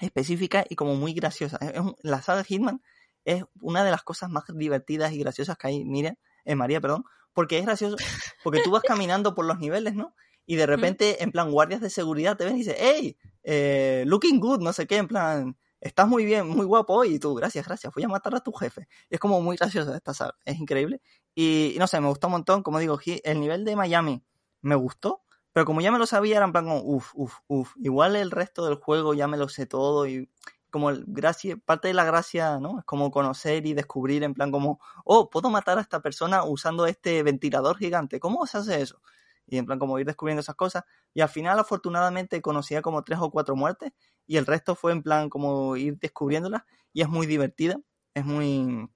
específica 0.00 0.64
y 0.68 0.76
como 0.76 0.94
muy 0.94 1.12
graciosa. 1.14 1.58
la 2.02 2.22
saga 2.22 2.38
de 2.38 2.44
Hitman 2.44 2.82
es 3.24 3.44
una 3.60 3.84
de 3.84 3.90
las 3.90 4.02
cosas 4.02 4.30
más 4.30 4.44
divertidas 4.54 5.12
y 5.12 5.18
graciosas 5.18 5.56
que 5.56 5.68
hay, 5.68 5.84
mira, 5.84 6.16
en 6.44 6.58
María, 6.58 6.80
perdón, 6.80 7.04
porque 7.34 7.58
es 7.58 7.66
gracioso, 7.66 7.96
porque 8.42 8.62
tú 8.62 8.70
vas 8.70 8.82
caminando 8.86 9.34
por 9.34 9.44
los 9.44 9.58
niveles, 9.58 9.94
¿no? 9.94 10.14
Y 10.46 10.56
de 10.56 10.66
repente, 10.66 11.22
en 11.22 11.32
plan, 11.32 11.50
guardias 11.50 11.80
de 11.80 11.90
seguridad 11.90 12.36
te 12.36 12.44
ven 12.44 12.56
y 12.56 12.58
dicen, 12.58 12.76
hey, 12.78 13.16
eh, 13.42 14.04
looking 14.06 14.40
good, 14.40 14.60
no 14.60 14.72
sé 14.72 14.86
qué, 14.86 14.96
en 14.98 15.08
plan, 15.08 15.56
estás 15.80 16.06
muy 16.06 16.24
bien, 16.24 16.46
muy 16.48 16.66
guapo, 16.66 17.04
y 17.04 17.18
tú, 17.18 17.34
gracias, 17.34 17.66
gracias, 17.66 17.92
voy 17.94 18.04
a 18.04 18.08
matar 18.08 18.34
a 18.34 18.40
tu 18.40 18.52
jefe. 18.52 18.86
es 19.08 19.18
como 19.18 19.40
muy 19.40 19.56
gracioso 19.56 19.94
esta 19.94 20.14
saga, 20.14 20.36
es 20.44 20.58
increíble. 20.58 21.00
Y, 21.34 21.76
no 21.78 21.86
sé, 21.86 22.00
me 22.00 22.08
gustó 22.08 22.26
un 22.28 22.32
montón, 22.32 22.62
como 22.62 22.78
digo, 22.78 22.98
el 23.24 23.40
nivel 23.40 23.64
de 23.64 23.74
Miami 23.74 24.22
me 24.60 24.74
gustó, 24.74 25.24
pero 25.54 25.66
como 25.66 25.80
ya 25.80 25.92
me 25.92 25.98
lo 25.98 26.06
sabía, 26.06 26.36
era 26.36 26.46
en 26.46 26.52
plan 26.52 26.64
como, 26.64 26.82
uff, 26.82 27.12
uff, 27.14 27.36
uff. 27.46 27.74
Igual 27.76 28.16
el 28.16 28.32
resto 28.32 28.66
del 28.66 28.74
juego 28.74 29.14
ya 29.14 29.28
me 29.28 29.36
lo 29.36 29.48
sé 29.48 29.66
todo 29.66 30.06
y 30.06 30.28
como 30.74 30.90
el 30.90 31.04
gracia, 31.06 31.56
parte 31.56 31.86
de 31.86 31.94
la 31.94 32.02
gracia, 32.02 32.58
¿no? 32.58 32.80
Es 32.80 32.84
como 32.84 33.12
conocer 33.12 33.64
y 33.64 33.74
descubrir 33.74 34.24
en 34.24 34.34
plan 34.34 34.50
como, 34.50 34.80
oh, 35.04 35.30
puedo 35.30 35.48
matar 35.48 35.78
a 35.78 35.80
esta 35.80 36.02
persona 36.02 36.42
usando 36.42 36.86
este 36.86 37.22
ventilador 37.22 37.78
gigante. 37.78 38.18
¿Cómo 38.18 38.44
se 38.44 38.58
hace 38.58 38.82
eso? 38.82 39.00
Y 39.46 39.58
en 39.58 39.66
plan 39.66 39.78
como 39.78 40.00
ir 40.00 40.06
descubriendo 40.06 40.40
esas 40.40 40.56
cosas. 40.56 40.82
Y 41.14 41.20
al 41.20 41.28
final, 41.28 41.60
afortunadamente, 41.60 42.42
conocía 42.42 42.82
como 42.82 43.04
tres 43.04 43.20
o 43.22 43.30
cuatro 43.30 43.54
muertes 43.54 43.92
y 44.26 44.36
el 44.36 44.46
resto 44.46 44.74
fue 44.74 44.90
en 44.90 45.04
plan 45.04 45.30
como 45.30 45.76
ir 45.76 45.96
descubriéndolas 46.00 46.62
y 46.92 47.02
es 47.02 47.08
muy 47.08 47.28
divertida. 47.28 47.76
Es 48.12 48.24
muy 48.24 48.90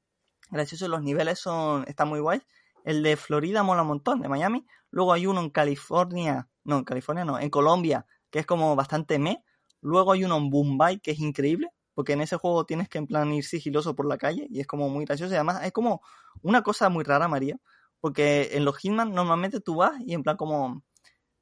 gracioso. 0.50 0.88
Los 0.88 1.04
niveles 1.04 1.38
son, 1.38 1.84
están 1.86 2.08
muy 2.08 2.18
guays. 2.18 2.44
El 2.82 3.04
de 3.04 3.16
Florida 3.16 3.62
mola 3.62 3.82
un 3.82 3.88
montón, 3.88 4.20
de 4.20 4.28
Miami. 4.28 4.66
Luego 4.90 5.12
hay 5.12 5.26
uno 5.26 5.40
en 5.42 5.50
California, 5.50 6.48
no, 6.64 6.78
en 6.78 6.84
California 6.84 7.24
no, 7.24 7.38
en 7.38 7.50
Colombia, 7.50 8.04
que 8.30 8.40
es 8.40 8.46
como 8.46 8.74
bastante 8.74 9.20
me 9.20 9.44
Luego 9.80 10.12
hay 10.12 10.24
uno 10.24 10.36
en 10.36 10.50
Bombay 10.50 11.00
que 11.00 11.12
es 11.12 11.20
increíble, 11.20 11.70
porque 11.94 12.12
en 12.12 12.20
ese 12.20 12.36
juego 12.36 12.64
tienes 12.64 12.88
que 12.88 12.98
en 12.98 13.06
plan 13.06 13.32
ir 13.32 13.44
sigiloso 13.44 13.94
por 13.94 14.06
la 14.06 14.18
calle 14.18 14.46
y 14.50 14.60
es 14.60 14.66
como 14.66 14.88
muy 14.88 15.04
gracioso. 15.04 15.32
Y 15.32 15.36
además 15.36 15.64
es 15.64 15.72
como 15.72 16.00
una 16.42 16.62
cosa 16.62 16.88
muy 16.88 17.04
rara, 17.04 17.28
María, 17.28 17.58
porque 18.00 18.50
en 18.52 18.64
los 18.64 18.76
Hitman 18.78 19.12
normalmente 19.12 19.60
tú 19.60 19.76
vas 19.76 20.00
y 20.06 20.14
en 20.14 20.22
plan 20.22 20.36
como, 20.36 20.84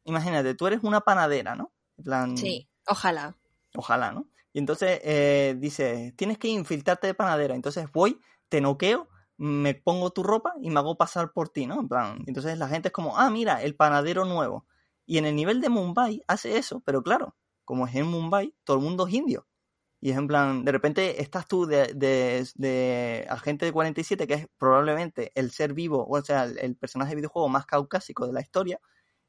imagínate, 0.05 0.55
tú 0.55 0.67
eres 0.67 0.81
una 0.83 1.01
panadera, 1.01 1.55
¿no? 1.55 1.73
En 1.99 2.05
plan... 2.05 2.37
Sí, 2.37 2.69
ojalá. 2.87 3.37
Ojalá, 3.75 4.13
¿no? 4.13 4.29
Y 4.53 4.59
entonces 4.59 5.01
eh, 5.05 5.55
dice, 5.59 6.15
tienes 6.17 6.39
que 6.39 6.49
infiltrarte 6.49 7.07
de 7.07 7.15
panadera. 7.15 7.55
Entonces 7.55 7.93
voy, 7.93 8.19
te 8.49 8.63
noqueo, 8.63 9.09
me 9.37 9.75
pongo 9.75 10.11
tu 10.11 10.23
ropa 10.23 10.55
y 10.63 10.71
me 10.71 10.79
hago 10.81 10.97
pasar 10.97 11.33
por 11.33 11.51
ti, 11.51 11.67
¿no? 11.67 11.81
En 11.81 11.89
plan, 11.89 12.25
entonces 12.27 12.57
la 12.57 12.69
gente 12.69 12.89
es 12.89 12.93
como, 12.93 13.19
ah, 13.19 13.29
mira, 13.29 13.63
el 13.63 13.77
panadero 13.77 14.25
nuevo. 14.25 14.65
Y 15.05 15.19
en 15.19 15.27
el 15.27 15.37
nivel 15.37 15.61
de 15.61 15.69
Mumbai 15.69 16.23
hace 16.27 16.57
eso, 16.57 16.81
pero 16.87 17.03
claro, 17.03 17.37
como 17.67 17.87
es 17.87 17.95
en 17.95 18.07
Mumbai, 18.07 18.55
todo 18.65 18.79
el 18.79 18.83
mundo 18.83 19.07
es 19.07 19.15
indio. 19.15 19.47
Y 20.01 20.11
es 20.11 20.17
en 20.17 20.29
plan, 20.29 20.65
de 20.65 20.73
repente 20.73 21.23
estás 21.23 21.49
tú 21.49 21.67
de, 21.67 21.93
de, 21.95 22.49
de 22.55 23.27
Agente 23.29 23.71
47, 23.73 24.27
que 24.27 24.35
es 24.35 24.47
probablemente 24.59 25.33
el 25.35 25.51
ser 25.51 25.75
vivo, 25.75 26.07
o 26.09 26.23
sea, 26.23 26.45
el, 26.45 26.77
personaje 26.77 27.11
de 27.11 27.17
videojuego 27.17 27.49
más 27.49 27.67
caucásico 27.67 28.27
de 28.27 28.33
la 28.33 28.41
historia. 28.41 28.81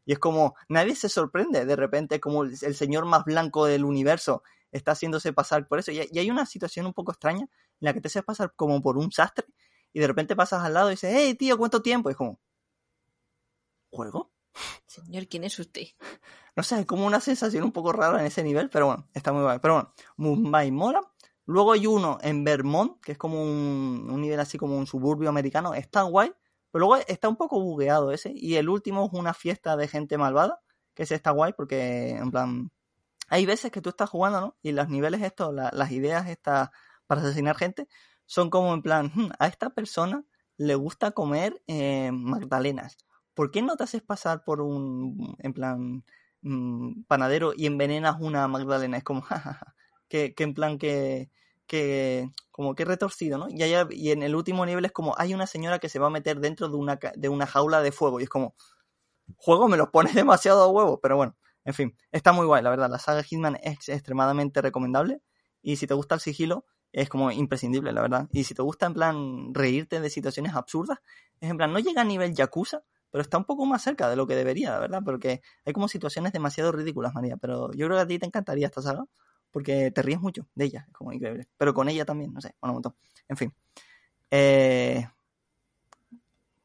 Y 0.06 0.14
es 0.14 0.20
como, 0.20 0.56
nadie 0.70 0.96
se 0.96 1.10
sorprende 1.10 1.66
de 1.66 1.76
repente 1.76 2.20
como 2.20 2.44
el, 2.44 2.56
señor 2.58 3.06
más 3.06 3.26
blanco 3.26 3.66
del 3.66 3.86
universo 3.86 4.44
está 4.72 4.92
haciéndose 4.94 5.34
pasar 5.34 5.68
por 5.68 5.80
eso. 5.80 5.92
Y, 5.92 6.08
y, 6.12 6.20
hay 6.20 6.30
una 6.32 6.46
situación 6.46 6.86
un 6.86 6.94
poco 6.94 7.12
extraña 7.12 7.42
en 7.44 7.50
la 7.80 7.94
que 7.94 8.02
te 8.02 8.08
haces 8.10 8.24
pasar 8.24 8.54
como 8.56 8.82
por 8.82 8.98
un 8.98 9.12
sastre 9.12 9.46
y 9.94 10.00
de 10.00 10.08
repente 10.08 10.36
pasas 10.36 10.64
al 10.64 10.74
lado 10.76 10.90
y 10.90 10.92
dices, 10.94 11.12
hey 11.16 11.34
tío, 11.36 11.58
¿cuánto 11.58 11.82
tiempo? 11.82 12.10
Y 12.10 12.12
es 12.12 12.18
como, 12.18 12.40
¿juego? 13.90 14.32
Señor, 14.86 15.28
¿quién 15.28 15.44
es 15.44 15.58
usted? 15.60 15.88
No 16.56 16.64
sé, 16.64 16.80
es 16.80 16.86
como 16.86 17.06
una 17.06 17.20
sensación 17.20 17.64
un 17.64 17.72
poco 17.72 17.92
rara 17.92 18.20
en 18.20 18.26
ese 18.26 18.44
nivel, 18.44 18.70
pero 18.70 18.88
bueno, 18.88 19.08
está 19.14 19.32
muy 19.32 19.44
guay. 19.44 19.60
Pero 19.60 19.76
bueno, 19.76 19.94
Mumbai 20.18 20.72
mola. 20.72 21.02
Luego 21.46 21.72
hay 21.72 21.88
uno 21.88 22.18
en 22.22 22.44
Vermont, 22.44 23.00
que 23.02 23.14
es 23.14 23.18
como 23.18 23.42
un, 23.42 24.20
nivel 24.20 24.40
así 24.40 24.58
como 24.58 24.78
un 24.78 24.88
suburbio 24.88 25.30
americano. 25.30 25.74
Está 25.74 26.02
guay, 26.02 26.34
pero 26.72 26.88
luego 26.88 27.04
está 27.08 27.30
un 27.30 27.38
poco 27.38 27.62
bugueado 27.62 28.12
ese. 28.12 28.32
Y 28.36 28.56
el 28.56 28.70
último 28.70 29.06
es 29.06 29.14
una 29.14 29.34
fiesta 29.34 29.78
de 29.78 29.88
gente 29.88 30.18
malvada, 30.18 30.62
que 30.94 31.04
ese 31.04 31.16
está 31.16 31.32
guay 31.32 31.54
porque, 31.54 32.12
en 32.12 32.32
plan, 32.32 32.72
hay 33.30 33.46
veces 33.46 33.72
que 33.72 33.82
tú 33.82 33.90
estás 33.90 34.10
jugando, 34.10 34.42
¿no? 34.42 34.58
Y 34.62 34.72
los 34.72 34.90
niveles 34.90 35.22
estos, 35.22 35.54
las 35.54 35.92
ideas 35.92 36.28
estas 36.28 36.70
para 37.08 37.22
asesinar 37.22 37.56
gente, 37.56 37.88
son 38.26 38.50
como 38.50 38.74
en 38.74 38.82
plan, 38.82 39.12
hmm, 39.14 39.30
a 39.40 39.48
esta 39.48 39.70
persona 39.70 40.26
le 40.58 40.76
gusta 40.76 41.12
comer 41.12 41.62
eh, 41.68 42.12
magdalenas. 42.12 42.98
¿Por 43.38 43.52
qué 43.52 43.62
no 43.62 43.78
te 43.78 43.84
haces 43.84 44.02
pasar 44.02 44.44
por 44.44 44.62
un, 44.62 45.36
en 45.38 45.54
plan, 45.54 46.04
mm, 46.42 47.04
panadero 47.04 47.54
y 47.56 47.68
envenenas 47.68 48.18
una 48.20 48.48
magdalena? 48.48 48.98
Es 48.98 49.04
como, 49.04 49.22
jajaja, 49.22 49.76
que, 50.10 50.34
que 50.34 50.44
en 50.44 50.56
plan 50.56 50.80
que, 50.80 51.30
que, 51.68 52.32
como 52.50 52.74
que 52.74 52.84
retorcido, 52.84 53.38
¿no? 53.38 53.48
Y, 53.48 53.62
y 53.92 54.10
en 54.12 54.24
el 54.24 54.36
último 54.36 54.66
nivel 54.66 54.86
es 54.86 54.92
como, 54.92 55.14
hay 55.20 55.36
una 55.36 55.46
señora 55.46 55.78
que 55.78 55.88
se 55.88 56.00
va 56.00 56.08
a 56.08 56.10
meter 56.10 56.40
dentro 56.40 56.68
de 56.68 56.78
una, 56.78 56.98
de 57.16 57.30
una 57.30 57.46
jaula 57.46 57.84
de 57.84 57.92
fuego 57.92 58.20
y 58.20 58.24
es 58.24 58.30
como, 58.30 58.56
juego 59.36 59.68
me 59.68 59.78
lo 59.78 59.92
pones 59.92 60.16
demasiado 60.16 60.64
a 60.64 60.68
huevo, 60.70 61.00
pero 61.00 61.16
bueno, 61.16 61.38
en 61.64 61.76
fin, 61.76 61.96
está 62.12 62.32
muy 62.32 62.48
guay, 62.48 62.64
la 62.64 62.72
verdad, 62.72 62.90
la 62.90 62.98
saga 62.98 63.22
Hitman 63.22 63.60
es 63.62 63.88
extremadamente 63.88 64.64
recomendable 64.64 65.22
y 65.62 65.76
si 65.76 65.86
te 65.86 65.94
gusta 65.94 66.16
el 66.16 66.22
sigilo, 66.22 66.66
es 66.92 67.08
como 67.08 67.30
imprescindible, 67.32 67.92
la 67.92 68.02
verdad. 68.02 68.28
Y 68.32 68.46
si 68.46 68.56
te 68.56 68.64
gusta 68.64 68.88
en 68.88 68.96
plan 68.96 69.54
reírte 69.54 70.00
de 70.00 70.10
situaciones 70.10 70.56
absurdas, 70.56 70.98
es 71.40 71.52
en 71.52 71.58
plan, 71.58 71.72
no 71.72 71.78
llega 71.78 72.02
a 72.02 72.06
nivel 72.06 72.34
Yakuza, 72.34 72.82
pero 73.12 73.22
está 73.22 73.38
un 73.38 73.46
poco 73.46 73.66
más 73.66 73.82
cerca 73.82 74.10
de 74.10 74.16
lo 74.16 74.28
que 74.28 74.36
debería, 74.36 74.72
la 74.72 74.80
verdad, 74.80 75.02
porque 75.04 75.42
hay 75.66 75.74
como 75.74 75.88
situaciones 75.88 76.34
demasiado 76.34 76.72
ridículas, 76.72 77.14
María, 77.14 77.38
pero 77.38 77.72
yo 77.74 77.88
creo 77.88 77.98
que 77.98 78.04
a 78.04 78.08
ti 78.08 78.20
te 78.20 78.26
encantaría 78.26 78.68
esta 78.68 78.82
saga, 78.82 79.06
porque 79.52 79.92
te 79.92 80.02
ríes 80.02 80.20
mucho 80.20 80.48
de 80.56 80.66
ella, 80.66 80.86
es 80.88 80.94
como 80.94 81.14
increíble, 81.14 81.48
pero 81.58 81.74
con 81.74 81.90
ella 81.90 82.06
también, 82.06 82.34
no 82.34 82.42
sé, 82.42 82.56
bueno, 82.62 82.74
un 82.74 82.76
montón. 82.76 82.96
En 83.28 83.38
fin. 83.38 83.54
Eh, 84.30 85.08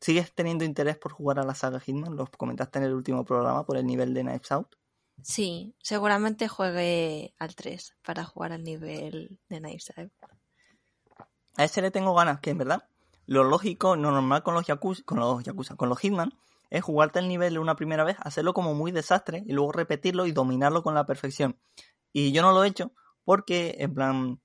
¿Sigues 0.00 0.32
teniendo 0.34 0.64
interés 0.64 0.98
por 0.98 1.12
jugar 1.12 1.38
a 1.38 1.44
la 1.44 1.54
saga 1.54 1.78
Hitman? 1.78 2.16
Lo 2.16 2.26
comentaste 2.26 2.80
en 2.80 2.86
el 2.86 2.94
último 2.94 3.24
programa 3.24 3.64
por 3.64 3.76
el 3.76 3.86
nivel 3.86 4.12
de 4.14 4.22
Knives 4.22 4.50
Out. 4.50 4.74
Sí, 5.22 5.76
seguramente 5.78 6.48
juegue 6.48 7.34
al 7.38 7.54
3 7.54 7.96
para 8.02 8.24
jugar 8.24 8.52
al 8.52 8.64
nivel 8.64 9.38
de 9.48 9.60
Knives 9.60 9.92
Out. 9.96 10.12
A 11.56 11.64
ese 11.64 11.82
le 11.82 11.92
tengo 11.92 12.14
ganas, 12.14 12.40
que 12.40 12.50
en 12.50 12.58
verdad 12.58 12.88
lo 13.32 13.44
lógico, 13.44 13.96
lo 13.96 14.10
normal 14.10 14.42
con 14.42 14.54
los 14.54 14.66
Yakuza, 14.66 15.02
con 15.04 15.18
los 15.18 15.42
Yakuza, 15.42 15.74
con 15.76 15.88
los 15.88 15.98
Hitman, 15.98 16.32
es 16.70 16.82
jugarte 16.82 17.18
el 17.18 17.28
nivel 17.28 17.58
una 17.58 17.76
primera 17.76 18.04
vez, 18.04 18.16
hacerlo 18.20 18.54
como 18.54 18.74
muy 18.74 18.92
desastre 18.92 19.42
y 19.46 19.52
luego 19.52 19.72
repetirlo 19.72 20.26
y 20.26 20.32
dominarlo 20.32 20.82
con 20.82 20.94
la 20.94 21.06
perfección. 21.06 21.58
Y 22.12 22.32
yo 22.32 22.42
no 22.42 22.52
lo 22.52 22.64
he 22.64 22.68
hecho 22.68 22.92
porque, 23.24 23.76
en 23.78 23.94
plan, 23.94 24.40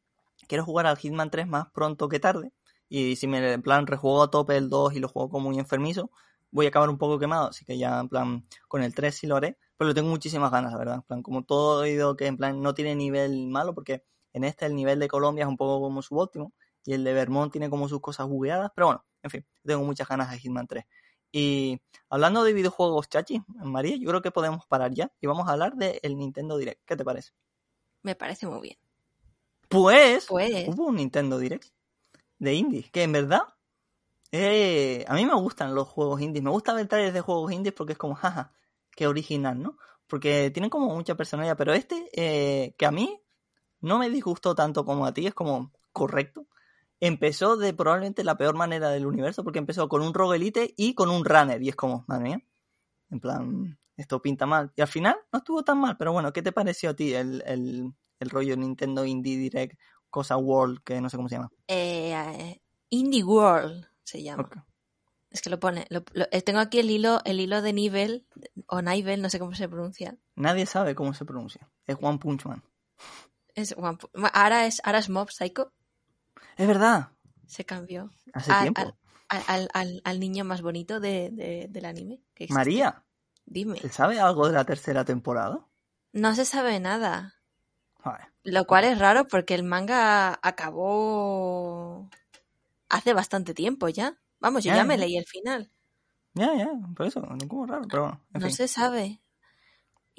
quiero 0.47 0.63
jugar 0.65 0.87
al 0.87 0.97
Hitman 0.97 1.29
3 1.29 1.47
más 1.47 1.67
pronto 1.71 2.09
que 2.09 2.19
tarde. 2.19 2.51
Y 2.89 3.17
si 3.17 3.27
me, 3.27 3.53
en 3.53 3.61
plan, 3.61 3.87
rejuego 3.87 4.23
a 4.23 4.31
tope 4.31 4.57
el 4.57 4.69
2 4.69 4.93
y 4.93 4.99
lo 4.99 5.09
juego 5.09 5.29
como 5.29 5.49
muy 5.49 5.59
enfermizo, 5.59 6.11
voy 6.51 6.65
a 6.65 6.69
acabar 6.69 6.89
un 6.89 6.97
poco 6.97 7.19
quemado. 7.19 7.49
Así 7.49 7.65
que 7.65 7.77
ya, 7.77 7.99
en 7.99 8.09
plan, 8.09 8.47
con 8.67 8.83
el 8.83 8.93
3 8.95 9.15
sí 9.15 9.27
lo 9.27 9.35
haré. 9.35 9.57
Pero 9.77 9.93
tengo 9.93 10.09
muchísimas 10.09 10.51
ganas, 10.51 10.71
la 10.71 10.77
verdad. 10.77 10.95
En 10.95 11.01
plan, 11.03 11.21
como 11.23 11.43
todo 11.43 11.83
he 11.83 11.91
oído 11.91 12.15
que, 12.15 12.27
en 12.27 12.37
plan, 12.37 12.61
no 12.61 12.73
tiene 12.73 12.95
nivel 12.95 13.47
malo 13.47 13.73
porque 13.73 14.03
en 14.33 14.43
este 14.43 14.65
el 14.65 14.75
nivel 14.75 14.99
de 14.99 15.07
Colombia 15.07 15.43
es 15.43 15.49
un 15.49 15.57
poco 15.57 15.81
como 15.81 16.01
subóptimo 16.01 16.53
y 16.87 16.93
el 16.93 17.03
de 17.03 17.11
Vermont 17.11 17.51
tiene 17.51 17.69
como 17.69 17.89
sus 17.89 17.99
cosas 17.99 18.27
bugueadas, 18.27 18.71
pero 18.73 18.87
bueno, 18.87 19.05
en 19.21 19.29
fin, 19.29 19.45
tengo 19.65 19.83
muchas 19.83 20.07
ganas 20.07 20.31
de 20.31 20.39
Hitman 20.39 20.67
3. 20.67 20.85
Y 21.33 21.81
hablando 22.09 22.45
de 22.45 22.53
videojuegos, 22.53 23.09
Chachi, 23.09 23.43
María, 23.57 23.97
yo 23.97 24.07
creo 24.07 24.21
que 24.21 24.31
podemos 24.31 24.65
parar 24.67 24.93
ya 24.93 25.11
y 25.19 25.27
vamos 25.27 25.49
a 25.49 25.51
hablar 25.51 25.75
del 25.75 26.17
Nintendo 26.17 26.57
Direct. 26.57 26.81
¿Qué 26.85 26.95
te 26.95 27.03
parece? 27.03 27.33
Me 28.03 28.15
parece 28.15 28.47
muy 28.47 28.61
bien. 28.61 28.77
Pues, 29.67 30.27
pues. 30.27 30.69
hubo 30.69 30.85
un 30.85 30.95
Nintendo 30.95 31.37
Direct 31.37 31.67
de 32.39 32.53
indies, 32.53 32.89
que 32.89 33.03
en 33.03 33.11
verdad 33.11 33.41
eh, 34.31 35.03
a 35.09 35.15
mí 35.15 35.25
me 35.25 35.35
gustan 35.35 35.75
los 35.75 35.89
juegos 35.89 36.21
indies. 36.21 36.41
Me 36.41 36.51
gusta 36.51 36.71
ver 36.73 36.87
trailers 36.87 37.13
de 37.13 37.19
juegos 37.19 37.51
indies 37.51 37.73
porque 37.73 37.93
es 37.93 37.99
como, 37.99 38.15
jaja, 38.15 38.53
que 38.91 39.07
original, 39.07 39.61
¿no? 39.61 39.77
Porque 40.07 40.51
tienen 40.51 40.69
como 40.69 40.95
mucha 40.95 41.15
personalidad, 41.15 41.57
pero 41.57 41.73
este, 41.73 42.09
eh, 42.13 42.75
que 42.77 42.85
a 42.85 42.91
mí 42.91 43.21
no 43.81 43.99
me 43.99 44.09
disgustó 44.09 44.55
tanto 44.55 44.85
como 44.85 45.05
a 45.05 45.13
ti, 45.13 45.27
es 45.27 45.33
como 45.33 45.73
correcto. 45.91 46.47
Empezó 46.99 47.57
de 47.57 47.73
probablemente 47.73 48.23
la 48.23 48.37
peor 48.37 48.55
manera 48.55 48.89
del 48.89 49.05
universo, 49.05 49.43
porque 49.43 49.59
empezó 49.59 49.87
con 49.87 50.01
un 50.01 50.13
roguelite 50.13 50.73
y 50.77 50.95
con 50.95 51.09
un 51.09 51.23
runner, 51.25 51.61
y 51.61 51.69
es 51.69 51.75
como, 51.75 52.03
madre 52.07 52.23
mía, 52.23 52.41
en 53.11 53.19
plan, 53.19 53.79
esto 53.97 54.21
pinta 54.21 54.45
mal. 54.45 54.71
Y 54.75 54.81
al 54.81 54.87
final 54.87 55.15
no 55.31 55.39
estuvo 55.39 55.63
tan 55.63 55.79
mal, 55.79 55.95
pero 55.97 56.11
bueno, 56.11 56.33
¿qué 56.33 56.41
te 56.41 56.51
pareció 56.51 56.89
a 56.89 56.93
ti 56.95 57.13
el, 57.13 57.43
el, 57.45 57.93
el 58.19 58.29
rollo 58.29 58.57
Nintendo 58.57 59.05
Indie 59.05 59.37
Direct, 59.37 59.79
cosa 60.09 60.37
World, 60.37 60.81
que 60.83 60.99
no 60.99 61.09
sé 61.09 61.17
cómo 61.17 61.29
se 61.29 61.35
llama? 61.35 61.49
Eh, 61.67 62.59
Indie 62.89 63.23
World 63.23 63.85
se 64.03 64.23
llama. 64.23 64.49
Es 65.29 65.41
que 65.41 65.49
lo 65.49 65.59
pone. 65.59 65.85
lo- 65.89 66.03
lo- 66.13 66.25
eh, 66.31 66.41
tengo 66.41 66.59
aquí 66.59 66.79
el 66.79 66.89
hilo, 66.89 67.19
el 67.25 67.39
hilo 67.41 67.61
de 67.61 67.73
nivel, 67.73 68.25
o 68.67 68.81
nivel, 68.81 69.21
no 69.21 69.29
sé 69.29 69.37
cómo 69.39 69.53
se 69.53 69.67
pronuncia. 69.69 70.17
Nadie 70.35 70.65
sabe 70.65 70.95
cómo 70.95 71.13
se 71.13 71.25
pronuncia. 71.25 71.69
Es 71.85 71.97
One 72.01 72.17
Punch 72.17 72.45
Man. 72.45 72.63
Es 73.53 73.75
One 73.77 73.97
ahora 74.33 74.65
es, 74.67 74.81
ahora 74.85 74.99
es 74.99 75.09
Mob 75.09 75.29
Psycho. 75.29 75.73
Es 76.57 76.67
verdad, 76.67 77.09
Se 77.45 77.65
cambió. 77.65 78.09
hace 78.33 78.51
Al- 78.51 78.61
tiempo. 78.63 78.97
al- 79.29 79.69
al, 79.73 80.01
al- 80.03 80.19
niño 80.19 80.43
más 80.45 80.61
bonito 80.61 80.99
de, 80.99 81.29
de- 81.31 81.67
del 81.69 81.85
anime. 81.85 82.21
que 82.33 82.45
existe. 82.45 82.53
María, 82.53 83.03
Dime. 83.45 83.79
¿se 83.79 83.89
sabe 83.89 84.19
algo 84.19 84.47
de 84.47 84.53
la 84.53 84.63
tercera 84.65 85.03
temporada? 85.05 85.65
No 86.13 86.33
se 86.35 86.45
sabe 86.45 86.79
nada. 86.79 87.35
Joder. 88.03 88.27
Lo 88.43 88.65
cual 88.65 88.85
es 88.85 88.97
raro 88.99 89.27
porque 89.27 89.53
el 89.55 89.63
manga 89.63 90.39
acabó 90.41 92.09
hace 92.89 93.13
bastante 93.13 93.53
tiempo 93.53 93.89
ya. 93.89 94.17
Vamos, 94.39 94.63
yo 94.63 94.69
Ya, 94.71 94.77
ya 94.77 94.83
me 94.85 94.97
leí 94.97 95.17
el 95.17 95.25
final. 95.25 95.71
Ya, 96.33 96.53
ya, 96.55 96.69
por 96.95 97.07
eso, 97.07 97.19
no 97.21 97.47
como 97.47 97.65
raro, 97.65 97.85
pero 97.89 98.03
bueno, 98.03 98.21
en 98.33 98.41
No 98.41 98.47
fin. 98.47 98.55
se 98.55 98.67
sabe. 98.67 99.19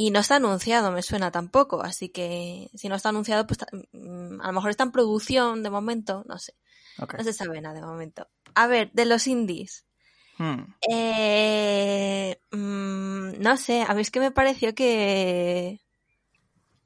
Y 0.00 0.12
no 0.12 0.20
está 0.20 0.36
anunciado, 0.36 0.92
me 0.92 1.02
suena 1.02 1.32
tampoco. 1.32 1.82
Así 1.82 2.08
que 2.08 2.70
si 2.72 2.88
no 2.88 2.94
está 2.94 3.08
anunciado, 3.08 3.48
pues 3.48 3.58
mm, 3.92 4.40
a 4.40 4.46
lo 4.46 4.52
mejor 4.52 4.70
está 4.70 4.84
en 4.84 4.92
producción 4.92 5.64
de 5.64 5.70
momento. 5.70 6.24
No 6.28 6.38
sé. 6.38 6.54
No 6.98 7.24
se 7.24 7.32
sabe 7.32 7.60
nada 7.60 7.74
de 7.74 7.82
momento. 7.82 8.28
A 8.54 8.68
ver, 8.68 8.92
de 8.92 9.06
los 9.06 9.26
indies. 9.26 9.86
Hmm. 10.38 10.72
Eh, 10.88 12.40
mm, 12.52 13.40
no 13.40 13.56
sé, 13.56 13.82
a 13.82 13.92
mí 13.94 14.02
es 14.02 14.12
que 14.12 14.20
me 14.20 14.30
pareció 14.30 14.72
que. 14.72 15.80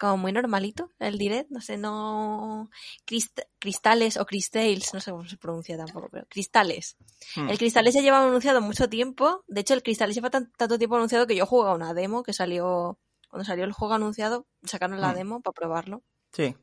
Como 0.02 0.16
muy 0.16 0.32
normalito 0.32 0.90
el 0.98 1.16
direct, 1.16 1.48
no 1.50 1.60
sé, 1.60 1.76
no. 1.76 2.68
Crist- 3.06 3.46
cristales 3.60 4.16
o 4.16 4.26
cristales, 4.26 4.92
no 4.92 4.98
sé 5.00 5.12
cómo 5.12 5.24
se 5.28 5.36
pronuncia 5.36 5.76
tampoco, 5.76 6.08
pero 6.10 6.26
cristales. 6.28 6.96
Hmm. 7.36 7.48
El 7.48 7.56
Cristales 7.56 7.94
ya 7.94 8.00
lleva 8.00 8.20
anunciado 8.20 8.60
mucho 8.60 8.88
tiempo. 8.88 9.44
De 9.46 9.60
hecho, 9.60 9.74
el 9.74 9.82
Cristales 9.84 10.16
lleva 10.16 10.28
tan- 10.28 10.50
tanto 10.56 10.76
tiempo 10.76 10.96
anunciado 10.96 11.28
que 11.28 11.36
yo 11.36 11.46
jugué 11.46 11.70
una 11.70 11.94
demo 11.94 12.24
que 12.24 12.32
salió. 12.32 12.98
Cuando 13.30 13.44
salió 13.44 13.62
el 13.64 13.70
juego 13.70 13.94
anunciado, 13.94 14.48
sacaron 14.64 15.00
la 15.00 15.12
Mm. 15.12 15.14
demo 15.14 15.40
para 15.40 15.54
probarlo. 15.54 16.02
Sí. 16.32 16.56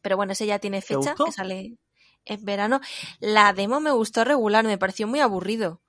Pero 0.00 0.16
bueno, 0.16 0.32
ese 0.34 0.46
ya 0.46 0.60
tiene 0.60 0.80
¿Te 0.80 0.86
fecha, 0.94 1.16
que 1.16 1.32
sale 1.32 1.78
en 2.24 2.44
verano. 2.44 2.80
La 3.18 3.52
demo 3.52 3.80
me 3.80 3.90
gustó 3.90 4.22
regular, 4.22 4.64
me 4.64 4.78
pareció 4.78 5.08
muy 5.08 5.18
aburrido. 5.18 5.82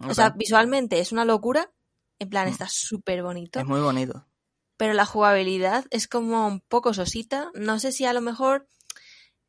O 0.00 0.14
sea, 0.14 0.30
visualmente 0.30 0.98
es 0.98 1.12
una 1.12 1.24
locura. 1.24 1.70
En 2.18 2.28
plan, 2.28 2.48
Mm. 2.48 2.50
está 2.50 2.66
súper 2.68 3.22
bonito. 3.22 3.60
es 3.60 3.66
muy 3.66 3.80
bonito. 3.80 4.26
Pero 4.80 4.94
la 4.94 5.04
jugabilidad 5.04 5.84
es 5.90 6.08
como 6.08 6.46
un 6.46 6.60
poco 6.60 6.94
sosita. 6.94 7.50
No 7.54 7.78
sé 7.78 7.92
si 7.92 8.06
a 8.06 8.14
lo 8.14 8.22
mejor. 8.22 8.66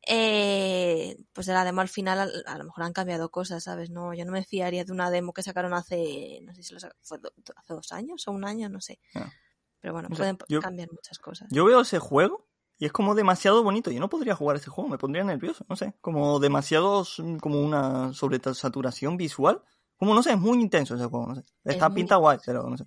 eh, 0.06 1.16
pues 1.32 1.46
de 1.46 1.52
la 1.54 1.64
demo 1.64 1.80
al 1.80 1.88
final 1.88 2.18
a, 2.20 2.52
a 2.52 2.58
lo 2.58 2.64
mejor 2.64 2.84
han 2.84 2.92
cambiado 2.92 3.30
cosas, 3.30 3.64
¿sabes? 3.64 3.88
No, 3.88 4.12
yo 4.14 4.24
no 4.24 4.32
me 4.32 4.44
fiaría 4.44 4.84
de 4.84 4.92
una 4.92 5.10
demo 5.10 5.32
que 5.32 5.42
sacaron 5.42 5.72
hace. 5.74 6.40
No 6.42 6.52
sé 6.54 6.62
si 6.62 6.74
lo 6.74 6.80
sac- 6.80 6.94
fue 7.02 7.18
do- 7.18 7.32
hace 7.56 7.72
dos 7.72 7.92
años 7.92 8.26
o 8.28 8.32
un 8.32 8.44
año, 8.44 8.68
no 8.68 8.80
sé. 8.80 8.98
Ya. 9.14 9.32
Pero 9.80 9.94
bueno, 9.94 10.08
pueden 10.10 10.36
yo- 10.48 10.60
cambiar 10.60 10.90
muchas 10.92 11.18
cosas. 11.18 11.48
Yo 11.50 11.64
veo 11.64 11.80
ese 11.80 11.98
juego 11.98 12.46
y 12.78 12.86
es 12.86 12.92
como 12.92 13.14
demasiado 13.14 13.62
bonito. 13.62 13.90
Yo 13.90 14.00
no 14.00 14.08
podría 14.10 14.34
jugar 14.34 14.56
ese 14.56 14.70
juego, 14.70 14.90
me 14.90 14.98
pondría 14.98 15.24
nervioso, 15.24 15.64
no 15.68 15.76
sé. 15.76 15.94
Como 16.00 16.40
demasiado, 16.40 17.06
como 17.40 17.60
una 17.62 18.12
sobresaturación 18.12 19.16
visual. 19.16 19.62
Como 19.96 20.14
no 20.14 20.22
sé, 20.24 20.32
es 20.32 20.38
muy 20.38 20.60
intenso 20.60 20.96
ese 20.96 21.04
juego, 21.06 21.26
no 21.28 21.34
sé. 21.36 21.44
Está 21.64 21.88
pinta 21.94 22.16
guay, 22.16 22.38
pero 22.44 22.68
no 22.68 22.76
sé. 22.76 22.84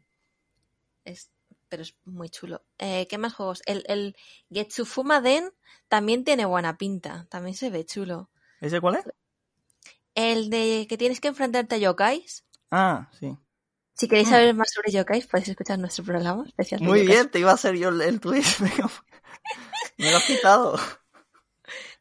Es, 1.05 1.31
pero 1.69 1.83
es 1.83 1.95
muy 2.05 2.29
chulo. 2.29 2.63
Eh, 2.77 3.07
¿Qué 3.07 3.17
más 3.17 3.33
juegos? 3.33 3.61
El, 3.65 3.83
el 3.87 4.15
Getsufuma 4.51 5.21
Den 5.21 5.51
también 5.87 6.23
tiene 6.23 6.45
buena 6.45 6.77
pinta. 6.77 7.27
También 7.29 7.55
se 7.55 7.69
ve 7.69 7.85
chulo. 7.85 8.29
¿Ese 8.61 8.79
cuál 8.81 8.95
es? 8.95 9.05
El 10.15 10.49
de 10.49 10.85
que 10.89 10.97
tienes 10.97 11.19
que 11.19 11.27
enfrentarte 11.27 11.75
a 11.75 11.77
yokais. 11.77 12.45
Ah, 12.71 13.09
sí. 13.19 13.37
Si 13.93 14.07
queréis 14.07 14.27
Mm. 14.27 14.31
saber 14.31 14.53
más 14.55 14.71
sobre 14.73 14.91
yokais, 14.91 15.27
podéis 15.27 15.49
escuchar 15.49 15.79
nuestro 15.79 16.03
programa 16.03 16.43
especial. 16.45 16.81
Muy 16.81 16.99
yokais. 16.99 17.07
bien, 17.09 17.29
te 17.29 17.39
iba 17.39 17.51
a 17.51 17.55
hacer 17.55 17.75
yo 17.75 17.89
el, 17.89 18.01
el 18.01 18.19
tweet. 18.19 18.43
venga. 18.59 18.89
Me 19.97 20.11
lo 20.11 20.17
has 20.17 20.25
quitado. 20.25 20.77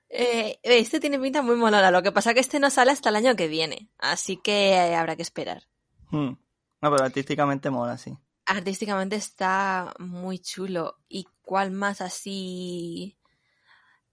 Eh, 0.09 0.61
este 0.63 1.01
tiene 1.01 1.19
pinta 1.19 1.43
muy 1.43 1.57
molona. 1.57 1.91
Lo 1.91 2.03
que 2.03 2.13
pasa 2.13 2.31
es 2.31 2.35
que 2.35 2.41
este 2.41 2.61
no 2.61 2.71
sale 2.71 2.93
hasta 2.93 3.09
el 3.09 3.17
año 3.17 3.35
que 3.37 3.49
viene. 3.49 3.89
Así 3.99 4.37
que 4.37 4.71
eh, 4.75 4.95
habrá 4.95 5.17
que 5.17 5.23
esperar. 5.23 5.65
Hmm. 6.11 6.35
No, 6.81 6.91
pero 6.91 7.05
artísticamente 7.05 7.71
mola, 7.71 7.99
sí. 7.99 8.17
Artísticamente 8.47 9.17
está 9.17 9.95
muy 9.99 10.39
chulo. 10.39 10.99
¿Y 11.09 11.27
cuál 11.43 11.71
más 11.71 12.01
así? 12.01 13.17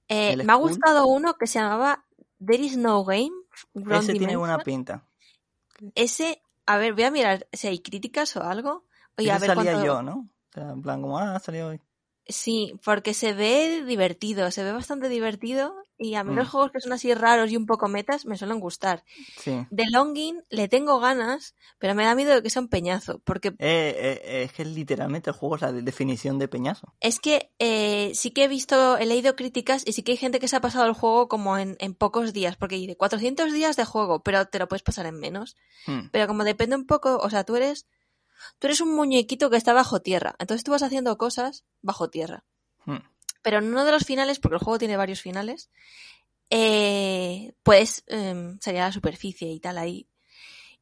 Eh, 0.07 0.33
¿El 0.33 0.43
me 0.45 0.53
ha 0.53 0.55
gustado 0.55 1.07
uno 1.07 1.35
que 1.37 1.47
se 1.47 1.59
llamaba 1.59 2.05
There 2.45 2.63
is 2.63 2.77
no 2.77 3.03
game. 3.03 3.31
Ground 3.73 4.03
Ese 4.03 4.13
tiene 4.13 4.35
buena 4.35 4.57
Dimension. 4.57 4.63
pinta. 4.63 5.91
Ese, 5.95 6.41
a 6.65 6.77
ver, 6.77 6.93
voy 6.93 7.03
a 7.03 7.11
mirar 7.11 7.47
si 7.51 7.67
hay 7.67 7.79
críticas 7.79 8.35
o 8.35 8.43
algo. 8.43 8.85
Oye, 9.17 9.27
Ese 9.27 9.35
a 9.35 9.39
ver 9.39 9.47
salía 9.47 9.71
cuánto- 9.73 9.85
yo, 9.85 10.01
¿no? 10.01 10.29
En 10.55 10.81
plan, 10.81 11.01
como, 11.01 11.17
ah, 11.19 11.39
salió 11.39 11.67
hoy. 11.69 11.81
Sí, 12.27 12.73
porque 12.85 13.13
se 13.13 13.33
ve 13.33 13.83
divertido, 13.85 14.49
se 14.51 14.63
ve 14.63 14.71
bastante 14.71 15.09
divertido. 15.09 15.73
Y 15.97 16.15
a 16.15 16.23
mí 16.23 16.31
Mm. 16.33 16.37
los 16.37 16.49
juegos 16.49 16.71
que 16.71 16.79
son 16.79 16.93
así 16.93 17.13
raros 17.13 17.51
y 17.51 17.57
un 17.57 17.67
poco 17.67 17.87
metas 17.87 18.25
me 18.25 18.35
suelen 18.35 18.59
gustar. 18.59 19.03
Sí. 19.37 19.67
De 19.69 19.85
Longing 19.91 20.43
le 20.49 20.67
tengo 20.67 20.99
ganas, 20.99 21.53
pero 21.77 21.93
me 21.93 22.03
da 22.03 22.15
miedo 22.15 22.33
de 22.33 22.41
que 22.41 22.49
sea 22.49 22.61
un 22.63 22.69
peñazo. 22.69 23.19
Porque 23.23 23.49
Eh, 23.59 24.19
eh, 24.23 24.43
es 24.43 24.53
que 24.53 24.65
literalmente 24.65 25.29
el 25.29 25.35
juego 25.35 25.55
es 25.57 25.61
la 25.61 25.71
de- 25.71 25.83
definición 25.83 26.39
de 26.39 26.47
peñazo. 26.47 26.93
es 27.01 27.19
que 27.19 27.51
eh, 27.59 28.11
sí 28.15 28.31
que 28.31 28.45
he 28.45 28.47
visto, 28.47 28.97
he 28.97 29.05
leído 29.05 29.35
críticas 29.35 29.83
y 29.85 29.93
sí 29.93 30.01
que 30.01 30.13
hay 30.13 30.17
gente 30.17 30.39
que 30.39 30.47
se 30.47 30.55
ha 30.55 30.61
pasado 30.61 30.85
el 30.87 30.93
juego 30.93 31.27
como 31.27 31.57
en, 31.59 31.75
en 31.79 31.93
pocos 31.93 32.33
días. 32.33 32.55
Porque 32.55 32.77
dice 32.77 32.95
400 32.97 33.53
días 33.53 33.75
de 33.75 33.85
juego, 33.85 34.21
pero 34.23 34.45
te 34.47 34.57
lo 34.57 34.67
puedes 34.67 34.81
pasar 34.83 35.05
en 35.05 35.19
menos. 35.19 35.55
Hmm. 35.85 36.07
Pero 36.11 36.25
como 36.25 36.43
depende 36.45 36.75
un 36.75 36.87
poco, 36.87 37.17
o 37.17 37.29
sea, 37.29 37.43
tú 37.43 37.55
eres, 37.57 37.85
tú 38.59 38.67
eres 38.67 38.81
un 38.81 38.95
muñequito 38.95 39.49
que 39.49 39.57
está 39.57 39.73
bajo 39.73 40.01
tierra. 40.01 40.35
Entonces 40.39 40.63
tú 40.63 40.71
vas 40.71 40.83
haciendo 40.83 41.17
cosas 41.17 41.63
bajo 41.81 42.09
tierra. 42.09 42.43
Hmm. 42.85 42.97
Pero 43.41 43.57
en 43.59 43.65
uno 43.65 43.85
de 43.85 43.91
los 43.91 44.03
finales, 44.05 44.39
porque 44.39 44.55
el 44.55 44.63
juego 44.63 44.77
tiene 44.79 44.97
varios 44.97 45.21
finales, 45.21 45.69
eh, 46.49 47.53
puedes 47.63 48.03
em, 48.07 48.59
salir 48.59 48.81
a 48.81 48.85
la 48.87 48.91
superficie 48.91 49.49
y 49.51 49.59
tal 49.59 49.77
ahí. 49.77 50.07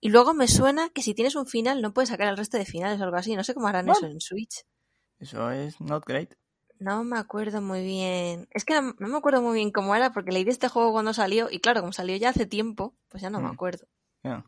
Y 0.01 0.10
luego 0.10 0.34
me 0.34 0.47
suena 0.47 0.89
que 0.89 1.01
si 1.01 1.14
tienes 1.14 1.36
un 1.36 1.45
final 1.45 1.82
no 1.82 1.93
puedes 1.93 2.10
sacar 2.10 2.28
el 2.28 2.38
resto 2.38 2.57
de 2.57 2.66
finales 2.66 2.99
o 2.99 3.03
algo 3.03 3.18
así. 3.18 3.36
No 3.36 3.43
sé 3.43 3.53
cómo 3.53 3.68
harán 3.68 3.89
eso 3.89 4.05
en 4.05 4.22
Switch. 4.22 4.64
Eso 5.20 5.51
es 5.51 5.80
not 5.82 6.05
great. 6.05 6.34
No 6.80 7.03
me 7.03 7.18
acuerdo 7.20 7.62
muy 7.62 7.84
bien. 7.84 8.47
Es 8.51 8.64
que 8.64 8.74
no, 8.76 8.95
no 8.97 9.07
me 9.10 9.18
acuerdo 9.18 9.41
muy 9.41 9.55
bien 9.55 9.72
cómo 9.72 9.93
era 9.95 10.14
porque 10.14 10.32
leí 10.32 10.45
de 10.45 10.51
este 10.51 10.70
juego 10.70 10.93
cuando 10.93 11.14
salió 11.14 11.49
y 11.51 11.60
claro, 11.60 11.82
como 11.82 11.91
salió 11.91 12.16
ya 12.16 12.30
hace 12.30 12.45
tiempo, 12.45 12.95
pues 13.10 13.22
ya 13.22 13.30
no 13.30 13.41
me 13.41 13.49
Mm. 13.49 13.51
acuerdo. 13.51 13.88
Yeah. 14.24 14.45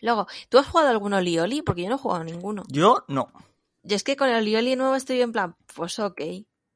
Luego, 0.00 0.26
¿tú 0.48 0.58
has 0.58 0.66
jugado 0.66 0.90
algún 0.90 1.14
Olioli? 1.14 1.62
Porque 1.62 1.82
yo 1.82 1.88
no 1.88 1.96
he 1.96 1.98
jugado 1.98 2.24
ninguno. 2.24 2.62
Yo 2.68 3.04
no. 3.08 3.32
Yo 3.82 3.96
es 3.96 4.04
que 4.04 4.16
con 4.16 4.28
el 4.28 4.36
Olioli 4.36 4.76
nuevo 4.76 4.94
estoy 4.94 5.20
en 5.20 5.32
plan, 5.32 5.56
pues 5.74 5.98
ok, 5.98 6.20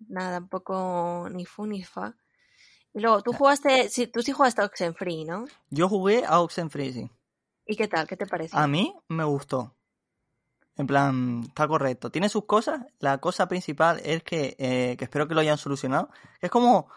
nada, 0.08 0.38
tampoco 0.38 1.28
ni 1.30 1.44
fu 1.44 1.66
ni 1.66 1.82
fa. 1.82 2.16
Y 2.92 3.00
luego, 3.00 3.22
tú 3.22 3.32
jugaste, 3.32 3.90
sí, 3.90 4.06
tú 4.06 4.22
sí 4.22 4.32
jugaste 4.32 4.62
a 4.62 4.64
Oxenfree, 4.64 5.24
¿no? 5.24 5.44
Yo 5.68 5.88
jugué 5.88 6.24
a 6.26 6.40
Oxenfree, 6.40 6.92
sí. 6.92 7.10
¿Y 7.66 7.76
qué 7.76 7.88
tal? 7.88 8.06
¿Qué 8.06 8.16
te 8.16 8.26
pareció? 8.26 8.58
A 8.58 8.66
mí 8.66 8.94
me 9.08 9.24
gustó. 9.24 9.74
En 10.76 10.86
plan, 10.86 11.44
está 11.46 11.66
correcto. 11.66 12.10
Tiene 12.10 12.28
sus 12.28 12.44
cosas. 12.44 12.80
La 12.98 13.18
cosa 13.18 13.48
principal 13.48 14.00
es 14.04 14.22
que, 14.22 14.56
eh, 14.58 14.96
que 14.98 15.04
espero 15.04 15.26
que 15.26 15.34
lo 15.34 15.40
hayan 15.40 15.58
solucionado. 15.58 16.10
Es 16.40 16.50
como 16.50 16.88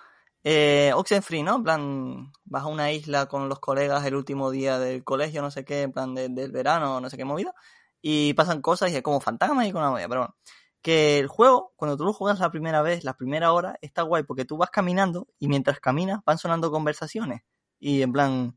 eh, 0.43 0.91
Oxenfree, 0.95 1.43
¿no? 1.43 1.57
En 1.57 1.63
plan, 1.63 2.31
vas 2.45 2.63
a 2.63 2.67
una 2.67 2.91
isla 2.91 3.27
con 3.27 3.49
los 3.49 3.59
colegas 3.59 4.05
el 4.05 4.15
último 4.15 4.51
día 4.51 4.79
del 4.79 5.03
colegio, 5.03 5.41
no 5.41 5.51
sé 5.51 5.65
qué, 5.65 5.83
en 5.83 5.91
plan 5.91 6.15
de- 6.15 6.29
del 6.29 6.51
verano, 6.51 6.99
no 7.01 7.09
sé 7.09 7.17
qué 7.17 7.25
movida. 7.25 7.53
Y 8.01 8.33
pasan 8.33 8.61
cosas 8.61 8.91
y 8.91 8.95
es 8.95 9.01
como 9.03 9.19
fantasmas 9.21 9.67
y 9.67 9.71
con 9.71 9.81
una 9.81 9.91
movida. 9.91 10.07
Pero 10.07 10.21
bueno, 10.21 10.35
que 10.81 11.19
el 11.19 11.27
juego, 11.27 11.73
cuando 11.75 11.97
tú 11.97 12.05
lo 12.05 12.13
juegas 12.13 12.39
la 12.39 12.51
primera 12.51 12.81
vez, 12.81 13.03
la 13.03 13.15
primera 13.15 13.51
hora, 13.53 13.77
está 13.81 14.03
guay 14.03 14.23
porque 14.23 14.45
tú 14.45 14.57
vas 14.57 14.69
caminando 14.69 15.27
y 15.39 15.47
mientras 15.49 15.79
caminas 15.79 16.19
van 16.25 16.37
sonando 16.37 16.71
conversaciones. 16.71 17.41
Y 17.79 18.01
en 18.01 18.11
plan, 18.13 18.55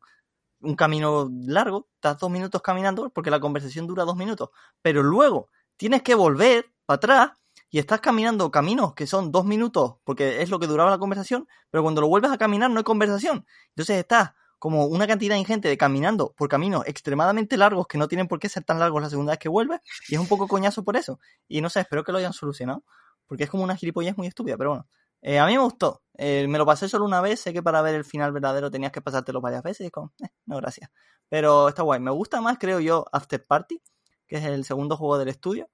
un 0.60 0.76
camino 0.76 1.28
largo, 1.46 1.88
estás 1.96 2.18
dos 2.18 2.30
minutos 2.30 2.62
caminando 2.62 3.10
porque 3.10 3.30
la 3.30 3.40
conversación 3.40 3.86
dura 3.86 4.04
dos 4.04 4.16
minutos, 4.16 4.50
pero 4.82 5.02
luego 5.02 5.50
tienes 5.76 6.02
que 6.02 6.14
volver 6.14 6.72
para 6.86 6.96
atrás 6.96 7.30
y 7.72 7.78
estás 7.78 8.00
caminando 8.00 8.50
caminos 8.50 8.94
que 8.94 9.06
son 9.06 9.32
dos 9.32 9.46
minutos 9.46 9.94
porque 10.04 10.42
es 10.42 10.50
lo 10.50 10.60
que 10.60 10.66
duraba 10.68 10.90
la 10.90 10.98
conversación, 10.98 11.48
pero 11.70 11.82
cuando 11.82 12.02
lo 12.02 12.06
vuelves 12.08 12.30
a 12.30 12.36
caminar 12.36 12.70
no 12.70 12.78
hay 12.78 12.84
conversación. 12.84 13.46
Entonces 13.70 13.96
estás 13.96 14.32
como 14.58 14.84
una 14.86 15.06
cantidad 15.06 15.36
ingente 15.36 15.68
de 15.68 15.78
caminando 15.78 16.34
por 16.36 16.48
caminos 16.50 16.84
extremadamente 16.86 17.56
largos 17.56 17.86
que 17.86 17.96
no 17.96 18.08
tienen 18.08 18.28
por 18.28 18.38
qué 18.38 18.50
ser 18.50 18.62
tan 18.62 18.78
largos 18.78 19.02
la 19.02 19.08
segunda 19.08 19.32
vez 19.32 19.38
que 19.38 19.48
vuelve 19.48 19.80
y 20.08 20.14
es 20.14 20.20
un 20.20 20.28
poco 20.28 20.46
coñazo 20.46 20.84
por 20.84 20.96
eso. 20.96 21.18
Y 21.48 21.62
no 21.62 21.70
sé, 21.70 21.80
espero 21.80 22.04
que 22.04 22.12
lo 22.12 22.18
hayan 22.18 22.34
solucionado 22.34 22.84
porque 23.26 23.44
es 23.44 23.50
como 23.50 23.64
una 23.64 23.74
gilipollez 23.74 24.18
muy 24.18 24.26
estúpida, 24.26 24.58
pero 24.58 24.70
bueno. 24.70 24.86
Eh, 25.22 25.38
a 25.38 25.46
mí 25.46 25.52
me 25.52 25.62
gustó. 25.62 26.02
Eh, 26.18 26.46
me 26.48 26.58
lo 26.58 26.66
pasé 26.66 26.88
solo 26.88 27.04
una 27.06 27.20
vez. 27.20 27.40
Sé 27.40 27.52
que 27.52 27.62
para 27.62 27.80
ver 27.80 27.94
el 27.94 28.04
final 28.04 28.32
verdadero 28.32 28.70
tenías 28.70 28.92
que 28.92 29.00
pasártelo 29.00 29.40
varias 29.40 29.62
veces. 29.62 29.86
Y 29.86 29.90
como, 29.90 30.12
eh, 30.22 30.28
no, 30.46 30.56
gracias. 30.56 30.90
Pero 31.28 31.68
está 31.68 31.82
guay. 31.82 32.00
Me 32.00 32.10
gusta 32.10 32.40
más, 32.40 32.58
creo 32.58 32.80
yo, 32.80 33.06
After 33.12 33.42
Party, 33.46 33.80
que 34.26 34.36
es 34.36 34.44
el 34.44 34.64
segundo 34.64 34.96
juego 34.96 35.16
del 35.16 35.28
estudio. 35.28 35.70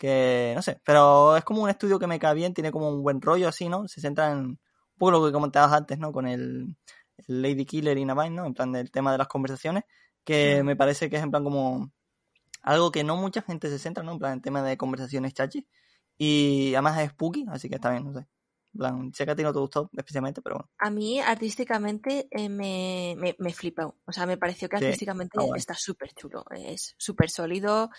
Que 0.00 0.54
no 0.56 0.62
sé, 0.62 0.80
pero 0.82 1.36
es 1.36 1.44
como 1.44 1.62
un 1.62 1.68
estudio 1.68 1.98
que 1.98 2.06
me 2.06 2.18
cae 2.18 2.34
bien. 2.34 2.54
Tiene 2.54 2.72
como 2.72 2.88
un 2.88 3.02
buen 3.02 3.20
rollo 3.20 3.48
así, 3.48 3.68
¿no? 3.68 3.86
Se 3.86 4.00
centra 4.00 4.32
en 4.32 4.38
un 4.38 4.60
poco 4.96 5.10
lo 5.10 5.26
que 5.26 5.32
comentabas 5.32 5.72
antes, 5.72 5.98
¿no? 5.98 6.10
Con 6.10 6.26
el, 6.26 6.74
Lady 7.26 7.66
Killer 7.66 7.98
y 7.98 8.06
Navine, 8.06 8.34
¿no? 8.34 8.46
En 8.46 8.54
plan 8.54 8.72
del 8.72 8.90
tema 8.90 9.12
de 9.12 9.18
las 9.18 9.28
conversaciones. 9.28 9.84
Que 10.24 10.62
me 10.62 10.74
parece 10.74 11.10
que 11.10 11.16
es 11.16 11.22
en 11.22 11.30
plan 11.30 11.44
como 11.44 11.92
algo 12.62 12.90
que 12.90 13.04
no 13.04 13.16
mucha 13.16 13.42
gente 13.42 13.68
se 13.68 13.78
centra, 13.78 14.02
¿no? 14.02 14.12
En 14.12 14.18
plan, 14.18 14.32
el 14.32 14.42
tema 14.42 14.62
de 14.62 14.78
conversaciones 14.78 15.34
chachi. 15.34 15.68
Y 16.16 16.74
además 16.74 16.98
es 17.00 17.10
spooky, 17.10 17.44
así 17.50 17.68
que 17.68 17.74
está 17.74 17.90
bien, 17.90 18.04
no 18.04 18.14
sé 18.14 18.26
sé 19.12 19.24
que 19.24 19.30
a 19.30 19.36
ti 19.36 19.42
no 19.42 19.52
te 19.52 19.58
gustó 19.58 19.90
especialmente, 19.96 20.42
pero 20.42 20.56
bueno. 20.56 20.70
A 20.78 20.90
mí 20.90 21.20
artísticamente 21.20 22.28
eh, 22.30 22.48
me, 22.48 23.14
me, 23.18 23.34
me, 23.38 23.52
flipó. 23.52 23.96
O 24.04 24.12
sea, 24.12 24.26
me 24.26 24.36
pareció 24.36 24.68
que 24.68 24.76
artísticamente 24.76 25.38
está 25.56 25.74
súper 25.74 26.12
chulo. 26.14 26.44
Es 26.50 26.94
súper 26.98 27.30
sólido. 27.30 27.90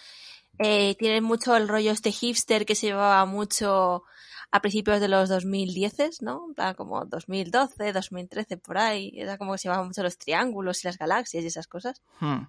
Eh, 0.60 0.96
tiene 0.96 1.22
mucho 1.22 1.56
el 1.56 1.68
rollo 1.68 1.92
este 1.92 2.12
hipster 2.12 2.66
que 2.66 2.76
se 2.76 2.88
llevaba 2.88 3.26
mucho 3.26 4.04
a 4.52 4.62
principios 4.62 5.00
de 5.00 5.08
los 5.08 5.30
2010, 5.30 6.22
¿no? 6.22 6.48
como 6.76 7.06
2012, 7.06 7.94
2013, 7.94 8.58
por 8.58 8.78
ahí. 8.78 9.12
Era 9.16 9.38
como 9.38 9.54
que 9.54 9.60
se 9.60 9.64
llevaban 9.64 9.88
mucho 9.88 10.04
los 10.04 10.18
triángulos 10.18 10.84
y 10.84 10.88
las 10.88 10.98
galaxias 10.98 11.44
y 11.44 11.48
esas 11.48 11.68
cosas. 11.68 12.02
Hmm. 12.20 12.44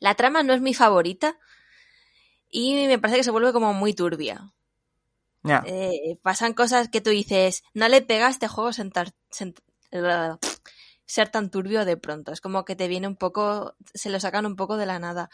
La 0.00 0.14
trama 0.14 0.42
no 0.42 0.52
es 0.52 0.60
mi 0.60 0.74
favorita 0.74 1.38
y 2.50 2.86
me 2.86 2.98
parece 2.98 3.18
que 3.18 3.24
se 3.24 3.30
vuelve 3.30 3.52
como 3.52 3.72
muy 3.72 3.94
turbia. 3.94 4.52
Eh, 5.66 6.18
pasan 6.22 6.54
cosas 6.54 6.88
que 6.88 7.00
tú 7.00 7.10
dices, 7.10 7.64
no 7.74 7.88
le 7.88 8.00
pega 8.00 8.28
a 8.28 8.30
este 8.30 8.48
juego 8.48 8.72
sentar, 8.72 9.12
ser 11.06 11.28
tan 11.28 11.50
turbio 11.50 11.84
de 11.84 11.96
pronto. 11.96 12.32
Es 12.32 12.40
como 12.40 12.64
que 12.64 12.76
te 12.76 12.88
viene 12.88 13.06
un 13.06 13.16
poco, 13.16 13.76
se 13.92 14.10
lo 14.10 14.18
sacan 14.20 14.46
un 14.46 14.56
poco 14.56 14.76
de 14.76 14.86
la 14.86 14.98
nada. 14.98 15.30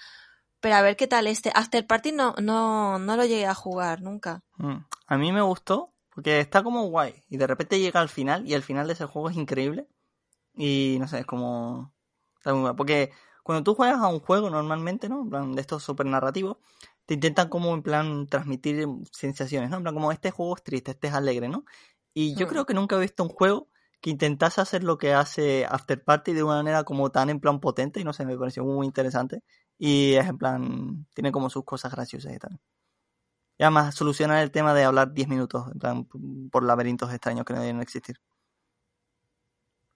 Pero 0.60 0.74
a 0.74 0.82
ver 0.82 0.96
qué 0.96 1.06
tal 1.06 1.26
este. 1.26 1.50
After 1.54 1.86
Party 1.86 2.12
no, 2.12 2.34
no, 2.40 2.98
no 2.98 3.16
lo 3.16 3.24
llegué 3.24 3.46
a 3.46 3.54
jugar 3.54 4.02
nunca. 4.02 4.42
Mm, 4.56 4.76
a 5.06 5.18
mí 5.18 5.32
me 5.32 5.42
gustó 5.42 5.92
porque 6.14 6.40
está 6.40 6.62
como 6.62 6.84
guay. 6.84 7.14
Y 7.28 7.38
de 7.38 7.46
repente 7.46 7.80
llega 7.80 8.00
al 8.00 8.08
final 8.08 8.46
y 8.46 8.54
el 8.54 8.62
final 8.62 8.86
de 8.86 8.92
ese 8.92 9.06
juego 9.06 9.30
es 9.30 9.36
increíble. 9.36 9.88
Y 10.54 10.96
no 11.00 11.08
sé, 11.08 11.20
es 11.20 11.26
como... 11.26 11.92
Porque 12.76 13.12
cuando 13.42 13.62
tú 13.62 13.74
juegas 13.74 14.00
a 14.00 14.08
un 14.08 14.20
juego 14.20 14.50
normalmente, 14.50 15.08
¿no? 15.08 15.22
En 15.22 15.30
plan 15.30 15.52
de 15.54 15.60
estos 15.60 15.82
super 15.82 16.06
narrativos, 16.06 16.58
te 17.06 17.14
intentan 17.14 17.48
como 17.48 17.74
en 17.74 17.82
plan 17.82 18.26
transmitir 18.26 18.86
sensaciones, 19.12 19.70
¿no? 19.70 19.78
En 19.78 19.82
plan 19.82 19.94
como 19.94 20.12
este 20.12 20.30
juego 20.30 20.56
es 20.56 20.62
triste, 20.62 20.92
este 20.92 21.08
es 21.08 21.14
alegre, 21.14 21.48
¿no? 21.48 21.64
Y 22.12 22.34
yo 22.34 22.46
mm. 22.46 22.48
creo 22.50 22.66
que 22.66 22.74
nunca 22.74 22.96
he 22.96 23.00
visto 23.00 23.22
un 23.22 23.28
juego 23.28 23.68
que 24.00 24.10
intentase 24.10 24.60
hacer 24.60 24.84
lo 24.84 24.98
que 24.98 25.12
hace 25.12 25.66
After 25.66 26.02
Party 26.02 26.32
de 26.32 26.42
una 26.42 26.56
manera 26.56 26.84
como 26.84 27.10
tan 27.10 27.30
en 27.30 27.40
plan 27.40 27.60
potente 27.60 28.00
y 28.00 28.04
no 28.04 28.12
sé, 28.12 28.24
me 28.24 28.36
pareció 28.36 28.64
muy 28.64 28.86
interesante 28.86 29.42
y 29.80 30.14
es 30.14 30.28
en 30.28 30.38
plan, 30.38 31.06
tiene 31.14 31.32
como 31.32 31.48
sus 31.48 31.64
cosas 31.64 31.90
graciosas 31.90 32.34
y 32.34 32.38
tal. 32.38 32.60
Y 33.58 33.62
además 33.62 33.94
soluciona 33.94 34.42
el 34.42 34.50
tema 34.50 34.74
de 34.74 34.84
hablar 34.84 35.12
10 35.12 35.28
minutos, 35.28 35.66
en 35.72 35.78
plan, 35.78 36.08
por 36.50 36.62
laberintos 36.62 37.10
extraños 37.12 37.44
que 37.44 37.54
no 37.54 37.60
deben 37.60 37.80
existir. 37.80 38.20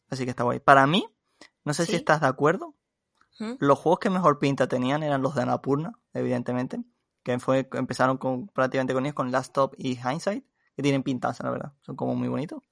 Así 0.09 0.24
que 0.24 0.30
está 0.30 0.43
guay. 0.43 0.61
Para 0.61 0.87
mí, 0.87 1.07
no 1.64 1.74
sé 1.74 1.87
si 1.87 1.95
estás 1.97 2.20
de 2.20 2.26
acuerdo, 2.26 2.74
los 3.59 3.78
juegos 3.78 3.99
que 3.99 4.11
mejor 4.11 4.39
pinta 4.39 4.68
tenían 4.68 5.03
eran 5.03 5.22
los 5.22 5.35
de 5.35 5.43
Anapurna, 5.43 5.93
evidentemente 6.14 6.82
que 7.24 7.39
fue 7.39 7.68
empezaron 7.72 8.18
con 8.18 8.49
prácticamente 8.49 8.93
con 8.93 9.05
ellos, 9.05 9.14
con 9.14 9.32
Last 9.32 9.47
Stop 9.49 9.74
y 9.78 9.99
Hindsight, 9.99 10.45
que 10.76 10.82
tienen 10.82 11.03
pintaza, 11.03 11.43
la 11.43 11.51
verdad. 11.51 11.72
Son 11.80 11.97
como 11.97 12.14
muy 12.14 12.28
bonitos. 12.28 12.62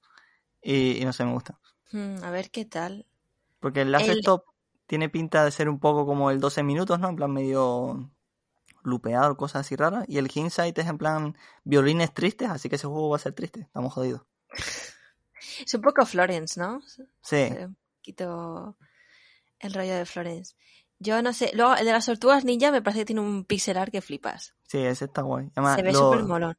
Y, 0.61 1.01
no 1.03 1.11
sé, 1.11 1.25
me 1.25 1.33
gusta. 1.33 1.59
Hmm, 1.91 2.23
a 2.23 2.29
ver 2.29 2.51
qué 2.51 2.63
tal. 2.63 3.05
Porque 3.59 3.81
el 3.81 3.91
Last 3.91 4.07
Stop 4.07 4.45
tiene 4.93 5.09
pinta 5.09 5.43
de 5.43 5.49
ser 5.49 5.69
un 5.69 5.79
poco 5.79 6.05
como 6.05 6.29
el 6.29 6.39
12 6.39 6.61
minutos, 6.61 6.99
¿no? 6.99 7.09
En 7.09 7.15
plan 7.15 7.31
medio 7.31 8.11
lupeado, 8.83 9.35
cosas 9.35 9.61
así 9.61 9.75
raras. 9.75 10.05
Y 10.07 10.19
el 10.19 10.29
Hindsight 10.31 10.77
es 10.77 10.85
en 10.85 10.99
plan 10.99 11.35
violines 11.63 12.13
tristes, 12.13 12.47
así 12.51 12.69
que 12.69 12.75
ese 12.75 12.85
juego 12.85 13.09
va 13.09 13.15
a 13.15 13.19
ser 13.19 13.33
triste. 13.33 13.61
Estamos 13.61 13.91
jodidos. 13.91 14.21
es 15.65 15.73
un 15.73 15.81
poco 15.81 16.05
Florence, 16.05 16.59
¿no? 16.59 16.79
Sí. 17.23 17.49
Un 17.59 17.75
poquito 17.97 18.77
el 19.57 19.73
rollo 19.73 19.95
de 19.95 20.05
Florence. 20.05 20.55
Yo 20.99 21.23
no 21.23 21.33
sé. 21.33 21.49
Luego, 21.55 21.73
el 21.73 21.85
de 21.85 21.91
las 21.91 22.05
tortugas 22.05 22.45
ninja 22.45 22.71
me 22.71 22.83
parece 22.83 22.99
que 22.99 23.05
tiene 23.05 23.21
un 23.21 23.45
pixelar 23.45 23.89
que 23.89 24.03
flipas. 24.03 24.53
Sí, 24.67 24.77
ese 24.77 25.05
está 25.05 25.23
guay. 25.23 25.49
Se 25.75 25.81
ve 25.81 25.91
súper 25.95 26.23
molón. 26.23 26.55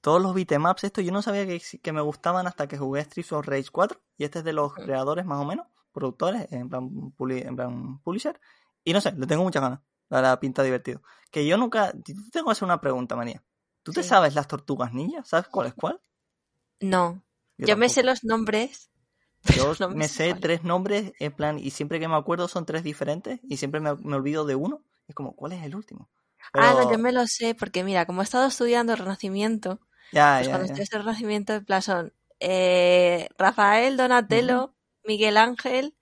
Todos 0.00 0.22
los 0.22 0.32
beatemaps, 0.32 0.84
esto 0.84 1.02
yo 1.02 1.12
no 1.12 1.20
sabía 1.20 1.46
que, 1.46 1.60
que, 1.82 1.92
me 1.92 2.00
gustaban 2.00 2.46
hasta 2.46 2.66
que 2.66 2.78
jugué 2.78 3.02
Streets 3.02 3.32
of 3.32 3.46
Rage 3.46 3.68
4. 3.70 4.00
Y 4.16 4.24
este 4.24 4.38
es 4.38 4.44
de 4.46 4.54
los 4.54 4.72
creadores, 4.72 5.26
más 5.26 5.38
o 5.38 5.44
menos, 5.44 5.66
productores, 5.92 6.50
en 6.52 6.68
plan, 6.68 6.90
en 7.18 7.56
plan 7.56 7.98
publisher. 8.00 8.40
Y 8.84 8.92
no 8.92 9.00
sé, 9.00 9.12
le 9.12 9.26
tengo 9.26 9.42
muchas 9.42 9.62
ganas. 9.62 9.80
La 10.08 10.40
pinta 10.40 10.62
divertido. 10.62 11.02
Que 11.30 11.46
yo 11.46 11.56
nunca. 11.56 11.92
Tengo 12.32 12.46
que 12.46 12.52
hacer 12.52 12.64
una 12.64 12.80
pregunta, 12.80 13.16
María. 13.16 13.42
¿Tú 13.82 13.92
te 13.92 14.02
sabes 14.02 14.34
las 14.34 14.48
tortugas 14.48 14.92
ninja? 14.92 15.24
¿Sabes 15.24 15.48
cuál 15.48 15.68
es 15.68 15.74
cuál? 15.74 16.00
No. 16.80 17.22
Yo 17.58 17.76
me 17.76 17.88
sé 17.88 18.02
los 18.02 18.24
nombres, 18.24 18.90
yo 19.56 19.74
me 19.90 20.08
sé 20.08 20.34
tres 20.34 20.62
nombres, 20.62 21.12
en 21.18 21.32
plan, 21.32 21.58
y 21.58 21.70
siempre 21.70 22.00
que 22.00 22.08
me 22.08 22.16
acuerdo 22.16 22.48
son 22.48 22.66
tres 22.66 22.82
diferentes, 22.82 23.40
y 23.42 23.56
siempre 23.56 23.80
me, 23.80 23.90
olvido 23.90 24.44
de 24.44 24.54
uno. 24.54 24.82
Es 25.06 25.14
como, 25.14 25.34
¿cuál 25.34 25.52
es 25.52 25.64
el 25.64 25.74
último? 25.74 26.08
Ah, 26.52 26.74
no, 26.74 26.90
yo 26.90 26.98
me 26.98 27.12
lo 27.12 27.26
sé, 27.26 27.54
porque 27.54 27.82
mira, 27.82 28.06
como 28.06 28.20
he 28.20 28.24
estado 28.24 28.46
estudiando 28.46 28.92
el 28.92 28.98
Renacimiento, 28.98 29.80
ya, 30.12 30.36
pues 30.38 30.48
cuando 30.48 30.66
estudias 30.66 30.92
el 30.92 31.00
Renacimiento, 31.00 31.54
en 31.54 31.64
plan 31.64 31.82
son 31.82 32.12
eh, 32.40 33.28
Rafael, 33.36 33.96
Donatello, 33.96 34.74
Miguel 35.08 35.38
Ángel 35.38 35.96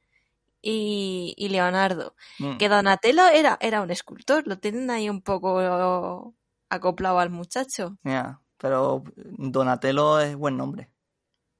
y, 0.61 1.49
Leonardo. 1.49 2.15
Mm. 2.39 2.59
Que 2.59 2.69
Donatello 2.69 3.27
era, 3.29 3.57
era 3.61 3.81
un 3.81 3.91
escultor, 3.91 4.47
lo 4.47 4.59
tienen 4.59 4.91
ahí 4.91 5.09
un 5.09 5.23
poco 5.23 6.35
acoplado 6.69 7.19
al 7.21 7.31
muchacho. 7.31 7.97
Ya, 8.03 8.41
pero 8.59 9.05
Donatello 9.17 10.21
es 10.21 10.37
buen 10.37 10.57
nombre. 10.57 10.91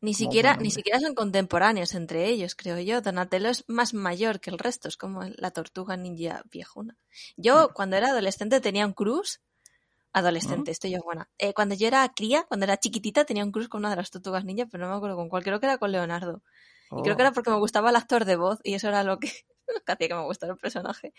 Ni 0.03 0.13
siquiera, 0.13 0.57
ni 0.57 0.71
siquiera 0.71 1.01
son 1.01 1.15
contemporáneos 1.15 1.95
entre 1.95 2.27
ellos, 2.29 2.55
creo 2.55 2.79
yo. 2.79 3.01
Donatello 3.01 3.49
es 3.49 3.65
más 3.67 3.95
mayor 3.95 4.41
que 4.41 4.51
el 4.51 4.59
resto, 4.59 4.89
es 4.89 4.97
como 4.97 5.23
la 5.25 5.51
tortuga 5.51 5.97
ninja 5.97 6.43
viejuna. 6.51 6.97
Yo, 7.37 7.71
cuando 7.73 7.97
era 7.97 8.09
adolescente, 8.09 8.61
tenía 8.61 8.87
un 8.87 8.93
cruz. 8.93 9.41
Adolescente, 10.13 10.71
estoy 10.71 10.93
yo 10.93 11.01
buena. 11.05 11.29
Eh, 11.37 11.53
cuando 11.53 11.75
yo 11.75 11.87
era 11.87 12.09
cría, 12.15 12.45
cuando 12.45 12.65
era 12.65 12.79
chiquitita, 12.79 13.25
tenía 13.25 13.45
un 13.45 13.53
cruz 13.53 13.69
con 13.69 13.81
una 13.81 13.91
de 13.91 13.97
las 13.97 14.11
tortugas 14.11 14.47
ninja, 14.47 14.65
pero 14.71 14.85
no 14.85 14.91
me 14.91 14.97
acuerdo 14.97 15.17
con 15.17 15.29
cuál. 15.29 15.43
Creo 15.43 15.61
que 15.61 15.67
era 15.67 15.77
con 15.77 15.93
Leonardo. 15.93 16.43
Y 16.91 17.03
creo 17.03 17.17
que 17.17 17.23
era 17.23 17.31
oh. 17.31 17.35
porque 17.35 17.51
me 17.51 17.59
gustaba 17.59 17.91
el 17.91 17.97
actor 17.97 18.25
de 18.25 18.37
voz 18.37 18.61
y 18.63 18.75
eso 18.75 18.89
era 18.89 19.03
lo 19.03 19.19
que 19.19 19.33
hacía 19.87 20.09
que 20.09 20.15
me 20.15 20.25
gustara 20.25 20.53
el 20.53 20.59
personaje. 20.59 21.13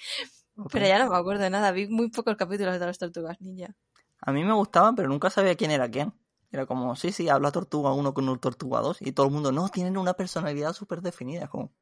Pero 0.72 0.88
ya 0.88 0.99
no 0.99 1.11
me 1.11 1.18
acuerdo 1.18 1.43
de 1.43 1.49
nada. 1.49 1.72
Vi 1.72 1.88
muy 1.88 2.09
pocos 2.09 2.36
capítulos 2.36 2.80
de 2.80 2.86
las 2.86 2.97
tortugas 2.97 3.39
ninja. 3.41 3.76
A 4.22 4.32
mí 4.32 4.43
me 4.43 4.53
gustaban, 4.53 4.95
pero 4.95 5.07
nunca 5.09 5.30
sabía 5.30 5.55
quién 5.55 5.72
era 5.72 5.89
quién. 5.89 6.13
Era 6.51 6.65
como, 6.65 6.95
sí, 6.95 7.11
sí, 7.11 7.30
habla 7.30 7.51
Tortuga 7.51 7.91
1 7.91 8.13
con 8.13 8.30
un 8.30 8.39
Tortuga 8.39 8.80
2 8.82 9.01
y 9.01 9.11
todo 9.11 9.26
el 9.26 9.34
mundo, 9.34 9.51
no, 9.51 9.68
tienen 9.70 9.97
una 9.97 10.13
personalidad 10.13 10.74
súper 10.74 11.01
definida, 11.01 11.47
como, 11.47 11.74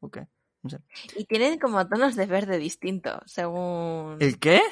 ok, 0.00 0.18
no 0.62 0.70
sé. 0.70 0.80
Y 1.16 1.26
tienen 1.26 1.58
como 1.58 1.86
tonos 1.86 2.16
de 2.16 2.26
verde 2.26 2.58
distintos, 2.58 3.20
según... 3.26 4.16
¿El 4.20 4.38
qué? 4.38 4.62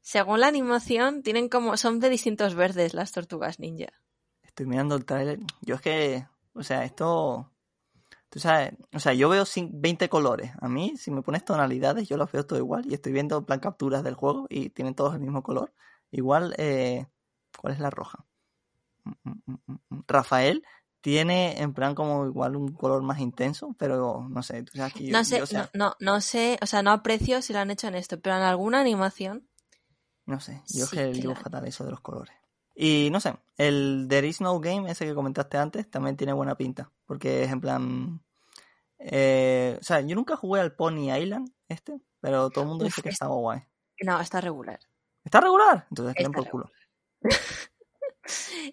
Según 0.00 0.40
la 0.40 0.48
animación, 0.48 1.22
tienen 1.22 1.48
como, 1.48 1.76
son 1.76 2.00
de 2.00 2.08
distintos 2.08 2.54
verdes 2.54 2.94
las 2.94 3.12
tortugas 3.12 3.60
ninja. 3.60 3.92
Estoy 4.42 4.66
mirando 4.66 4.96
el 4.96 5.04
trailer, 5.04 5.38
yo 5.60 5.76
es 5.76 5.80
que, 5.80 6.26
o 6.52 6.62
sea, 6.64 6.84
esto... 6.84 7.49
Tú 8.30 8.38
sabes, 8.38 8.72
o 8.94 9.00
sea, 9.00 9.12
yo 9.12 9.28
veo 9.28 9.44
20 9.72 10.08
colores. 10.08 10.52
A 10.60 10.68
mí, 10.68 10.94
si 10.96 11.10
me 11.10 11.20
pones 11.20 11.44
tonalidades, 11.44 12.08
yo 12.08 12.16
los 12.16 12.30
veo 12.30 12.46
todo 12.46 12.60
igual. 12.60 12.84
Y 12.88 12.94
estoy 12.94 13.12
viendo 13.12 13.44
plan 13.44 13.58
capturas 13.58 14.04
del 14.04 14.14
juego 14.14 14.46
y 14.48 14.70
tienen 14.70 14.94
todos 14.94 15.14
el 15.14 15.20
mismo 15.20 15.42
color. 15.42 15.74
Igual, 16.12 16.54
eh, 16.56 17.06
¿cuál 17.58 17.74
es 17.74 17.80
la 17.80 17.90
roja? 17.90 18.24
Rafael 20.06 20.64
tiene 21.00 21.60
en 21.60 21.74
plan 21.74 21.94
como 21.96 22.26
igual 22.26 22.54
un 22.54 22.72
color 22.72 23.02
más 23.02 23.18
intenso, 23.18 23.74
pero 23.78 24.26
no 24.28 24.42
sé, 24.42 24.64
no 25.08 25.24
sé, 25.24 25.42
no, 25.72 25.96
no, 25.98 26.20
sé, 26.20 26.58
o 26.62 26.66
sea, 26.66 26.82
no 26.82 26.92
aprecio 26.92 27.42
si 27.42 27.52
lo 27.52 27.58
han 27.58 27.70
hecho 27.70 27.88
en 27.88 27.94
esto, 27.94 28.20
pero 28.20 28.36
en 28.36 28.42
alguna 28.42 28.80
animación. 28.80 29.48
No 30.26 30.38
sé, 30.38 30.62
yo 30.68 30.84
es 30.84 30.90
que 30.90 31.06
digo 31.06 31.34
fatal 31.34 31.66
eso 31.66 31.84
de 31.84 31.90
los 31.90 32.00
colores. 32.00 32.39
Y 32.82 33.10
no 33.10 33.20
sé, 33.20 33.34
el 33.58 34.06
There 34.08 34.26
Is 34.26 34.40
No 34.40 34.58
Game, 34.58 34.90
ese 34.90 35.04
que 35.04 35.14
comentaste 35.14 35.58
antes, 35.58 35.90
también 35.90 36.16
tiene 36.16 36.32
buena 36.32 36.54
pinta, 36.54 36.90
porque 37.04 37.42
es 37.42 37.52
en 37.52 37.60
plan... 37.60 38.22
Eh, 38.98 39.76
o 39.78 39.84
sea, 39.84 40.00
yo 40.00 40.16
nunca 40.16 40.34
jugué 40.34 40.62
al 40.62 40.74
Pony 40.74 41.14
Island, 41.14 41.52
este, 41.68 42.00
pero 42.22 42.48
todo 42.48 42.64
el 42.64 42.70
mundo 42.70 42.86
dice 42.86 43.02
que 43.02 43.10
estaba 43.10 43.34
guay. 43.34 43.60
No, 44.00 44.18
está 44.18 44.40
regular. 44.40 44.80
¿Está 45.22 45.42
regular? 45.42 45.88
Entonces, 45.90 46.14
tienen 46.14 46.32
por 46.32 46.48
culo. 46.48 46.70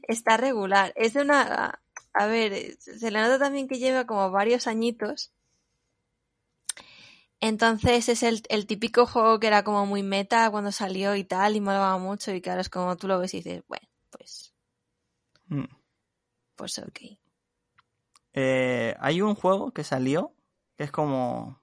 Está 0.03 0.37
regular. 0.37 0.93
Es 0.95 1.15
una. 1.15 1.81
A 2.13 2.25
ver, 2.27 2.77
se 2.79 3.11
le 3.11 3.19
nota 3.19 3.37
también 3.37 3.67
que 3.67 3.77
lleva 3.77 4.07
como 4.07 4.31
varios 4.31 4.67
añitos. 4.67 5.33
Entonces 7.41 8.07
es 8.07 8.23
el, 8.23 8.41
el, 8.47 8.67
típico 8.67 9.05
juego 9.05 9.41
que 9.41 9.47
era 9.47 9.63
como 9.63 9.85
muy 9.85 10.01
meta 10.01 10.49
cuando 10.49 10.71
salió 10.71 11.13
y 11.15 11.25
tal, 11.25 11.57
y 11.57 11.61
molaba 11.61 11.97
mucho, 11.97 12.33
y 12.33 12.39
que 12.39 12.49
ahora 12.49 12.61
es 12.61 12.69
como 12.69 12.95
tú 12.95 13.09
lo 13.09 13.19
ves 13.19 13.33
y 13.33 13.37
dices, 13.37 13.63
bueno, 13.67 13.87
pues. 14.09 14.53
Mm. 15.47 15.65
Pues 16.55 16.79
ok. 16.79 16.99
Eh, 18.33 18.95
hay 18.99 19.21
un 19.21 19.35
juego 19.35 19.71
que 19.71 19.83
salió 19.83 20.33
que 20.77 20.83
es 20.85 20.91
como. 20.91 21.61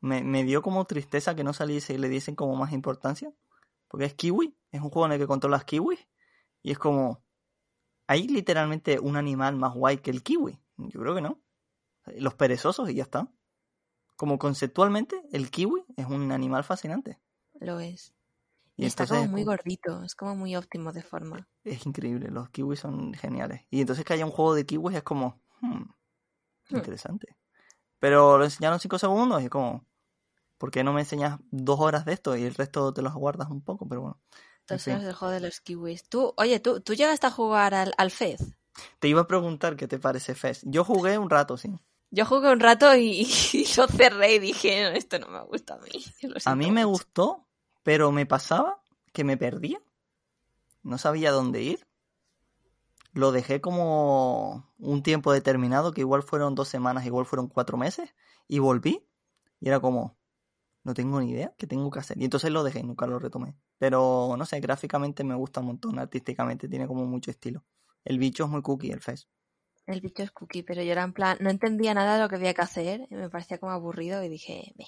Me, 0.00 0.22
me, 0.22 0.44
dio 0.44 0.62
como 0.62 0.84
tristeza 0.84 1.34
que 1.34 1.42
no 1.42 1.52
saliese 1.52 1.94
y 1.94 1.98
le 1.98 2.08
diesen 2.08 2.36
como 2.36 2.54
más 2.56 2.72
importancia. 2.72 3.32
Porque 3.88 4.06
es 4.06 4.14
Kiwi, 4.14 4.56
es 4.72 4.80
un 4.80 4.90
juego 4.90 5.06
en 5.06 5.12
el 5.12 5.18
que 5.18 5.26
controlas 5.26 5.64
kiwis. 5.64 6.06
Y 6.62 6.72
es 6.72 6.78
como. 6.78 7.22
¿Hay 8.06 8.28
literalmente 8.28 9.00
un 9.00 9.16
animal 9.16 9.56
más 9.56 9.74
guay 9.74 9.98
que 9.98 10.10
el 10.10 10.22
kiwi? 10.22 10.60
Yo 10.76 11.00
creo 11.00 11.14
que 11.14 11.22
no. 11.22 11.40
Los 12.06 12.34
perezosos 12.34 12.88
y 12.88 12.94
ya 12.94 13.02
está. 13.02 13.28
Como 14.14 14.38
conceptualmente, 14.38 15.22
el 15.32 15.50
kiwi 15.50 15.84
es 15.96 16.06
un 16.06 16.30
animal 16.30 16.62
fascinante. 16.62 17.18
Lo 17.60 17.80
es. 17.80 18.15
Y, 18.76 18.84
y 18.84 18.86
está 18.86 19.06
como 19.06 19.26
muy 19.28 19.44
gordito, 19.44 20.02
es 20.02 20.14
como 20.14 20.36
muy 20.36 20.54
óptimo 20.54 20.92
de 20.92 21.02
forma. 21.02 21.48
Es 21.64 21.86
increíble, 21.86 22.30
los 22.30 22.50
kiwis 22.50 22.80
son 22.80 23.14
geniales. 23.14 23.62
Y 23.70 23.80
entonces 23.80 24.04
que 24.04 24.12
haya 24.12 24.26
un 24.26 24.32
juego 24.32 24.54
de 24.54 24.66
kiwis 24.66 24.96
es 24.96 25.02
como, 25.02 25.40
hmm, 25.60 25.82
interesante. 26.70 27.28
Hmm. 27.30 27.46
Pero 27.98 28.38
lo 28.38 28.44
enseñaron 28.44 28.78
cinco 28.78 28.98
segundos 28.98 29.40
y 29.40 29.44
es 29.44 29.50
como, 29.50 29.86
¿por 30.58 30.70
qué 30.70 30.84
no 30.84 30.92
me 30.92 31.00
enseñas 31.00 31.38
dos 31.50 31.80
horas 31.80 32.04
de 32.04 32.12
esto 32.12 32.36
y 32.36 32.44
el 32.44 32.54
resto 32.54 32.92
te 32.92 33.02
los 33.02 33.14
guardas 33.14 33.50
un 33.50 33.62
poco? 33.62 33.88
Pero 33.88 34.02
bueno. 34.02 34.20
Dos 34.68 34.86
horas 34.88 35.04
del 35.04 35.14
juego 35.14 35.32
de 35.32 35.40
los 35.40 35.60
kiwis. 35.60 36.08
Tú, 36.08 36.34
oye, 36.36 36.60
¿tú, 36.60 36.80
tú 36.80 36.94
llegaste 36.94 37.26
a 37.26 37.30
jugar 37.30 37.74
al, 37.74 37.94
al 37.96 38.10
Fez? 38.10 38.56
Te 38.98 39.08
iba 39.08 39.22
a 39.22 39.26
preguntar 39.26 39.76
qué 39.76 39.88
te 39.88 39.98
parece 39.98 40.34
Fez. 40.34 40.60
Yo 40.64 40.84
jugué 40.84 41.18
un 41.18 41.30
rato, 41.30 41.56
sí. 41.56 41.78
Yo 42.10 42.24
jugué 42.24 42.50
un 42.52 42.60
rato 42.60 42.94
y, 42.94 43.26
y 43.52 43.66
lo 43.76 43.86
cerré 43.86 44.34
y 44.34 44.38
dije, 44.38 44.84
no, 44.84 44.90
esto 44.90 45.18
no 45.18 45.28
me 45.28 45.42
gusta 45.44 45.74
a 45.74 45.78
mí. 45.78 46.04
A 46.44 46.54
mí 46.54 46.70
me 46.70 46.84
gustó, 46.84 47.45
pero 47.86 48.10
me 48.10 48.26
pasaba 48.26 48.82
que 49.12 49.22
me 49.22 49.36
perdía. 49.36 49.80
No 50.82 50.98
sabía 50.98 51.30
dónde 51.30 51.62
ir. 51.62 51.86
Lo 53.12 53.30
dejé 53.30 53.60
como 53.60 54.68
un 54.80 55.04
tiempo 55.04 55.32
determinado, 55.32 55.92
que 55.92 56.00
igual 56.00 56.24
fueron 56.24 56.56
dos 56.56 56.66
semanas, 56.66 57.06
igual 57.06 57.26
fueron 57.26 57.46
cuatro 57.46 57.78
meses, 57.78 58.12
y 58.48 58.58
volví. 58.58 59.06
Y 59.60 59.68
era 59.68 59.78
como, 59.78 60.18
no 60.82 60.94
tengo 60.94 61.20
ni 61.20 61.30
idea 61.30 61.54
qué 61.56 61.68
tengo 61.68 61.88
que 61.92 62.00
hacer. 62.00 62.20
Y 62.20 62.24
entonces 62.24 62.50
lo 62.50 62.64
dejé, 62.64 62.82
nunca 62.82 63.06
lo 63.06 63.20
retomé. 63.20 63.54
Pero 63.78 64.34
no 64.36 64.44
sé, 64.46 64.58
gráficamente 64.58 65.22
me 65.22 65.36
gusta 65.36 65.60
un 65.60 65.66
montón, 65.66 66.00
artísticamente 66.00 66.68
tiene 66.68 66.88
como 66.88 67.06
mucho 67.06 67.30
estilo. 67.30 67.64
El 68.04 68.18
bicho 68.18 68.46
es 68.46 68.50
muy 68.50 68.62
cookie, 68.62 68.90
el 68.90 69.00
Fez. 69.00 69.28
El 69.86 70.00
bicho 70.00 70.24
es 70.24 70.32
cookie, 70.32 70.64
pero 70.64 70.82
yo 70.82 70.90
era 70.90 71.04
en 71.04 71.12
plan, 71.12 71.38
no 71.40 71.50
entendía 71.50 71.94
nada 71.94 72.16
de 72.16 72.22
lo 72.24 72.28
que 72.28 72.34
había 72.34 72.52
que 72.52 72.62
hacer, 72.62 73.06
me 73.10 73.30
parecía 73.30 73.58
como 73.58 73.70
aburrido 73.70 74.24
y 74.24 74.28
dije, 74.28 74.74
ve. 74.76 74.86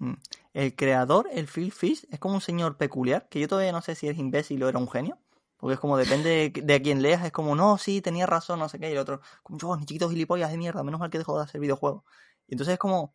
Mm. 0.00 0.14
El 0.54 0.74
creador, 0.74 1.28
el 1.30 1.46
Phil 1.46 1.72
Fish, 1.72 2.06
es 2.10 2.18
como 2.18 2.34
un 2.34 2.40
señor 2.40 2.76
peculiar, 2.78 3.28
que 3.28 3.38
yo 3.38 3.48
todavía 3.48 3.70
no 3.70 3.82
sé 3.82 3.94
si 3.94 4.08
es 4.08 4.18
imbécil 4.18 4.62
o 4.62 4.68
era 4.68 4.78
un 4.78 4.90
genio, 4.90 5.18
porque 5.58 5.74
es 5.74 5.80
como 5.80 5.96
depende 5.98 6.50
de, 6.64 6.82
quién 6.82 7.02
leas, 7.02 7.24
es 7.24 7.32
como, 7.32 7.54
no, 7.54 7.78
sí, 7.78 8.00
tenía 8.00 8.26
razón, 8.26 8.58
no 8.58 8.68
sé 8.68 8.78
qué, 8.80 8.88
y 8.88 8.92
el 8.92 8.98
otro, 8.98 9.20
como 9.42 9.58
yo, 9.58 9.76
ni 9.76 9.84
chiquitos 9.84 10.10
gilipollas 10.10 10.50
de 10.50 10.58
mierda, 10.58 10.82
menos 10.82 11.00
mal 11.00 11.10
que 11.10 11.18
dejó 11.18 11.36
de 11.36 11.44
hacer 11.44 11.60
videojuegos. 11.60 12.02
Y 12.48 12.54
entonces 12.54 12.74
es 12.74 12.78
como, 12.78 13.14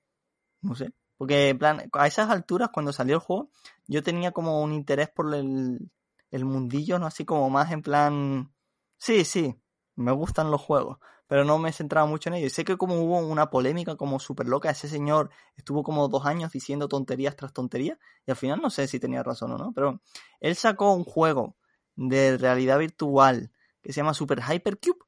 no 0.61 0.75
sé, 0.75 0.93
porque 1.17 1.49
en 1.49 1.57
plan, 1.57 1.89
a 1.93 2.07
esas 2.07 2.29
alturas, 2.29 2.69
cuando 2.71 2.93
salió 2.93 3.15
el 3.15 3.21
juego, 3.21 3.49
yo 3.87 4.03
tenía 4.03 4.31
como 4.31 4.61
un 4.61 4.73
interés 4.73 5.09
por 5.09 5.33
el, 5.33 5.91
el 6.31 6.45
mundillo, 6.45 6.99
¿no? 6.99 7.07
Así 7.07 7.25
como 7.25 7.49
más 7.49 7.71
en 7.71 7.81
plan, 7.81 8.53
sí, 8.97 9.25
sí, 9.25 9.59
me 9.95 10.11
gustan 10.11 10.51
los 10.51 10.61
juegos, 10.61 10.99
pero 11.27 11.43
no 11.43 11.57
me 11.57 11.71
centraba 11.71 12.07
mucho 12.07 12.29
en 12.29 12.35
ello. 12.35 12.47
Y 12.47 12.49
sé 12.49 12.63
que 12.65 12.77
como 12.77 12.95
hubo 13.01 13.19
una 13.19 13.49
polémica 13.49 13.95
como 13.95 14.19
súper 14.19 14.47
loca, 14.47 14.69
ese 14.69 14.87
señor 14.87 15.29
estuvo 15.55 15.83
como 15.83 16.07
dos 16.07 16.25
años 16.25 16.51
diciendo 16.51 16.87
tonterías 16.87 17.35
tras 17.35 17.53
tonterías, 17.53 17.97
y 18.25 18.31
al 18.31 18.37
final 18.37 18.61
no 18.61 18.69
sé 18.69 18.87
si 18.87 18.99
tenía 18.99 19.23
razón 19.23 19.51
o 19.51 19.57
no, 19.57 19.71
pero 19.73 20.01
él 20.39 20.55
sacó 20.55 20.93
un 20.93 21.03
juego 21.03 21.55
de 21.95 22.37
realidad 22.37 22.79
virtual 22.79 23.51
que 23.81 23.93
se 23.93 23.97
llama 23.97 24.13
Super 24.13 24.41
Hypercube, 24.41 24.99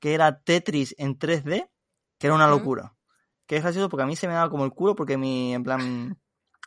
que 0.00 0.14
era 0.14 0.40
Tetris 0.40 0.94
en 0.98 1.18
3D, 1.18 1.70
que 2.18 2.26
era 2.26 2.34
una 2.34 2.48
locura. 2.48 2.94
Que 3.46 3.56
es 3.56 3.62
gracioso 3.62 3.88
porque 3.88 4.02
a 4.02 4.06
mí 4.06 4.16
se 4.16 4.26
me 4.26 4.34
daba 4.34 4.50
como 4.50 4.64
el 4.64 4.72
culo 4.72 4.96
porque 4.96 5.16
mi, 5.16 5.54
en 5.54 5.62
plan, 5.62 6.18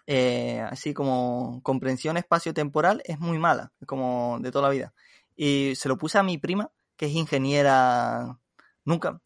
eh, 0.07 0.61
así 0.61 0.93
como 0.93 1.61
comprensión 1.61 2.15
espacio-temporal 2.15 3.01
es 3.03 3.19
muy 3.19 3.37
mala, 3.37 3.73
como 3.85 4.39
de 4.39 4.51
toda 4.51 4.69
la 4.69 4.73
vida. 4.73 4.93
Y 5.35 5.73
se 5.75 5.89
lo 5.89 5.97
puse 5.97 6.17
a 6.17 6.23
mi 6.23 6.37
prima, 6.37 6.71
que 6.95 7.07
es 7.07 7.13
ingeniera, 7.13 8.39
nunca, 8.89 9.21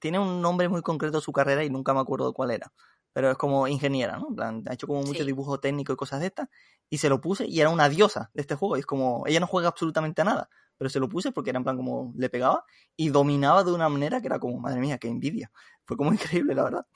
tiene 0.00 0.18
un 0.18 0.42
nombre 0.42 0.68
muy 0.68 0.82
concreto 0.82 1.20
su 1.20 1.32
carrera 1.32 1.64
y 1.64 1.70
nunca 1.70 1.94
me 1.94 2.00
acuerdo 2.00 2.32
cuál 2.34 2.50
era, 2.50 2.72
pero 3.12 3.30
es 3.30 3.36
como 3.36 3.68
ingeniera, 3.68 4.18
¿no? 4.18 4.28
En 4.30 4.34
plan, 4.34 4.64
ha 4.68 4.74
hecho 4.74 4.86
como 4.86 5.00
mucho 5.02 5.20
sí. 5.20 5.24
dibujo 5.24 5.60
técnico 5.60 5.92
y 5.92 5.96
cosas 5.96 6.20
de 6.20 6.26
estas, 6.26 6.48
y 6.90 6.98
se 6.98 7.08
lo 7.08 7.20
puse 7.20 7.46
y 7.46 7.60
era 7.60 7.70
una 7.70 7.88
diosa 7.88 8.30
de 8.34 8.42
este 8.42 8.56
juego, 8.56 8.76
y 8.76 8.80
es 8.80 8.86
como, 8.86 9.24
ella 9.26 9.40
no 9.40 9.46
juega 9.46 9.68
absolutamente 9.68 10.20
a 10.22 10.24
nada, 10.24 10.50
pero 10.76 10.90
se 10.90 10.98
lo 10.98 11.08
puse 11.08 11.30
porque 11.30 11.50
era 11.50 11.58
en 11.58 11.64
plan 11.64 11.76
como 11.76 12.12
le 12.16 12.28
pegaba 12.28 12.64
y 12.96 13.10
dominaba 13.10 13.62
de 13.62 13.72
una 13.72 13.88
manera 13.88 14.20
que 14.20 14.26
era 14.26 14.40
como, 14.40 14.58
madre 14.58 14.80
mía, 14.80 14.98
qué 14.98 15.06
envidia. 15.06 15.52
Fue 15.84 15.96
como 15.96 16.10
increíble, 16.12 16.54
la 16.56 16.64
verdad. 16.64 16.86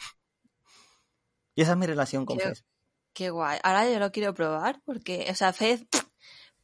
Y 1.55 1.63
esa 1.63 1.73
es 1.73 1.79
mi 1.79 1.87
relación 1.87 2.27
con 2.27 2.41
Fez. 2.41 2.65
Qué 3.13 3.31
guay. 3.31 3.61
Ahora 3.63 3.89
yo 3.89 4.01
lo 4.01 4.11
quiero 4.11 4.35
probar 4.35 4.83
porque, 4.85 5.27
o 5.31 5.35
sea, 5.37 5.53
Fez 5.53 5.87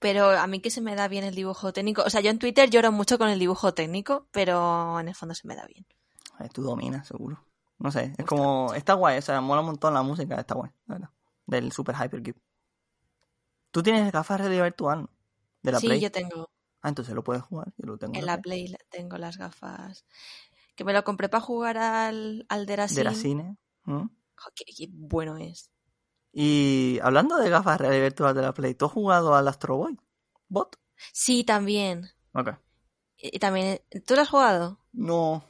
pero 0.02 0.30
a 0.30 0.46
mí 0.48 0.60
que 0.60 0.70
se 0.70 0.80
me 0.80 0.96
da 0.96 1.08
bien 1.08 1.24
el 1.24 1.34
dibujo 1.34 1.72
técnico. 1.72 2.02
O 2.04 2.10
sea, 2.10 2.20
yo 2.20 2.30
en 2.30 2.38
Twitter 2.38 2.68
lloro 2.68 2.90
mucho 2.92 3.16
con 3.16 3.28
el 3.28 3.38
dibujo 3.38 3.72
técnico, 3.72 4.26
pero 4.32 4.98
en 5.00 5.08
el 5.08 5.14
fondo 5.14 5.34
se 5.34 5.46
me 5.46 5.54
da 5.54 5.64
bien. 5.66 5.86
Tú 6.52 6.62
dominas, 6.62 7.06
seguro. 7.06 7.38
No 7.78 7.90
sé, 7.92 8.12
es 8.18 8.26
como. 8.26 8.74
Está 8.74 8.94
guay, 8.94 9.18
o 9.18 9.22
sea, 9.22 9.40
mola 9.40 9.60
un 9.60 9.68
montón 9.68 9.94
la 9.94 10.02
música, 10.02 10.34
está 10.34 10.54
guay, 10.54 10.70
la 10.86 10.94
verdad. 10.94 11.10
Del 11.46 11.70
Super 11.72 11.94
Hypercube. 11.94 12.40
Tú 13.70 13.82
tienes 13.82 14.10
gafas 14.12 14.38
de 14.38 14.42
realidad 14.44 14.64
virtual, 14.64 15.08
De 15.62 15.72
la 15.72 15.78
sí, 15.78 15.86
Play. 15.86 16.00
yo 16.00 16.10
tengo. 16.10 16.50
Ah, 16.82 16.88
entonces 16.88 17.14
lo 17.14 17.22
puedes 17.22 17.42
jugar. 17.42 17.72
Yo 17.76 17.86
lo 17.86 17.96
tengo 17.96 18.18
en 18.18 18.26
la 18.26 18.40
Play. 18.40 18.66
Play 18.66 18.78
tengo 18.90 19.18
las 19.18 19.38
gafas. 19.38 20.04
Que 20.74 20.84
me 20.84 20.92
lo 20.92 21.04
compré 21.04 21.28
para 21.28 21.40
jugar 21.40 21.78
al, 21.78 22.44
al 22.48 22.66
Deracine. 22.66 22.98
Deracine. 23.04 23.56
¿Mm? 23.84 24.02
Oh, 24.02 24.50
qué, 24.54 24.64
qué 24.64 24.88
bueno 24.90 25.36
es. 25.36 25.70
Y 26.32 26.98
hablando 27.02 27.36
de 27.36 27.50
gafas 27.50 27.78
de 27.78 27.84
realidad 27.84 28.04
virtual 28.04 28.34
de 28.34 28.42
la 28.42 28.54
Play, 28.54 28.74
¿tú 28.74 28.86
has 28.86 28.92
jugado 28.92 29.34
al 29.34 29.46
Astro 29.48 29.76
Boy? 29.76 29.98
¿Bot? 30.48 30.78
Sí, 31.12 31.44
también. 31.44 32.10
Ok. 32.32 32.50
Y 33.16 33.38
también, 33.38 33.80
¿tú 34.06 34.14
lo 34.14 34.22
has 34.22 34.30
jugado? 34.30 34.78
No. 34.92 35.44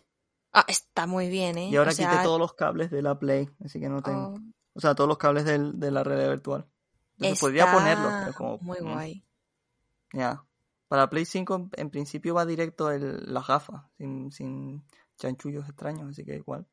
Ah, 0.52 0.64
está 0.68 1.06
muy 1.06 1.28
bien, 1.28 1.56
¿eh? 1.56 1.68
Y 1.70 1.76
ahora 1.76 1.92
o 1.92 1.94
sea... 1.94 2.10
quité 2.10 2.22
todos 2.24 2.38
los 2.38 2.54
cables 2.54 2.90
de 2.90 3.00
la 3.00 3.18
Play, 3.18 3.48
así 3.64 3.80
que 3.80 3.88
no 3.88 4.02
tengo. 4.02 4.34
Oh. 4.34 4.38
O 4.74 4.80
sea, 4.80 4.94
todos 4.94 5.08
los 5.08 5.18
cables 5.18 5.44
del, 5.44 5.78
de 5.78 5.90
la 5.90 6.04
realidad 6.04 6.30
virtual. 6.30 6.66
Entonces, 7.16 7.34
está 7.34 7.46
podría 7.46 7.72
ponerlo, 7.72 8.10
pero 8.20 8.34
como. 8.34 8.58
Muy 8.58 8.78
guay. 8.80 9.24
Ya. 10.12 10.18
Yeah. 10.18 10.44
Para 10.88 11.08
Play 11.08 11.24
5, 11.24 11.70
en 11.76 11.90
principio 11.90 12.34
va 12.34 12.44
directo 12.44 12.90
el, 12.90 13.32
las 13.32 13.46
gafas, 13.46 13.82
sin, 13.96 14.30
sin 14.30 14.84
chanchullos 15.16 15.66
extraños, 15.66 16.10
así 16.10 16.24
que 16.24 16.36
igual. 16.36 16.66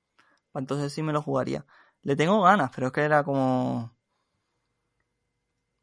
Entonces 0.54 0.92
sí 0.92 1.02
me 1.04 1.14
lo 1.14 1.22
jugaría. 1.22 1.66
Le 2.02 2.18
tengo 2.18 2.42
ganas, 2.42 2.72
pero 2.76 2.88
es 2.88 2.94
que 2.94 3.02
era 3.02 3.24
como. 3.24 3.96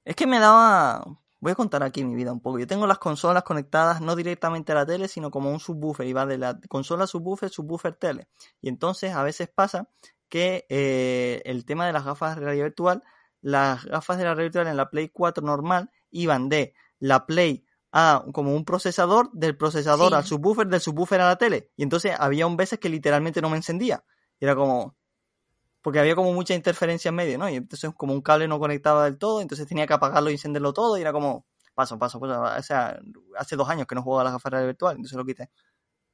Es 0.07 0.14
que 0.14 0.26
me 0.26 0.38
daba. 0.38 1.04
Voy 1.40 1.52
a 1.52 1.57
contar 1.57 1.82
aquí 1.82 2.04
mi 2.04 2.14
vida 2.14 2.32
un 2.32 2.40
poco. 2.40 2.61
Yo 2.61 2.66
tengo 2.66 2.86
las 2.86 2.98
consolas 2.98 3.42
conectadas 3.42 4.00
no 4.00 4.14
directamente 4.14 4.70
a 4.70 4.76
la 4.76 4.86
tele, 4.86 5.09
sino 5.09 5.32
como 5.32 5.50
un 5.50 5.59
subwoofer. 5.59 6.07
Y 6.07 6.12
va 6.12 6.24
de 6.24 6.38
la 6.38 6.59
consola 6.68 7.09
subwoofer, 7.09 7.50
subwoofer 7.50 7.96
tele. 7.96 8.28
Y 8.61 8.68
entonces 8.68 9.12
a 9.12 9.24
veces 9.24 9.50
pasa 9.52 9.90
que 10.28 10.64
eh, 10.68 11.42
el 11.44 11.64
tema 11.64 11.86
de 11.86 11.92
las 11.92 12.04
gafas 12.04 12.36
de 12.36 12.44
realidad 12.44 12.66
virtual, 12.66 13.02
las 13.40 13.84
gafas 13.84 14.16
de 14.18 14.24
la 14.24 14.30
realidad 14.30 14.44
virtual 14.44 14.68
en 14.68 14.76
la 14.76 14.90
Play 14.90 15.09
4 15.09 15.44
normal 15.44 15.90
iban 16.11 16.48
de 16.48 16.74
la 17.00 17.26
Play 17.26 17.66
a 17.90 18.24
como 18.32 18.54
un 18.54 18.64
procesador, 18.64 19.28
del 19.32 19.57
procesador 19.57 20.11
sí. 20.11 20.14
al 20.14 20.24
subwoofer, 20.24 20.68
del 20.68 20.80
subwoofer 20.80 21.20
a 21.20 21.26
la 21.26 21.36
tele. 21.36 21.72
Y 21.76 21.82
entonces 21.82 22.14
había 22.16 22.46
un 22.46 22.57
veces 22.57 22.78
que 22.78 22.88
literalmente 22.88 23.42
no 23.42 23.50
me 23.50 23.57
encendía. 23.57 24.04
Y 24.38 24.44
era 24.44 24.54
como, 24.54 24.96
porque 25.87 26.01
había 26.01 26.16
como 26.16 26.32
mucha 26.32 26.53
interferencia 26.53 27.11
en 27.11 27.14
medio, 27.14 27.39
¿no? 27.39 27.49
Y 27.49 27.55
entonces 27.55 27.93
como 27.97 28.12
un 28.12 28.20
cable 28.20 28.49
no 28.49 28.59
conectaba 28.59 29.05
del 29.05 29.18
todo, 29.18 29.41
entonces 29.41 29.68
tenía 29.68 29.87
que 29.87 29.93
apagarlo 29.93 30.30
y 30.30 30.32
encenderlo 30.32 30.72
todo 30.72 30.99
y 30.99 31.01
era 31.01 31.12
como, 31.12 31.47
paso, 31.76 31.97
paso, 31.97 32.18
paso. 32.18 32.43
O 32.43 32.62
sea, 32.64 32.99
hace 33.39 33.55
dos 33.55 33.68
años 33.68 33.87
que 33.87 33.95
no 33.95 34.03
jugaba 34.03 34.22
a 34.22 34.24
la 34.24 34.30
gafas 34.32 34.66
virtual, 34.66 34.97
entonces 34.97 35.16
lo 35.16 35.24
quité. 35.24 35.49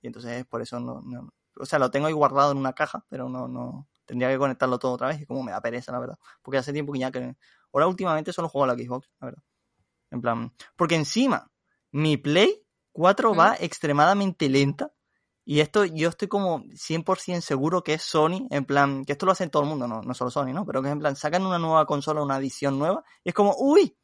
Y 0.03 0.09
entonces 0.09 0.45
por 0.45 0.61
eso 0.61 0.79
no, 0.79 1.01
no, 1.01 1.33
o 1.59 1.65
sea, 1.65 1.79
lo 1.79 1.91
tengo 1.91 2.07
ahí 2.07 2.13
guardado 2.13 2.53
en 2.53 2.59
una 2.59 2.75
caja, 2.75 3.07
pero 3.09 3.31
no, 3.31 3.49
no, 3.49 3.89
tendría 4.05 4.29
que 4.29 4.37
conectarlo 4.37 4.79
todo 4.79 4.93
otra 4.93 5.09
vez 5.09 5.23
y 5.23 5.25
como 5.25 5.43
me 5.43 5.53
da 5.53 5.63
pereza, 5.63 5.91
la 5.91 6.01
verdad. 6.01 6.19
Porque 6.43 6.59
hace 6.59 6.75
tiempo 6.75 6.93
que 6.93 6.99
ya 6.99 7.11
que, 7.11 7.35
ahora 7.73 7.87
últimamente 7.87 8.31
solo 8.35 8.51
juego 8.51 8.65
a 8.65 8.75
la 8.75 8.75
Xbox, 8.75 9.09
la 9.23 9.25
verdad. 9.29 9.43
En 10.11 10.21
plan, 10.21 10.53
porque 10.77 10.97
encima, 10.97 11.51
mi 11.93 12.19
Play 12.19 12.63
4 12.93 13.33
¿Mm? 13.33 13.39
va 13.39 13.57
extremadamente 13.59 14.51
lenta 14.51 14.93
y 15.45 15.61
esto 15.61 15.85
yo 15.85 16.09
estoy 16.09 16.29
como 16.29 16.65
100% 16.65 17.41
seguro 17.41 17.83
que 17.83 17.95
es 17.95 18.03
Sony, 18.03 18.47
en 18.51 18.65
plan, 18.65 19.05
que 19.05 19.13
esto 19.13 19.27
lo 19.27 19.33
hace 19.33 19.49
todo 19.49 19.63
el 19.63 19.69
mundo, 19.69 19.89
no, 19.89 20.03
no 20.03 20.15
solo 20.15 20.31
Sony, 20.31 20.53
¿no? 20.53 20.65
Pero 20.65 20.83
que 20.83 20.89
en 20.89 20.99
plan, 20.99 21.17
sacan 21.17 21.45
una 21.45 21.59
nueva 21.59 21.87
consola, 21.87 22.23
una 22.23 22.39
edición 22.39 22.79
nueva, 22.79 23.05
y 23.25 23.31
es 23.31 23.35
como, 23.35 23.55
uy, 23.59 23.97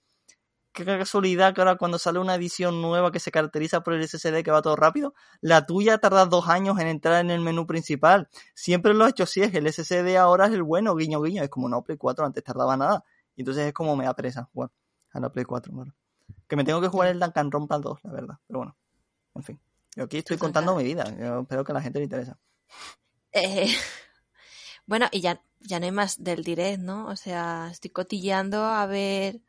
qué 0.72 0.84
casualidad 0.84 1.55
que 1.55 1.61
ahora 1.61 1.76
cuando 1.76 1.99
sale 1.99 2.18
una 2.18 2.34
edición 2.34 2.80
nueva 2.80 3.11
que 3.11 3.20
se 3.20 3.30
caracteriza 3.30 3.82
por 3.82 3.95
el 3.95 4.07
SSD 4.07 4.43
que 4.43 4.51
va 4.51 4.62
todo 4.62 4.76
rápido, 4.76 5.14
la 5.41 5.66
tuya 5.66 5.99
tarda 5.99 6.26
dos 6.26 6.49
años 6.49 6.78
en 6.78 6.86
entrar 6.89 7.20
en 7.20 7.30
el 7.30 7.41
menú 7.41 7.66
principal. 7.66 8.28
Siempre 8.55 8.95
lo 8.95 9.07
he 9.07 9.11
hecho 9.11 9.24
así, 9.24 9.43
es 9.43 9.51
que 9.51 9.59
el 9.59 9.72
SSD 9.72 10.16
ahora 10.16 10.47
es 10.47 10.53
el 10.53 10.62
bueno, 10.62 10.95
guiño 10.95 11.20
guiño. 11.20 11.43
Es 11.43 11.51
como 11.51 11.68
no, 11.68 11.82
Play 11.82 11.99
4 11.99 12.26
antes 12.26 12.45
tardaba 12.45 12.76
nada. 12.76 13.05
Y 13.34 13.43
entonces 13.43 13.66
es 13.66 13.72
como 13.72 13.97
me 13.97 14.05
da 14.05 14.14
presa 14.14 14.49
jugar 14.53 14.70
a 15.12 15.20
la 15.20 15.30
Play 15.30 15.45
4. 15.45 15.72
Bueno. 15.72 15.95
Que 16.47 16.57
me 16.57 16.64
tengo 16.64 16.80
que 16.80 16.89
jugar 16.89 17.09
el 17.09 17.18
Danganronpa 17.18 17.78
2, 17.78 17.99
la 18.05 18.12
verdad. 18.12 18.39
Pero 18.47 18.59
bueno, 18.59 18.76
en 19.34 19.43
fin. 19.43 19.61
Yo 19.99 20.05
aquí 20.05 20.18
estoy 20.18 20.38
contando 20.38 20.76
mi 20.76 20.84
vida. 20.84 21.12
Yo 21.18 21.40
espero 21.40 21.64
que 21.64 21.72
a 21.72 21.74
la 21.74 21.82
gente 21.82 21.99
le 21.99 22.05
interesa. 22.05 22.38
Eh, 23.32 23.66
bueno, 24.86 25.09
y 25.11 25.20
ya, 25.20 25.42
ya 25.59 25.80
no 25.80 25.86
hay 25.86 25.90
más 25.90 26.22
del 26.22 26.44
direct, 26.44 26.78
¿no? 26.78 27.09
O 27.09 27.16
sea, 27.16 27.68
estoy 27.72 27.90
cotilleando 27.90 28.64
a 28.64 28.86
ver. 28.86 29.40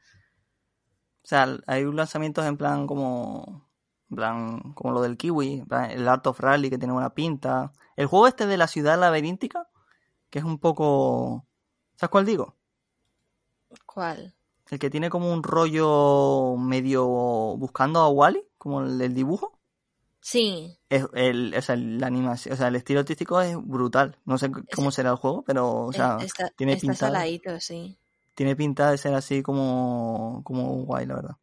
O 1.24 1.28
sea, 1.28 1.56
hay 1.68 1.84
lanzamientos 1.84 2.48
en 2.48 2.58
plan 2.58 2.88
como. 2.88 3.70
En 4.10 4.16
plan, 4.16 4.74
como 4.74 4.92
lo 4.92 5.04
del 5.04 5.18
Kiwi, 5.18 5.66
el 5.92 6.08
Art 6.08 6.26
of 6.26 6.40
Rally 6.40 6.72
que 6.72 6.80
tiene 6.80 6.94
buena 6.94 7.14
pinta. 7.14 7.72
El 7.96 8.08
juego 8.08 8.26
este 8.26 8.48
de 8.48 8.58
la 8.58 8.66
ciudad 8.66 9.00
laberíntica, 9.00 9.70
que 10.32 10.40
es 10.40 10.46
un 10.46 10.58
poco. 10.58 11.46
¿Sabes 11.96 12.10
cuál 12.10 12.26
digo? 12.26 12.58
¿Cuál? 13.86 14.34
El 14.72 14.80
que 14.80 14.90
tiene 14.90 15.12
como 15.12 15.32
un 15.32 15.44
rollo 15.44 16.56
medio 16.58 17.06
buscando 17.06 18.00
a 18.00 18.10
Wally, 18.10 18.44
como 18.58 18.82
el, 18.82 19.00
el 19.00 19.14
dibujo. 19.14 19.59
Sí. 20.22 20.78
Es 20.90 21.06
el, 21.14 21.56
o 21.56 21.62
sea, 21.62 21.76
la 21.76 22.08
animación, 22.08 22.54
o 22.54 22.58
sea, 22.58 22.68
el 22.68 22.76
estilo 22.76 23.00
artístico 23.00 23.40
es 23.42 23.56
brutal. 23.56 24.18
No 24.26 24.38
sé 24.38 24.52
cómo 24.76 24.92
será 24.92 25.12
el 25.12 25.16
juego, 25.16 25.44
pero, 25.44 25.86
o 25.86 25.94
sea, 25.94 26.18
está, 26.22 26.50
tiene 26.52 26.74
está 26.74 26.82
pinta. 26.82 26.98
saladito, 26.98 27.60
sí. 27.60 27.98
Tiene 28.36 28.56
pinta 28.56 28.92
de 28.92 28.98
ser 28.98 29.14
así 29.14 29.42
como, 29.42 30.42
como 30.44 30.84
guay, 30.84 31.06
la 31.06 31.16
verdad. 31.16 31.38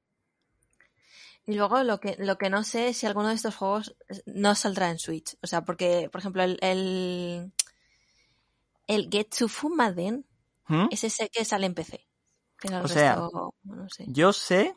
Y 1.46 1.54
luego 1.54 1.82
lo 1.84 2.00
que, 2.00 2.16
lo 2.18 2.38
que 2.38 2.50
no 2.50 2.64
sé 2.64 2.88
es 2.88 2.96
si 2.96 3.06
alguno 3.06 3.28
de 3.28 3.34
estos 3.34 3.54
juegos 3.54 3.94
no 4.26 4.54
saldrá 4.54 4.90
en 4.90 4.98
Switch. 4.98 5.36
O 5.42 5.46
sea, 5.46 5.64
porque, 5.64 6.08
por 6.10 6.20
ejemplo, 6.20 6.42
el, 6.42 6.58
el, 6.60 7.52
el 8.88 9.08
Getsu 9.10 9.48
Fumaden 9.48 10.26
¿Mm? 10.66 10.88
es 10.90 11.04
ese 11.04 11.28
que 11.28 11.44
sale 11.44 11.66
en 11.66 11.74
PC. 11.74 12.04
Pero 12.60 12.78
el 12.78 12.84
O 12.84 12.88
sea, 12.88 13.14
resto, 13.14 13.54
no 13.64 13.88
sé. 13.88 14.04
Yo 14.08 14.32
sé 14.32 14.74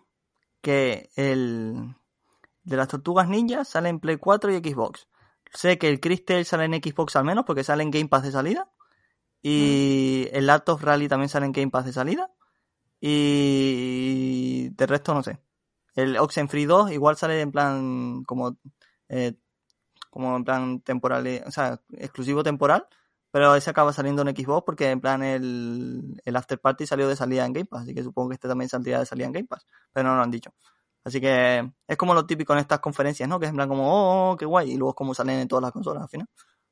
que 0.62 1.10
el 1.16 1.96
de 2.70 2.78
las 2.78 2.88
tortugas 2.88 3.28
ninja 3.28 3.66
sale 3.66 3.90
en 3.90 4.00
Play 4.00 4.18
4 4.18 4.52
y 4.52 4.58
Xbox. 4.58 5.08
Sé 5.52 5.80
que 5.80 5.90
el 5.90 6.00
Crystal 6.00 6.46
sale 6.46 6.66
en 6.66 6.76
Xbox 6.76 7.16
al 7.16 7.26
menos 7.26 7.46
porque 7.46 7.64
sale 7.64 7.84
en 7.84 7.92
Game 7.92 8.08
Pass 8.08 8.24
de 8.24 8.32
salida. 8.32 8.70
Y 9.42 10.28
el 10.34 10.50
Art 10.50 10.70
of 10.70 10.84
Rally 10.84 11.08
también 11.08 11.30
sale 11.30 11.48
en 11.48 11.52
Game 11.52 11.72
Pass 11.72 11.86
de 11.86 11.94
salida. 11.94 12.30
Y 13.02 14.70
de 14.70 14.86
resto 14.86 15.14
no 15.14 15.24
sé. 15.24 15.40
El 15.96 16.18
Oxenfree 16.18 16.68
2 16.68 16.92
igual 16.92 17.18
sale 17.18 17.42
en 17.42 17.52
plan 17.52 18.24
como 18.24 18.58
eh, 19.10 19.34
como 20.12 20.36
en 20.36 20.44
plan 20.44 20.82
temporal, 20.82 21.26
eh, 21.28 21.44
o 21.46 21.52
sea, 21.52 21.82
exclusivo 21.94 22.44
temporal, 22.44 22.88
pero 23.32 23.56
ese 23.56 23.70
acaba 23.70 23.94
saliendo 23.94 24.22
en 24.22 24.36
Xbox 24.36 24.64
porque 24.66 24.92
en 24.92 25.02
plan 25.02 25.24
el, 25.24 26.22
el 26.26 26.36
After 26.36 26.60
Party 26.60 26.86
salió 26.86 27.08
de 27.08 27.16
salida 27.16 27.46
en 27.46 27.54
Game 27.54 27.66
Pass, 27.66 27.84
así 27.84 27.94
que 27.94 28.04
supongo 28.04 28.30
que 28.30 28.36
este 28.36 28.48
también 28.48 28.70
saldría 28.70 29.00
de 29.00 29.06
salida 29.06 29.28
en 29.28 29.34
Game 29.34 29.48
Pass, 29.48 29.66
pero 29.94 30.10
no 30.10 30.16
lo 30.16 30.24
han 30.24 30.32
dicho. 30.32 30.52
Así 31.10 31.20
que 31.20 31.68
es 31.88 31.98
como 31.98 32.14
lo 32.14 32.26
típico 32.26 32.54
en 32.54 32.60
estas 32.60 32.80
conferencias, 32.80 33.28
¿no? 33.28 33.40
Que 33.40 33.48
es 33.48 33.50
en 33.50 33.56
plan 33.56 33.68
como, 33.68 33.92
oh, 33.92 34.32
oh, 34.32 34.38
qué 34.38 34.46
guay, 34.46 34.72
y 34.72 34.78
luego 34.78 34.92
es 34.92 34.96
como 34.96 35.16
salen 35.16 35.40
en 35.40 35.48
todas 35.48 35.64
las 35.64 35.72
consolas 35.72 36.04
al 36.04 36.10
final. 36.10 36.28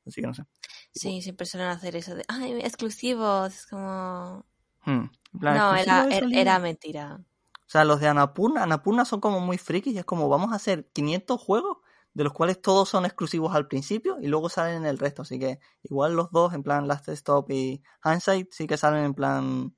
Así 0.06 0.20
que 0.20 0.26
no 0.28 0.34
sé. 0.34 0.44
Sí, 0.92 1.20
siempre 1.20 1.44
suelen 1.44 1.68
hacer 1.68 1.96
eso 1.96 2.14
de, 2.14 2.24
ay, 2.28 2.52
exclusivos, 2.60 3.52
es 3.52 3.66
como... 3.66 4.46
Hmm. 4.84 5.06
Plan, 5.38 5.56
No, 5.56 5.74
era, 5.74 6.06
era, 6.06 6.28
era 6.32 6.58
mentira. 6.60 7.20
O 7.52 7.70
sea, 7.70 7.84
los 7.84 8.00
de 8.00 8.06
Anapurna, 8.06 8.62
Anapurna 8.62 9.04
son 9.04 9.20
como 9.20 9.40
muy 9.40 9.58
frikis 9.58 9.94
y 9.94 9.98
es 9.98 10.04
como 10.04 10.28
vamos 10.28 10.52
a 10.52 10.56
hacer 10.56 10.88
500 10.92 11.40
juegos 11.40 11.78
de 12.14 12.24
los 12.24 12.32
cuales 12.32 12.62
todos 12.62 12.88
son 12.88 13.04
exclusivos 13.04 13.54
al 13.54 13.68
principio 13.68 14.18
y 14.20 14.28
luego 14.28 14.48
salen 14.48 14.76
en 14.76 14.86
el 14.86 14.98
resto. 14.98 15.22
Así 15.22 15.38
que 15.38 15.58
igual 15.82 16.14
los 16.14 16.30
dos, 16.30 16.54
en 16.54 16.62
plan 16.62 16.88
Last 16.88 17.08
Stop 17.08 17.50
y 17.50 17.82
Hindsight, 18.04 18.52
sí 18.52 18.66
que 18.66 18.76
salen 18.76 19.04
en 19.04 19.14
plan 19.14 19.74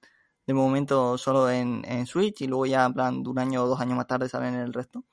de 0.46 0.54
momento 0.54 1.16
solo 1.18 1.50
en, 1.50 1.84
en 1.86 2.06
Switch 2.06 2.40
y 2.42 2.46
luego 2.46 2.66
ya 2.66 2.84
en 2.86 2.94
plan 2.94 3.22
de 3.22 3.28
un 3.28 3.38
año 3.38 3.62
o 3.64 3.66
dos 3.68 3.80
años 3.80 3.96
más 3.96 4.06
tarde 4.06 4.28
salen 4.28 4.54
en 4.54 4.60
el 4.60 4.72
resto. 4.72 5.04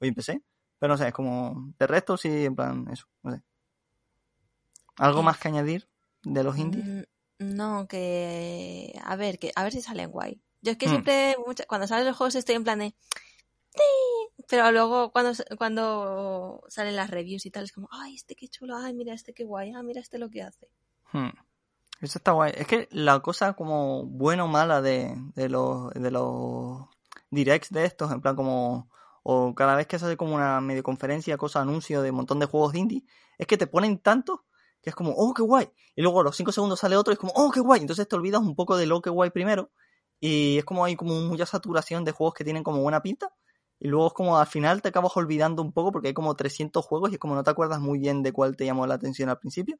En 0.00 0.14
PC. 0.14 0.42
Pero 0.78 0.92
no 0.94 0.98
sé, 0.98 1.08
es 1.08 1.14
como 1.14 1.72
de 1.78 1.86
resto 1.86 2.16
sí, 2.16 2.44
en 2.44 2.56
plan 2.56 2.86
eso, 2.90 3.06
no 3.22 3.32
sé. 3.32 3.42
¿Algo 4.96 5.22
más 5.22 5.38
que 5.38 5.48
añadir 5.48 5.88
de 6.22 6.44
los 6.44 6.58
indies? 6.58 6.84
Mm, 6.84 7.02
No, 7.56 7.86
que... 7.88 8.92
A 9.04 9.16
ver, 9.16 9.38
que 9.38 9.50
a 9.56 9.62
ver 9.64 9.72
si 9.72 9.80
salen 9.80 10.10
guay. 10.10 10.40
Yo 10.60 10.72
es 10.72 10.78
que 10.78 10.86
Hmm. 10.86 10.90
siempre, 10.90 11.36
mucha- 11.46 11.64
cuando 11.66 11.86
salen 11.86 12.06
los 12.06 12.16
juegos 12.16 12.34
estoy 12.36 12.54
en 12.56 12.62
plan 12.64 12.78
de... 12.80 12.94
"Sí", 13.74 13.82
Pero 14.48 14.70
luego 14.70 15.10
cuando, 15.12 15.32
cuando 15.58 16.62
salen 16.68 16.94
las 16.96 17.10
reviews 17.10 17.46
y 17.46 17.50
tal 17.50 17.64
es 17.64 17.72
como, 17.72 17.88
ay, 17.90 18.14
este 18.16 18.34
qué 18.36 18.48
chulo, 18.48 18.76
ay, 18.76 18.92
mira 18.94 19.14
este 19.14 19.32
qué 19.34 19.44
guay, 19.44 19.72
ah, 19.74 19.82
mira 19.82 20.00
este 20.00 20.18
lo 20.18 20.28
que 20.30 20.42
hace. 20.42 20.68
Hmm. 21.12 21.30
Eso 22.02 22.18
está 22.18 22.32
guay. 22.32 22.52
Es 22.56 22.66
que 22.66 22.88
la 22.90 23.20
cosa 23.20 23.54
como 23.54 24.04
buena 24.04 24.44
o 24.44 24.48
mala 24.48 24.82
de, 24.82 25.14
de 25.36 25.48
los 25.48 25.92
de 25.94 26.10
los 26.10 26.88
directs 27.30 27.70
de 27.70 27.84
estos, 27.84 28.10
en 28.10 28.20
plan 28.20 28.36
como 28.36 28.90
o 29.22 29.54
cada 29.54 29.76
vez 29.76 29.86
que 29.86 29.98
se 30.00 30.06
hace 30.06 30.16
como 30.16 30.34
una 30.34 30.60
medio 30.60 30.82
conferencia, 30.82 31.38
cosa, 31.38 31.60
anuncio 31.60 32.02
de 32.02 32.10
un 32.10 32.16
montón 32.16 32.40
de 32.40 32.46
juegos 32.46 32.72
de 32.72 32.80
indie, 32.80 33.04
es 33.38 33.46
que 33.46 33.56
te 33.56 33.68
ponen 33.68 33.98
tantos 33.98 34.40
que 34.82 34.90
es 34.90 34.96
como, 34.96 35.12
oh, 35.12 35.32
qué 35.32 35.42
guay. 35.42 35.70
Y 35.94 36.02
luego 36.02 36.20
a 36.20 36.24
los 36.24 36.36
5 36.36 36.50
segundos 36.50 36.80
sale 36.80 36.96
otro 36.96 37.12
y 37.12 37.14
es 37.14 37.20
como, 37.20 37.32
oh, 37.36 37.52
qué 37.52 37.60
guay. 37.60 37.80
Entonces 37.80 38.08
te 38.08 38.16
olvidas 38.16 38.40
un 38.40 38.56
poco 38.56 38.76
de 38.76 38.86
lo 38.86 39.00
que 39.00 39.10
guay 39.10 39.30
primero. 39.30 39.70
Y 40.18 40.58
es 40.58 40.64
como 40.64 40.84
hay 40.84 40.96
como 40.96 41.14
mucha 41.20 41.46
saturación 41.46 42.04
de 42.04 42.10
juegos 42.10 42.34
que 42.34 42.42
tienen 42.42 42.64
como 42.64 42.82
buena 42.82 43.00
pinta. 43.00 43.32
Y 43.84 43.88
luego 43.88 44.06
es 44.06 44.12
como 44.12 44.38
al 44.38 44.46
final 44.46 44.80
te 44.80 44.90
acabas 44.90 45.16
olvidando 45.16 45.60
un 45.60 45.72
poco 45.72 45.90
porque 45.90 46.06
hay 46.06 46.14
como 46.14 46.36
300 46.36 46.84
juegos 46.84 47.10
y 47.10 47.14
es 47.14 47.18
como 47.18 47.34
no 47.34 47.42
te 47.42 47.50
acuerdas 47.50 47.80
muy 47.80 47.98
bien 47.98 48.22
de 48.22 48.32
cuál 48.32 48.54
te 48.54 48.64
llamó 48.64 48.86
la 48.86 48.94
atención 48.94 49.28
al 49.28 49.40
principio. 49.40 49.76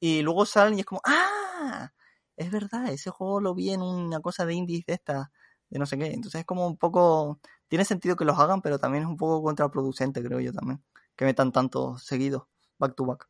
Y 0.00 0.22
luego 0.22 0.46
salen 0.46 0.78
y 0.78 0.80
es 0.80 0.86
como, 0.86 1.02
¡ah! 1.04 1.92
Es 2.34 2.50
verdad, 2.50 2.88
ese 2.88 3.10
juego 3.10 3.42
lo 3.42 3.54
vi 3.54 3.68
en 3.68 3.82
una 3.82 4.20
cosa 4.20 4.46
de 4.46 4.54
indies 4.54 4.86
de 4.86 4.94
esta, 4.94 5.32
de 5.68 5.78
no 5.78 5.84
sé 5.84 5.98
qué. 5.98 6.06
Entonces 6.06 6.40
es 6.40 6.46
como 6.46 6.66
un 6.66 6.78
poco. 6.78 7.40
Tiene 7.68 7.84
sentido 7.84 8.16
que 8.16 8.24
los 8.24 8.38
hagan, 8.38 8.62
pero 8.62 8.78
también 8.78 9.04
es 9.04 9.10
un 9.10 9.18
poco 9.18 9.42
contraproducente, 9.42 10.22
creo 10.22 10.40
yo 10.40 10.54
también. 10.54 10.82
Que 11.14 11.26
metan 11.26 11.52
tantos 11.52 12.04
seguidos, 12.04 12.44
back 12.78 12.94
to 12.94 13.04
back. 13.04 13.28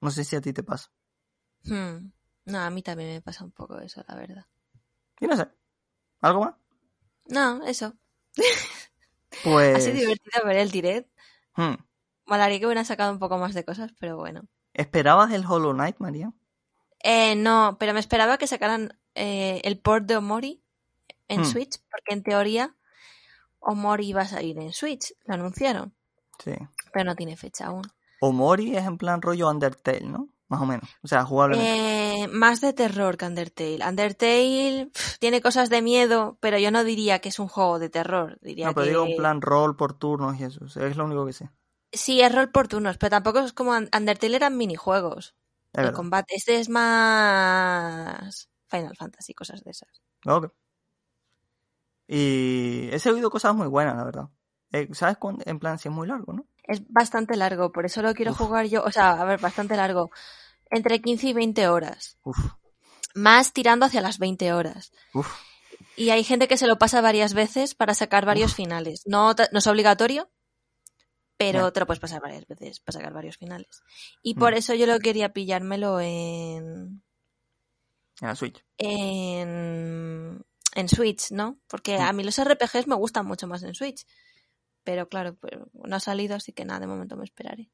No 0.00 0.10
sé 0.10 0.24
si 0.24 0.34
a 0.34 0.40
ti 0.40 0.54
te 0.54 0.62
pasa. 0.62 0.90
Hmm. 1.64 2.10
No, 2.46 2.58
a 2.58 2.70
mí 2.70 2.82
también 2.82 3.10
me 3.10 3.20
pasa 3.20 3.44
un 3.44 3.52
poco 3.52 3.78
eso, 3.80 4.02
la 4.08 4.14
verdad. 4.14 4.46
Y 5.20 5.26
no 5.26 5.36
sé. 5.36 5.46
¿Algo 6.22 6.40
más? 6.40 6.54
No, 7.28 7.66
eso. 7.66 7.92
Pues. 9.44 9.76
Ha 9.76 9.80
sido 9.80 9.94
divertido 9.96 10.44
ver 10.44 10.56
el 10.56 10.70
direct. 10.70 11.08
hmm. 11.56 11.74
Molaría 12.26 12.58
que 12.58 12.66
hubieran 12.66 12.84
sacado 12.86 13.12
un 13.12 13.18
poco 13.18 13.36
más 13.38 13.52
de 13.54 13.64
cosas, 13.64 13.92
pero 14.00 14.16
bueno. 14.16 14.42
¿Esperabas 14.72 15.30
el 15.32 15.44
Hollow 15.46 15.72
Knight, 15.74 15.96
María? 15.98 16.32
Eh, 17.00 17.36
no, 17.36 17.76
pero 17.78 17.92
me 17.92 18.00
esperaba 18.00 18.38
que 18.38 18.46
sacaran 18.46 18.98
eh, 19.14 19.60
el 19.64 19.78
port 19.78 20.06
de 20.06 20.16
Omori 20.16 20.62
en 21.28 21.42
Hmm. 21.42 21.44
Switch, 21.44 21.78
porque 21.90 22.14
en 22.14 22.22
teoría 22.22 22.74
Omori 23.60 24.06
iba 24.08 24.22
a 24.22 24.26
salir 24.26 24.58
en 24.58 24.72
Switch, 24.72 25.14
lo 25.26 25.34
anunciaron, 25.34 25.94
Sí. 26.42 26.52
pero 26.92 27.04
no 27.04 27.14
tiene 27.14 27.36
fecha 27.36 27.66
aún. 27.66 27.82
Omori 28.20 28.74
es 28.76 28.84
en 28.86 28.96
plan 28.98 29.20
rollo 29.22 29.48
Undertale, 29.50 30.00
¿no? 30.06 30.28
Más 30.54 30.62
o 30.62 30.66
menos. 30.66 30.88
O 31.02 31.08
sea, 31.08 31.24
jugablemente. 31.24 31.72
Eh, 31.74 32.28
más 32.28 32.60
de 32.60 32.72
terror 32.72 33.16
que 33.16 33.26
Undertale. 33.26 33.84
Undertale 33.86 34.90
tiene 35.18 35.40
cosas 35.40 35.68
de 35.68 35.82
miedo, 35.82 36.38
pero 36.40 36.58
yo 36.58 36.70
no 36.70 36.84
diría 36.84 37.18
que 37.20 37.28
es 37.28 37.38
un 37.38 37.48
juego 37.48 37.78
de 37.78 37.88
terror. 37.90 38.38
Diría 38.40 38.66
no, 38.66 38.74
pero 38.74 38.84
que 38.84 38.90
digo 38.90 39.04
en 39.04 39.16
plan 39.16 39.40
rol 39.40 39.76
por 39.76 39.94
turnos 39.98 40.38
y 40.40 40.44
eso. 40.44 40.64
es 40.64 40.96
lo 40.96 41.04
único 41.04 41.26
que 41.26 41.32
sé. 41.32 41.50
sí 41.92 42.20
es 42.22 42.32
rol 42.34 42.50
por 42.50 42.68
turnos, 42.68 42.98
pero 42.98 43.10
tampoco 43.10 43.40
es 43.40 43.52
como 43.52 43.72
Un- 43.72 43.88
Undertale 43.96 44.36
eran 44.36 44.56
minijuegos. 44.56 45.34
El 45.72 45.92
combate 45.92 46.36
este 46.36 46.60
es 46.60 46.68
más 46.68 48.48
Final 48.68 48.96
Fantasy, 48.96 49.34
cosas 49.34 49.64
de 49.64 49.72
esas. 49.72 50.02
Ok. 50.26 50.52
Y 52.06 52.90
he 52.92 53.10
oído 53.10 53.30
cosas 53.30 53.54
muy 53.54 53.66
buenas, 53.66 53.96
la 53.96 54.04
verdad. 54.04 54.28
Eh, 54.72 54.88
¿Sabes 54.92 55.16
cuándo? 55.16 55.42
En 55.46 55.58
plan, 55.58 55.78
si 55.78 55.88
es 55.88 55.94
muy 55.94 56.06
largo, 56.06 56.32
¿no? 56.32 56.46
Es 56.64 56.82
bastante 56.90 57.36
largo, 57.36 57.72
por 57.72 57.86
eso 57.86 58.02
lo 58.02 58.14
quiero 58.14 58.32
Uf. 58.32 58.38
jugar 58.38 58.66
yo. 58.66 58.82
O 58.84 58.90
sea, 58.90 59.12
a 59.12 59.24
ver, 59.24 59.40
bastante 59.40 59.76
largo. 59.76 60.10
Entre 60.74 61.00
15 61.00 61.28
y 61.28 61.32
20 61.32 61.68
horas. 61.68 62.18
Uf, 62.24 62.38
Más 63.14 63.52
tirando 63.52 63.86
hacia 63.86 64.00
las 64.00 64.18
20 64.18 64.52
horas. 64.52 64.92
uf. 65.12 65.28
Y 65.96 66.10
hay 66.10 66.24
gente 66.24 66.48
que 66.48 66.56
se 66.56 66.66
lo 66.66 66.76
pasa 66.78 67.00
varias 67.00 67.34
veces 67.34 67.74
para 67.74 67.94
sacar 67.94 68.26
varios 68.26 68.54
finales. 68.54 69.02
No, 69.06 69.34
no 69.52 69.58
es 69.58 69.66
obligatorio, 69.68 70.28
pero 71.36 71.72
te 71.72 71.78
lo 71.80 71.86
puedes 71.86 72.00
pasar 72.00 72.20
varias 72.20 72.46
veces 72.48 72.80
para 72.80 72.98
sacar 72.98 73.12
varios 73.12 73.36
finales. 73.36 73.80
Y 74.22 74.34
por 74.34 74.52
Mm. 74.54 74.56
eso 74.56 74.74
yo 74.74 74.86
lo 74.86 74.98
quería 74.98 75.32
pillármelo 75.32 76.00
en, 76.00 77.02
En 78.20 78.28
la 78.28 78.34
Switch. 78.34 78.64
en, 78.78 80.44
en 80.74 80.88
Switch, 80.88 81.30
¿no? 81.30 81.60
Porque 81.68 81.98
Mm. 81.98 82.02
a 82.02 82.12
mí 82.12 82.24
los 82.24 82.38
RPGs 82.38 82.86
me 82.88 82.96
gustan 82.96 83.26
mucho 83.26 83.46
más 83.46 83.62
en 83.62 83.74
Switch. 83.74 84.04
Pero 84.82 85.08
claro, 85.08 85.34
pues 85.36 85.52
no 85.72 85.96
ha 85.96 86.00
salido, 86.00 86.34
así 86.36 86.52
que 86.52 86.64
nada, 86.64 86.80
de 86.80 86.86
momento 86.88 87.16
me 87.16 87.24
esperaré. 87.24 87.70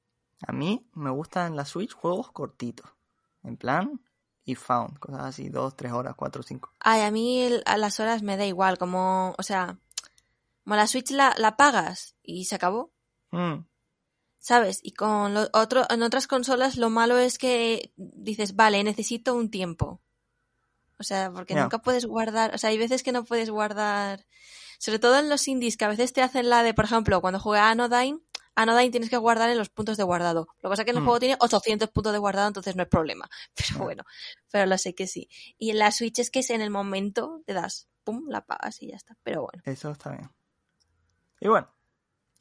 A 0.46 0.52
mí 0.52 0.86
me 0.94 1.10
gustan 1.10 1.48
en 1.48 1.56
la 1.56 1.64
Switch 1.64 1.92
juegos 1.92 2.30
cortitos. 2.32 2.88
En 3.42 3.56
plan, 3.56 4.00
y 4.44 4.54
found. 4.54 4.98
Cosas 4.98 5.22
así, 5.24 5.48
dos, 5.48 5.76
tres 5.76 5.92
horas, 5.92 6.14
cuatro, 6.16 6.42
cinco. 6.42 6.72
Ay, 6.80 7.02
a 7.02 7.10
mí 7.10 7.42
el- 7.42 7.62
a 7.66 7.76
las 7.76 8.00
horas 8.00 8.22
me 8.22 8.36
da 8.36 8.46
igual, 8.46 8.78
como, 8.78 9.34
o 9.38 9.42
sea, 9.42 9.78
Como 10.64 10.76
la 10.76 10.86
Switch 10.86 11.10
la, 11.10 11.34
la 11.38 11.56
pagas 11.56 12.14
y 12.22 12.44
se 12.44 12.54
acabó. 12.54 12.92
Mm, 13.32 13.64
¿Sabes? 14.38 14.78
Y 14.82 14.92
con 14.92 15.34
lo 15.34 15.48
otro, 15.52 15.84
en 15.90 16.02
otras 16.02 16.26
consolas 16.28 16.76
lo 16.76 16.90
malo 16.90 17.18
es 17.18 17.38
que 17.38 17.92
dices, 17.96 18.54
vale, 18.56 18.84
necesito 18.84 19.34
un 19.34 19.50
tiempo. 19.50 20.00
O 20.98 21.02
sea, 21.02 21.32
porque 21.32 21.54
nunca 21.64 21.78
puedes 21.78 22.04
guardar, 22.06 22.54
o 22.54 22.58
sea, 22.58 22.70
hay 22.70 22.78
veces 22.78 23.02
que 23.02 23.10
no 23.10 23.24
puedes 23.24 23.50
guardar, 23.50 24.26
sobre 24.78 24.98
todo 24.98 25.18
en 25.18 25.28
los 25.28 25.48
indies, 25.48 25.76
que 25.76 25.86
a 25.86 25.88
veces 25.88 26.12
te 26.12 26.22
hacen 26.22 26.48
la 26.50 26.62
de, 26.62 26.72
por 26.74 26.84
ejemplo, 26.84 27.20
cuando 27.20 27.40
jugué 27.40 27.58
a 27.58 27.70
Anodyne, 27.70 28.20
Anodyne 28.62 28.90
tienes 28.90 29.10
que 29.10 29.16
guardar 29.16 29.50
en 29.50 29.58
los 29.58 29.68
puntos 29.68 29.96
de 29.96 30.02
guardado. 30.04 30.46
Lo 30.62 30.68
que 30.68 30.72
pasa 30.72 30.82
es 30.82 30.84
que 30.86 30.90
en 30.90 30.96
el 30.98 31.02
Mm. 31.02 31.06
juego 31.06 31.20
tiene 31.20 31.36
800 31.40 31.90
puntos 31.90 32.12
de 32.12 32.18
guardado, 32.18 32.48
entonces 32.48 32.76
no 32.76 32.82
es 32.82 32.88
problema. 32.88 33.28
Pero 33.78 33.84
bueno, 33.84 34.04
pero 34.50 34.66
lo 34.66 34.76
sé 34.78 34.94
que 34.94 35.06
sí. 35.06 35.28
Y 35.58 35.70
en 35.70 35.78
la 35.78 35.90
Switch 35.92 36.18
es 36.18 36.30
que 36.30 36.40
es 36.40 36.50
en 36.50 36.60
el 36.60 36.70
momento, 36.70 37.42
te 37.46 37.52
das, 37.54 37.88
pum, 38.04 38.24
la 38.28 38.40
pagas 38.44 38.80
y 38.82 38.88
ya 38.88 38.96
está. 38.96 39.16
Pero 39.22 39.42
bueno. 39.42 39.62
eso 39.64 39.90
está 39.90 40.10
bien. 40.10 40.30
Y 41.40 41.48
bueno, 41.48 41.68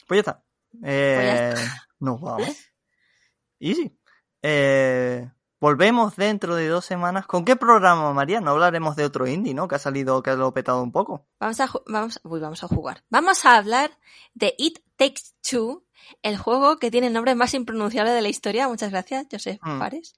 pues 0.08 0.18
ya 0.18 0.32
está. 0.32 0.44
Eh, 0.84 1.52
Pues 1.56 1.60
ya 1.66 1.88
Nos 2.00 2.22
vamos. 2.22 2.48
Easy. 3.60 3.98
Eh, 4.42 5.30
volvemos 5.60 6.16
dentro 6.16 6.56
de 6.56 6.68
dos 6.68 6.86
semanas. 6.86 7.26
¿Con 7.28 7.46
qué 7.46 7.56
programa, 7.56 8.14
María? 8.14 8.42
No 8.42 8.52
hablaremos 8.52 8.96
de 8.96 9.06
otro 9.06 9.28
indie, 9.28 9.54
¿no? 9.54 9.68
Que 9.68 9.76
ha 9.76 9.80
salido, 9.80 10.22
que 10.24 10.36
lo 10.36 10.48
ha 10.48 10.54
petado 10.54 10.82
un 10.82 10.92
poco. 10.92 11.26
Vamos 11.40 11.60
a, 11.60 11.70
vamos, 11.88 12.20
uy, 12.24 12.40
vamos 12.40 12.64
a 12.64 12.68
jugar. 12.68 13.04
Vamos 13.10 13.46
a 13.46 13.58
hablar 13.58 13.92
de 14.34 14.56
It 14.58 14.80
Takes 14.96 15.22
Two, 15.48 15.86
el 16.22 16.38
juego 16.38 16.78
que 16.78 16.92
tiene 16.92 17.08
el 17.08 17.14
nombre 17.14 17.36
más 17.36 17.54
impronunciable 17.54 18.12
de 18.12 18.22
la 18.22 18.30
historia. 18.30 18.68
Muchas 18.68 18.92
gracias, 18.92 19.28
Joseph 19.32 19.60
Mm, 19.64 19.80
Fares. 19.80 20.16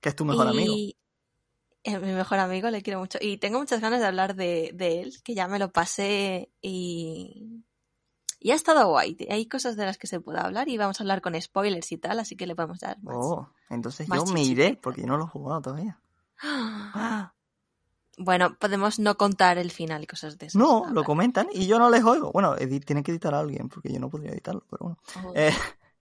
Que 0.00 0.08
es 0.10 0.16
tu 0.16 0.24
mejor 0.24 0.48
amigo. 0.48 0.72
y 0.74 0.96
es 1.82 2.00
mi 2.00 2.12
mejor 2.12 2.38
amigo, 2.38 2.68
le 2.70 2.82
quiero 2.82 2.98
mucho. 3.00 3.18
Y 3.20 3.38
tengo 3.38 3.58
muchas 3.58 3.80
ganas 3.80 4.00
de 4.00 4.06
hablar 4.06 4.34
de, 4.34 4.70
de 4.74 5.00
él, 5.00 5.14
que 5.24 5.34
ya 5.34 5.48
me 5.48 5.58
lo 5.58 5.72
pasé 5.72 6.50
y... 6.60 7.64
Y 8.40 8.52
ha 8.52 8.54
estado 8.54 8.88
guay. 8.88 9.16
Hay 9.30 9.46
cosas 9.46 9.76
de 9.76 9.84
las 9.84 9.98
que 9.98 10.06
se 10.06 10.18
puede 10.18 10.40
hablar 10.40 10.68
y 10.70 10.78
vamos 10.78 10.98
a 10.98 11.02
hablar 11.04 11.20
con 11.20 11.40
spoilers 11.40 11.92
y 11.92 11.98
tal, 11.98 12.18
así 12.18 12.36
que 12.36 12.46
le 12.46 12.56
podemos 12.56 12.80
dar 12.80 12.98
más. 13.02 13.14
Oh, 13.18 13.48
entonces 13.68 14.08
más 14.08 14.24
yo 14.24 14.32
me 14.32 14.42
iré 14.42 14.78
porque 14.82 15.02
yo 15.02 15.06
no 15.06 15.18
lo 15.18 15.24
he 15.24 15.28
jugado 15.28 15.60
todavía. 15.62 16.00
Ah, 16.42 17.32
Bueno, 18.22 18.56
podemos 18.58 18.98
no 18.98 19.16
contar 19.16 19.56
el 19.56 19.70
final 19.70 20.02
y 20.02 20.06
cosas 20.06 20.36
de 20.36 20.46
esas. 20.46 20.60
no, 20.60 20.86
lo 20.92 21.04
comentan 21.04 21.48
y 21.52 21.66
yo 21.66 21.78
no 21.78 21.88
les 21.88 22.04
oigo. 22.04 22.32
Bueno, 22.32 22.54
tienen 22.56 23.02
que 23.02 23.12
editar 23.12 23.34
a 23.34 23.38
alguien 23.38 23.68
porque 23.70 23.90
yo 23.90 23.98
no 23.98 24.10
podría 24.10 24.32
editarlo, 24.32 24.62
pero 24.68 24.78
bueno. 24.80 24.98
Oh. 25.24 25.32
Eh, 25.34 25.54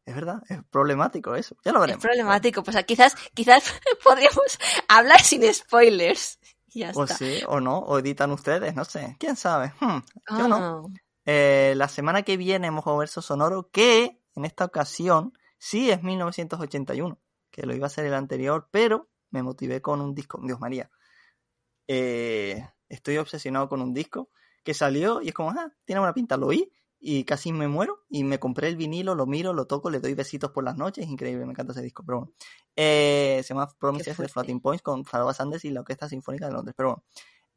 es 0.06 0.16
verdad, 0.16 0.42
es 0.50 0.60
problemático 0.70 1.36
eso. 1.36 1.56
Ya 1.64 1.72
lo 1.72 1.78
Es 1.80 1.82
veremos. 1.82 2.02
problemático, 2.04 2.62
pues 2.64 2.76
quizás, 2.86 3.16
quizás 3.34 3.64
podríamos 4.04 4.60
hablar 4.88 5.22
sin 5.22 5.44
spoilers. 5.54 6.40
Ya 6.72 6.92
O 6.94 7.04
está. 7.04 7.16
sí, 7.18 7.40
o 7.48 7.60
no, 7.60 7.80
o 7.80 7.98
editan 7.98 8.30
ustedes, 8.32 8.76
no 8.76 8.86
sé. 8.86 9.16
¿Quién 9.20 9.36
sabe? 9.36 9.74
Hmm, 9.80 9.98
yo 10.38 10.48
no. 10.48 10.88
Eh, 11.32 11.76
la 11.76 11.88
semana 11.88 12.24
que 12.24 12.38
viene 12.38 12.72
Mojo 12.72 12.98
Verso 12.98 13.22
Sonoro, 13.22 13.70
que 13.70 14.20
en 14.34 14.46
esta 14.46 14.66
ocasión 14.66 15.32
sí 15.60 15.92
es 15.92 16.02
1981, 16.02 17.22
que 17.52 17.68
lo 17.68 17.76
iba 17.76 17.86
a 17.86 17.92
ser 17.92 18.06
el 18.06 18.16
anterior, 18.16 18.68
pero 18.72 19.12
me 19.30 19.44
motivé 19.44 19.80
con 19.80 20.02
un 20.02 20.16
disco, 20.16 20.42
Dios 20.44 20.60
María. 20.60 20.90
Eh, 21.88 22.68
estoy 22.88 23.18
obsesionado 23.18 23.70
con 23.70 23.80
un 23.84 23.94
disco 23.94 24.32
que 24.64 24.74
salió 24.74 25.22
y 25.22 25.28
es 25.28 25.36
como, 25.36 25.52
ah, 25.52 25.72
tiene 25.86 26.00
buena 26.00 26.16
pinta, 26.16 26.36
lo 26.36 26.48
oí 26.48 26.74
y 27.00 27.26
casi 27.26 27.54
me 27.54 27.68
muero 27.68 28.06
y 28.10 28.24
me 28.24 28.40
compré 28.40 28.68
el 28.68 28.76
vinilo, 28.76 29.14
lo 29.14 29.28
miro, 29.28 29.54
lo 29.54 29.68
toco, 29.68 29.92
le 29.92 30.00
doy 30.00 30.16
besitos 30.16 30.50
por 30.50 30.64
las 30.64 30.78
noches, 30.78 31.06
es 31.06 31.12
increíble, 31.12 31.46
me 31.46 31.52
encanta 31.52 31.74
ese 31.74 31.84
disco, 31.84 32.04
pero 32.04 32.22
bueno. 32.22 32.34
Eh, 32.76 33.42
se 33.44 33.54
llama 33.54 33.70
Promises 33.78 34.18
de. 34.18 34.28
Floating 34.28 34.62
Points 34.62 34.82
con 34.82 35.06
Faroa 35.06 35.36
Sanders 35.36 35.64
y 35.66 35.70
la 35.70 35.82
Orquesta 35.82 36.10
Sinfónica 36.10 36.48
de 36.48 36.54
Londres, 36.54 36.74
pero 36.76 36.90
bueno. 36.90 37.04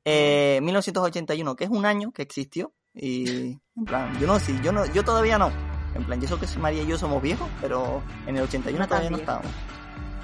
Eh, 0.04 0.58
1981, 0.62 1.56
que 1.56 1.64
es 1.64 1.70
un 1.70 1.86
año 1.86 2.12
que 2.12 2.22
existió 2.22 2.72
y 2.94 3.58
en 3.76 3.84
plan, 3.86 4.18
yo 4.20 4.26
no, 4.26 4.38
sí, 4.38 4.58
yo 4.62 4.72
no, 4.72 4.84
yo 4.86 5.04
todavía 5.04 5.38
no. 5.38 5.50
En 5.94 6.04
plan, 6.04 6.20
yo 6.20 6.28
sé 6.28 6.36
que 6.36 6.58
María 6.58 6.82
y 6.82 6.86
yo 6.86 6.98
somos 6.98 7.22
viejos, 7.22 7.48
pero 7.60 8.02
en 8.26 8.36
el 8.36 8.42
81 8.42 8.78
No 8.78 8.80
tan 8.80 8.88
todavía 8.88 9.10
no 9.10 9.16
estábamos. 9.18 9.52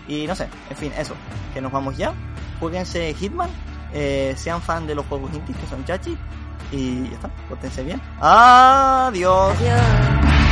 Y 0.07 0.27
no 0.27 0.35
sé, 0.35 0.49
en 0.71 0.77
fin, 0.77 0.93
eso, 0.99 1.15
que 1.53 1.61
nos 1.61 1.71
vamos 1.71 1.97
ya. 1.97 2.15
Jueguense 2.61 3.15
Hitman, 3.15 3.51
eh, 3.93 4.35
sean 4.37 4.63
fan 4.63 4.87
de 4.87 4.95
los 4.95 5.05
juegos 5.07 5.33
indies 5.35 5.57
que 5.59 5.67
son 5.67 5.85
chachi 5.85 6.17
y 6.73 7.09
ya 7.09 7.15
está, 7.15 7.31
pórtense 7.49 7.83
bien. 7.85 8.01
Adiós. 8.21 9.55
Adiós. 9.59 10.48